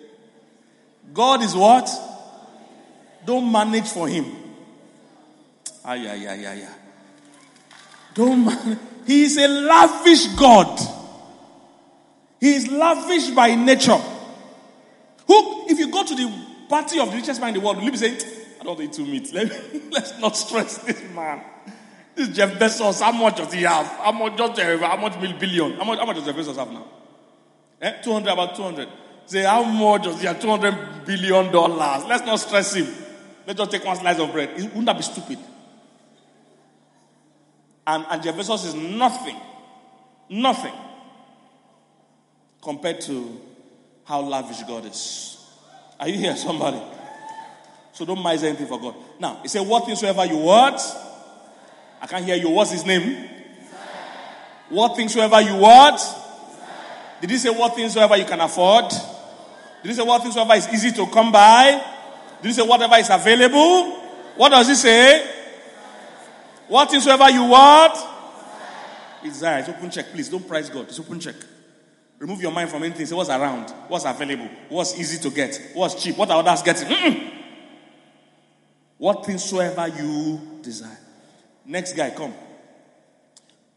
God 1.13 1.41
is 1.41 1.55
what? 1.55 1.89
Don't 3.25 3.51
manage 3.51 3.87
for 3.87 4.07
him. 4.07 4.25
Ah, 5.85 5.93
yeah, 5.93 6.13
yeah, 6.13 6.35
yeah, 6.35 6.53
yeah. 6.53 6.73
Don't 8.13 8.45
manage. 8.45 8.77
He 9.07 9.23
is 9.23 9.37
a 9.37 9.47
lavish 9.47 10.27
God. 10.35 10.79
He 12.39 12.55
is 12.55 12.69
lavish 12.69 13.29
by 13.31 13.55
nature. 13.55 13.97
Who, 15.27 15.67
if 15.69 15.79
you 15.79 15.91
go 15.91 16.03
to 16.03 16.15
the 16.15 16.45
party 16.67 16.99
of 16.99 17.11
the 17.11 17.17
richest 17.17 17.39
man 17.39 17.49
in 17.49 17.55
the 17.55 17.59
world, 17.61 17.77
will 17.77 17.85
you 17.85 17.91
be 17.91 17.97
saying, 17.97 18.19
I 18.59 18.63
don't 18.63 18.79
eat 18.81 18.93
two 18.93 19.05
meat. 19.05 19.31
Let 19.33 19.49
me, 19.49 19.81
let's 19.91 20.19
not 20.19 20.35
stress 20.35 20.79
this 20.79 21.01
man. 21.13 21.41
This 22.19 22.35
Jeff 22.35 22.59
Bezos, 22.59 22.99
how 23.01 23.13
much 23.13 23.37
does 23.37 23.53
he 23.53 23.61
have? 23.61 23.87
How 23.87 24.11
much, 24.11 24.35
just, 24.35 24.59
how 24.59 24.97
much 24.97 25.17
billion? 25.39 25.71
How 25.77 25.85
much, 25.85 25.99
how 25.99 26.05
much 26.05 26.17
does 26.17 26.25
Jeff 26.25 26.35
Bezos 26.35 26.57
have 26.57 26.69
now? 26.69 26.85
Eh? 27.81 28.01
200, 28.01 28.29
about 28.29 28.57
200. 28.57 28.89
Say, 29.25 29.43
how 29.43 29.63
much 29.63 30.03
does 30.03 30.19
he 30.19 30.27
have? 30.27 30.37
200 30.37 31.05
billion 31.05 31.49
dollars. 31.49 32.03
Let's 32.09 32.25
not 32.25 32.35
stress 32.41 32.73
him. 32.73 32.87
Let's 33.47 33.57
just 33.57 33.71
take 33.71 33.85
one 33.85 33.95
slice 33.95 34.19
of 34.19 34.33
bread. 34.33 34.53
Wouldn't 34.53 34.85
that 34.87 34.97
be 34.97 35.03
stupid? 35.03 35.39
And, 37.87 38.05
and 38.09 38.21
Jeff 38.21 38.35
Bezos 38.35 38.65
is 38.65 38.75
nothing. 38.75 39.37
Nothing 40.29 40.73
compared 42.61 42.99
to 42.99 43.39
how 44.03 44.19
lavish 44.19 44.61
God 44.63 44.85
is. 44.87 45.37
Are 45.97 46.09
you 46.09 46.17
here, 46.17 46.35
somebody? 46.35 46.81
So 47.93 48.03
don't 48.03 48.21
miss 48.21 48.43
anything 48.43 48.67
for 48.67 48.77
God. 48.77 48.95
Now, 49.21 49.39
he 49.41 49.47
said, 49.47 49.65
What 49.65 49.85
things 49.85 50.01
soever 50.01 50.25
you 50.25 50.39
want. 50.39 50.81
I 52.01 52.07
can't 52.07 52.25
hear 52.25 52.35
you. 52.35 52.49
What's 52.49 52.71
his 52.71 52.85
name? 52.85 53.29
What 54.69 54.95
things 54.95 55.13
soever 55.13 55.41
you 55.41 55.55
want. 55.55 55.99
Did 57.21 57.31
he 57.31 57.37
say 57.37 57.49
what 57.49 57.75
things 57.75 57.93
soever 57.93 58.15
you 58.17 58.25
can 58.25 58.39
afford? 58.39 58.89
Did 59.81 59.89
he 59.89 59.93
say 59.93 60.03
what 60.03 60.21
things 60.21 60.35
soever 60.35 60.53
is 60.53 60.67
easy 60.73 60.91
to 60.91 61.07
come 61.07 61.31
by? 61.31 61.83
Did 62.41 62.47
he 62.47 62.53
say 62.53 62.67
whatever 62.67 62.95
is 62.95 63.09
available? 63.09 63.95
What 64.37 64.49
does 64.49 64.67
he 64.67 64.75
say? 64.75 65.35
What 66.67 66.93
is 66.93 67.05
whatever 67.05 67.31
you 67.31 67.45
want? 67.45 67.97
Desire. 69.23 69.59
It's 69.59 69.69
open 69.69 69.89
check, 69.89 70.05
please. 70.11 70.29
Don't 70.29 70.47
price 70.47 70.69
God. 70.69 70.87
It's 70.87 70.99
open 70.99 71.19
check. 71.19 71.35
Remove 72.19 72.41
your 72.41 72.51
mind 72.51 72.69
from 72.69 72.83
anything. 72.83 73.05
Say 73.05 73.15
what's 73.15 73.29
around, 73.29 73.69
what's 73.87 74.05
available, 74.05 74.49
what's 74.67 74.97
easy 74.99 75.17
to 75.19 75.33
get, 75.33 75.71
what's 75.73 76.01
cheap, 76.01 76.17
what 76.17 76.29
are 76.29 76.43
others 76.43 76.61
getting. 76.61 76.87
Mm-mm. 76.87 77.33
What 78.97 79.25
things 79.25 79.43
soever 79.43 79.87
you 79.87 80.59
desire. 80.61 80.97
Next 81.69 81.93
guy, 81.93 82.09
come. 82.09 82.33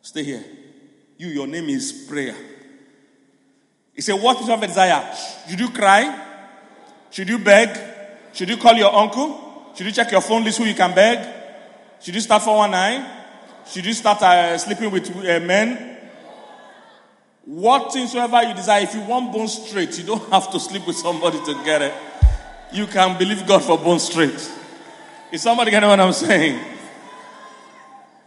Stay 0.00 0.24
here. 0.24 0.42
You, 1.18 1.28
your 1.28 1.46
name 1.46 1.68
is 1.68 1.92
prayer. 2.08 2.34
He 3.92 4.00
said, 4.00 4.14
What 4.14 4.40
is 4.40 4.48
your 4.48 4.56
desire? 4.56 5.14
Should 5.46 5.60
you 5.60 5.68
cry? 5.68 6.28
Should 7.10 7.28
you 7.28 7.38
beg? 7.38 7.68
Should 8.32 8.48
you 8.48 8.56
call 8.56 8.72
your 8.76 8.94
uncle? 8.94 9.72
Should 9.76 9.84
you 9.84 9.92
check 9.92 10.10
your 10.10 10.22
phone 10.22 10.42
list 10.42 10.56
who 10.56 10.64
you 10.64 10.74
can 10.74 10.94
beg? 10.94 11.18
Should 12.00 12.14
you 12.14 12.22
start 12.22 12.42
419? 12.42 13.06
Should 13.66 13.84
you 13.84 13.92
start 13.92 14.22
uh, 14.22 14.56
sleeping 14.56 14.90
with 14.90 15.14
uh, 15.14 15.40
men? 15.40 15.98
What 17.44 17.92
things 17.92 18.12
soever 18.12 18.42
you 18.42 18.54
desire, 18.54 18.84
if 18.84 18.94
you 18.94 19.02
want 19.02 19.34
bone 19.34 19.48
straight, 19.48 19.98
you 19.98 20.04
don't 20.04 20.26
have 20.30 20.50
to 20.50 20.58
sleep 20.58 20.86
with 20.86 20.96
somebody 20.96 21.44
to 21.44 21.62
get 21.62 21.82
it. 21.82 21.94
You 22.72 22.86
can 22.86 23.18
believe 23.18 23.46
God 23.46 23.62
for 23.62 23.76
bone 23.76 23.98
straight. 23.98 24.50
Is 25.30 25.42
somebody 25.42 25.70
getting 25.70 25.90
what 25.90 26.00
I'm 26.00 26.14
saying? 26.14 26.71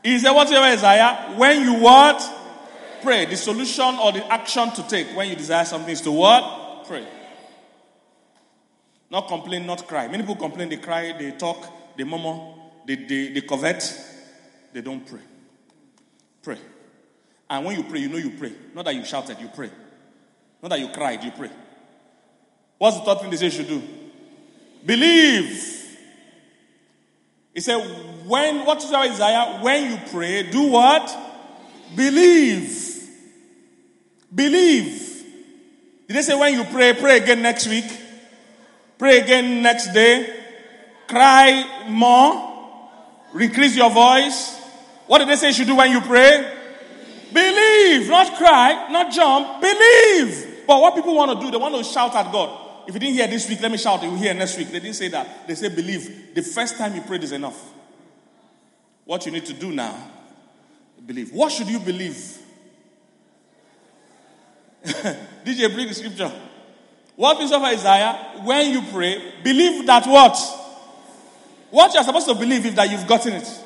He 0.06 0.20
said, 0.20 0.34
Whatever 0.34 0.70
desire, 0.70 1.36
when 1.36 1.64
you 1.64 1.74
what? 1.80 2.22
Pray. 3.02 3.26
The 3.26 3.36
solution 3.36 3.96
or 3.96 4.12
the 4.12 4.24
action 4.32 4.70
to 4.74 4.88
take 4.88 5.08
when 5.18 5.30
you 5.30 5.36
desire 5.36 5.66
something 5.66 5.92
is 5.92 6.02
to 6.02 6.12
what? 6.12 6.86
Pray. 6.88 7.08
Not 9.10 9.28
complain, 9.28 9.66
not 9.66 9.88
cry. 9.88 10.08
Many 10.08 10.22
people 10.22 10.36
complain, 10.36 10.70
they 10.70 10.78
cry, 10.78 11.12
they 11.18 11.32
talk, 11.32 11.98
they 11.98 12.04
murmur, 12.04 12.54
they, 12.86 12.96
they, 12.96 13.30
they 13.30 13.42
covet, 13.42 13.84
they 14.74 14.82
don't 14.82 15.04
pray. 15.08 15.22
Pray. 16.44 16.60
And 17.50 17.66
when 17.66 17.76
you 17.76 17.84
pray, 17.84 18.02
you 18.02 18.10
know 18.10 18.18
you 18.18 18.30
pray. 18.38 18.54
Not 18.76 18.86
that 18.86 18.94
you 18.94 19.04
shouted, 19.06 19.40
you 19.40 19.48
pray. 19.48 19.72
Not 20.62 20.70
that 20.70 20.80
you 20.80 20.90
cried, 20.90 21.24
you 21.24 21.32
pray. 21.32 21.50
What's 22.78 23.00
the 23.00 23.06
third 23.06 23.22
thing 23.22 23.32
they 23.32 23.38
say 23.38 23.46
you 23.46 23.52
should 23.52 23.68
do? 23.68 23.82
Believe. 24.86 25.85
He 27.56 27.62
said, 27.62 27.78
when, 28.28 28.66
what 28.66 28.84
is 28.84 28.92
our 28.92 29.08
desire? 29.08 29.64
When 29.64 29.92
you 29.92 29.98
pray, 30.12 30.44
do 30.52 30.68
what? 30.68 31.18
Believe. 31.96 33.10
Believe. 34.34 35.24
Did 36.08 36.18
they 36.18 36.22
say 36.22 36.38
when 36.38 36.54
you 36.54 36.66
pray, 36.66 36.94
pray 36.94 37.18
again 37.18 37.42
next 37.42 37.68
week? 37.68 37.86
Pray 38.98 39.22
again 39.22 39.64
next 39.64 39.94
day? 39.94 40.36
Cry 41.08 41.88
more? 41.88 42.92
Increase 43.40 43.78
your 43.78 43.90
voice? 43.90 44.60
What 45.08 45.20
did 45.20 45.30
they 45.30 45.38
say 45.38 45.48
you 45.48 45.54
should 45.54 45.68
do 45.68 45.76
when 45.76 45.92
you 45.92 46.02
pray? 46.02 46.52
Believe, 47.34 48.10
not 48.10 48.36
cry, 48.36 48.90
not 48.92 49.14
jump, 49.14 49.62
believe. 49.62 50.64
But 50.68 50.82
what 50.82 50.94
people 50.96 51.16
want 51.16 51.40
to 51.40 51.46
do, 51.46 51.52
they 51.52 51.58
want 51.58 51.76
to 51.76 51.84
shout 51.84 52.16
at 52.16 52.32
God. 52.32 52.65
If 52.88 52.94
you 52.94 53.00
didn't 53.00 53.16
hear 53.16 53.28
this 53.28 53.50
week, 53.50 53.62
let 53.62 53.72
me 53.72 53.78
shout, 53.78 54.04
you 54.04 54.16
hear 54.16 54.34
next 54.34 54.58
week. 54.58 54.68
They 54.70 54.80
didn't 54.80 54.96
say 54.96 55.08
that. 55.10 55.48
They 55.48 55.56
say 55.56 55.70
believe. 55.70 56.34
The 56.36 56.42
first 56.42 56.78
time 56.78 56.96
you 56.96 57.02
prayed 57.02 57.24
is 57.24 57.32
enough. 57.32 57.60
What 59.06 59.26
you 59.26 59.32
need 59.32 59.46
to 59.46 59.54
do 59.54 59.72
now, 59.72 59.96
believe. 61.06 61.32
What 61.32 61.52
should 61.52 61.68
you 61.68 61.80
believe? 61.80 62.40
DJ, 64.86 65.74
bring 65.74 65.88
the 65.88 65.94
scripture. 65.94 66.32
What 67.16 67.40
is 67.42 67.52
of 67.52 67.62
Isaiah? 67.62 68.42
When 68.44 68.72
you 68.72 68.82
pray, 68.92 69.34
believe 69.44 69.86
that 69.88 70.06
what? 70.06 70.38
What 71.70 71.94
you're 71.94 72.04
supposed 72.04 72.28
to 72.28 72.36
believe 72.36 72.66
is 72.66 72.76
that 72.76 72.90
you've 72.90 73.08
gotten 73.08 73.34
it. 73.34 73.62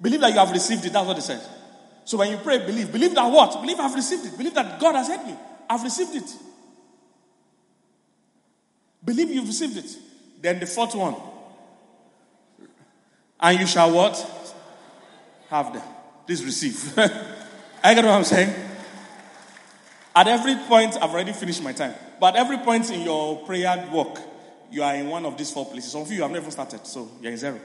Believe 0.00 0.20
that 0.20 0.32
you 0.32 0.38
have 0.38 0.50
received 0.50 0.84
it. 0.84 0.92
That's 0.92 1.06
what 1.06 1.18
it 1.18 1.22
says. 1.22 1.48
So 2.04 2.18
when 2.18 2.30
you 2.30 2.38
pray, 2.38 2.58
believe. 2.58 2.90
Believe 2.90 3.14
that 3.14 3.30
what? 3.30 3.60
Believe 3.60 3.78
I've 3.78 3.94
received 3.94 4.26
it. 4.26 4.36
Believe 4.36 4.54
that 4.54 4.80
God 4.80 4.94
has 4.94 5.08
helped 5.08 5.26
me. 5.26 5.34
I've 5.68 5.82
received 5.82 6.16
it. 6.16 6.34
Believe 9.04 9.30
you've 9.30 9.46
received 9.46 9.76
it. 9.76 9.96
Then 10.40 10.60
the 10.60 10.66
fourth 10.66 10.94
one. 10.94 11.16
And 13.40 13.60
you 13.60 13.66
shall 13.66 13.90
what? 13.90 14.14
Have 15.48 15.72
them. 15.72 15.82
Please 16.26 16.44
receive. 16.44 16.98
I 17.82 17.94
get 17.94 18.04
what 18.04 18.14
I'm 18.14 18.24
saying? 18.24 18.54
At 20.14 20.28
every 20.28 20.56
point, 20.66 20.96
I've 20.96 21.10
already 21.10 21.32
finished 21.32 21.62
my 21.62 21.72
time. 21.72 21.94
But 22.18 22.36
every 22.36 22.58
point 22.58 22.90
in 22.90 23.02
your 23.02 23.44
prayer 23.46 23.88
walk, 23.90 24.20
you 24.70 24.82
are 24.82 24.94
in 24.94 25.08
one 25.08 25.24
of 25.24 25.36
these 25.36 25.50
four 25.50 25.66
places. 25.66 25.92
Some 25.92 26.02
of 26.02 26.12
you 26.12 26.22
have 26.22 26.30
never 26.30 26.50
started, 26.50 26.86
so 26.86 27.10
you're 27.20 27.32
in 27.32 27.38
zero. 27.38 27.58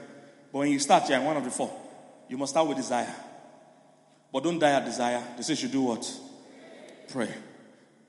But 0.52 0.58
when 0.60 0.70
you 0.70 0.78
start, 0.78 1.08
you're 1.08 1.18
in 1.18 1.24
one 1.24 1.36
of 1.36 1.44
the 1.44 1.50
four. 1.50 1.70
You 2.28 2.38
must 2.38 2.52
start 2.52 2.66
with 2.66 2.78
desire. 2.78 3.14
But 4.32 4.42
don't 4.42 4.58
die 4.58 4.72
at 4.72 4.84
desire. 4.84 5.22
They 5.36 5.42
say 5.42 5.52
you 5.52 5.56
should 5.56 5.72
do 5.72 5.82
what? 5.82 6.10
Pray. 7.08 7.28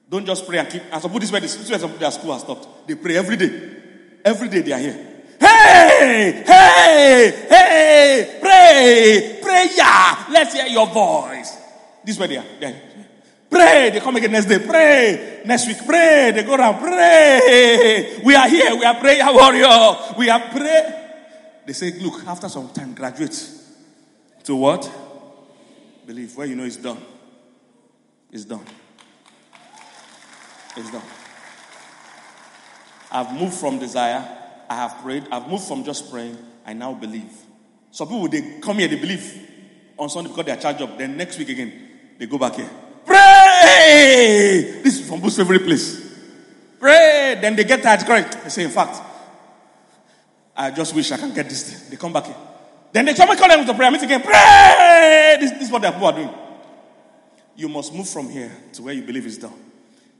Don't 0.09 0.25
just 0.25 0.47
pray 0.47 0.59
and 0.59 0.69
keep. 0.69 0.83
Some 0.91 1.01
people, 1.01 1.19
this 1.19 1.31
way, 1.31 1.39
this 1.41 1.69
way, 1.69 1.77
their 1.77 2.11
school 2.11 2.33
has 2.33 2.41
stopped. 2.41 2.87
They 2.87 2.95
pray 2.95 3.17
every 3.17 3.35
day. 3.35 3.71
Every 4.23 4.49
day 4.49 4.61
they 4.61 4.71
are 4.71 4.79
here. 4.79 5.07
Hey, 5.39 6.43
hey, 6.45 7.47
hey, 7.49 8.37
pray, 8.41 9.39
pray, 9.41 9.69
yeah. 9.75 10.25
Let's 10.31 10.53
hear 10.53 10.65
your 10.67 10.87
voice. 10.87 11.57
This 12.03 12.17
way 12.17 12.27
they 12.27 12.37
are. 12.37 12.45
They 12.59 12.65
are. 12.67 12.81
Pray. 13.49 13.89
They 13.91 13.99
come 13.99 14.15
again 14.15 14.31
next 14.31 14.45
day. 14.45 14.59
Pray. 14.59 15.41
Next 15.45 15.67
week. 15.67 15.77
Pray. 15.85 16.31
They 16.33 16.43
go 16.43 16.55
around. 16.55 16.79
Pray. 16.79 18.19
We 18.23 18.35
are 18.35 18.47
here. 18.49 18.75
We 18.75 18.85
are 18.85 18.95
prayer 18.95 19.25
warrior. 19.31 20.15
We 20.17 20.29
are 20.29 20.39
pray. 20.49 21.03
They 21.65 21.73
say, 21.73 21.91
look, 21.99 22.25
after 22.25 22.49
some 22.49 22.69
time, 22.69 22.93
graduate 22.93 23.37
to 24.43 24.55
what? 24.55 24.89
Believe. 26.05 26.35
Where 26.35 26.47
you 26.47 26.55
know 26.55 26.63
it's 26.63 26.77
done. 26.77 26.97
It's 28.31 28.45
done. 28.45 28.65
It's 30.77 30.91
done. 30.91 31.01
I've 33.11 33.33
moved 33.33 33.55
from 33.55 33.79
desire. 33.79 34.23
I 34.69 34.75
have 34.75 35.01
prayed. 35.01 35.27
I've 35.31 35.47
moved 35.47 35.63
from 35.63 35.83
just 35.83 36.11
praying. 36.11 36.37
I 36.65 36.73
now 36.73 36.93
believe. 36.93 37.31
Some 37.89 38.09
people, 38.09 38.27
they 38.27 38.59
come 38.59 38.77
here, 38.77 38.87
they 38.87 38.99
believe 38.99 39.49
on 39.97 40.09
Sunday 40.09 40.29
because 40.29 40.45
they 40.45 40.51
are 40.51 40.57
charged 40.57 40.81
up. 40.81 40.97
Then 40.97 41.17
next 41.17 41.39
week 41.39 41.49
again, 41.49 41.73
they 42.19 42.27
go 42.27 42.37
back 42.37 42.55
here. 42.55 42.69
Pray! 43.05 44.81
This 44.83 44.99
is 44.99 45.09
from 45.09 45.19
Boo's 45.19 45.35
favorite 45.35 45.63
place. 45.63 46.05
Pray! 46.79 47.37
Then 47.41 47.55
they 47.55 47.63
get 47.63 47.81
tired, 47.81 48.01
correct? 48.01 48.43
They 48.43 48.49
say, 48.49 48.63
in 48.65 48.69
fact, 48.69 49.01
I 50.55 50.69
just 50.71 50.93
wish 50.93 51.11
I 51.11 51.17
can 51.17 51.33
get 51.33 51.49
this 51.49 51.71
thing. 51.71 51.89
They 51.89 51.97
come 51.97 52.13
back 52.13 52.25
here. 52.25 52.35
Then 52.91 53.05
they 53.05 53.13
come 53.13 53.29
and 53.29 53.39
call 53.39 53.49
them 53.49 53.65
to 53.65 53.73
prayer 53.73 53.89
meet 53.89 54.03
again. 54.03 54.21
Pray! 54.21 55.37
This, 55.39 55.51
this 55.51 55.63
is 55.63 55.71
what 55.71 55.81
people 55.81 56.05
are 56.05 56.13
doing. 56.13 56.33
You 57.55 57.69
must 57.69 57.93
move 57.93 58.07
from 58.07 58.29
here 58.29 58.51
to 58.73 58.83
where 58.83 58.93
you 58.93 59.01
believe 59.01 59.25
is 59.25 59.37
done. 59.37 59.66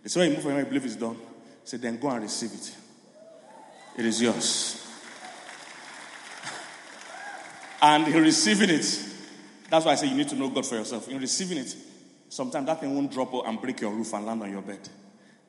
They 0.08 0.12
say, 0.12 0.20
when 0.22 0.30
you 0.30 0.36
move 0.38 0.46
where 0.46 0.60
you 0.60 0.66
believe 0.66 0.86
it's 0.86 0.96
done, 0.96 1.18
say, 1.66 1.76
then 1.76 2.00
go 2.00 2.08
and 2.08 2.22
receive 2.22 2.54
it. 2.54 2.74
It 3.98 4.06
is 4.06 4.22
yours. 4.22 4.88
and 7.82 8.08
in 8.08 8.24
receiving 8.24 8.70
it, 8.70 9.04
that's 9.70 9.84
why 9.84 9.92
I 9.92 9.96
say 9.96 10.08
you 10.08 10.16
need 10.16 10.30
to 10.30 10.38
know 10.38 10.48
God 10.50 10.66
for 10.66 10.76
yourself. 10.76 11.10
In 11.10 11.20
receiving 11.20 11.58
it, 11.58 11.76
sometimes 12.30 12.68
that 12.68 12.80
thing 12.80 12.96
won't 12.96 13.12
drop 13.12 13.34
and 13.46 13.60
break 13.60 13.82
your 13.82 13.92
roof 13.92 14.14
and 14.14 14.26
land 14.26 14.42
on 14.44 14.50
your 14.50 14.62
bed. 14.62 14.88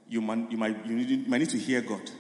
You 0.09 0.20
might, 0.22 0.50
you, 0.50 0.56
might, 0.59 0.84
you, 0.84 0.96
need, 0.96 1.09
you 1.09 1.28
might 1.28 1.38
need 1.38 1.50
to 1.50 1.59
hear 1.59 1.80
God. 1.80 2.11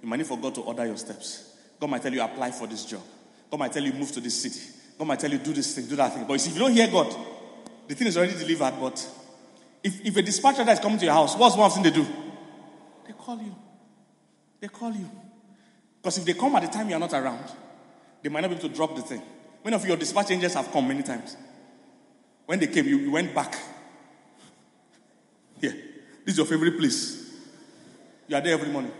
You 0.00 0.08
might 0.08 0.18
need 0.18 0.28
for 0.28 0.38
God 0.38 0.54
to 0.54 0.60
order 0.60 0.86
your 0.86 0.98
steps. 0.98 1.52
God 1.80 1.90
might 1.90 2.02
tell 2.02 2.14
you, 2.14 2.22
apply 2.22 2.52
for 2.52 2.68
this 2.68 2.84
job. 2.84 3.02
God 3.50 3.58
might 3.58 3.72
tell 3.72 3.82
you, 3.82 3.92
move 3.92 4.12
to 4.12 4.20
this 4.20 4.40
city. 4.40 4.60
God 4.96 5.08
might 5.08 5.18
tell 5.18 5.32
you, 5.32 5.38
do 5.38 5.52
this 5.52 5.74
thing, 5.74 5.86
do 5.86 5.96
that 5.96 6.14
thing. 6.14 6.26
But 6.28 6.34
if 6.34 6.52
you 6.52 6.60
don't 6.60 6.70
hear 6.70 6.86
God, 6.86 7.12
the 7.88 7.96
thing 7.96 8.06
is 8.06 8.16
already 8.16 8.34
delivered. 8.34 8.74
But 8.80 9.04
if, 9.82 10.04
if 10.04 10.16
a 10.16 10.22
dispatcher 10.22 10.64
that 10.64 10.72
is 10.72 10.80
coming 10.80 10.98
to 10.98 11.04
your 11.04 11.14
house, 11.14 11.36
what's 11.36 11.56
one 11.56 11.70
thing 11.70 11.82
they 11.82 11.90
do? 11.90 12.06
They 13.06 13.12
call 13.12 13.38
you. 13.38 13.54
They 14.60 14.68
call 14.68 14.92
you. 14.92 15.10
Because 16.00 16.18
if 16.18 16.24
they 16.24 16.34
come 16.34 16.54
at 16.56 16.62
the 16.62 16.68
time 16.68 16.88
you 16.88 16.96
are 16.96 17.00
not 17.00 17.12
around, 17.12 17.44
they 18.22 18.28
might 18.28 18.40
not 18.40 18.50
be 18.50 18.56
able 18.56 18.68
to 18.68 18.74
drop 18.74 18.94
the 18.96 19.02
thing. 19.02 19.22
Many 19.64 19.76
of 19.76 19.84
your 19.86 19.96
dispatch 19.96 20.30
angels 20.30 20.54
have 20.54 20.70
come 20.72 20.88
many 20.88 21.02
times. 21.02 21.36
When 22.46 22.58
they 22.58 22.66
came, 22.66 22.86
you, 22.86 22.98
you 22.98 23.10
went 23.10 23.34
back. 23.34 23.56
Here. 25.60 25.72
This 26.24 26.34
is 26.34 26.38
your 26.38 26.46
favorite 26.46 26.78
place. 26.78 27.30
You 28.26 28.36
are 28.36 28.40
there 28.40 28.54
every 28.54 28.68
morning. 28.70 28.92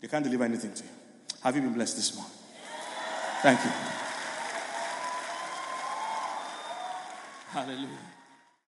They 0.00 0.08
can't 0.08 0.24
deliver 0.24 0.44
anything 0.44 0.74
to 0.74 0.82
you. 0.82 0.90
Have 1.42 1.54
you 1.56 1.62
been 1.62 1.74
blessed 1.74 1.96
this 1.96 2.14
morning? 2.14 2.32
Thank 3.42 3.64
you. 3.64 3.70
Hallelujah. 7.50 8.11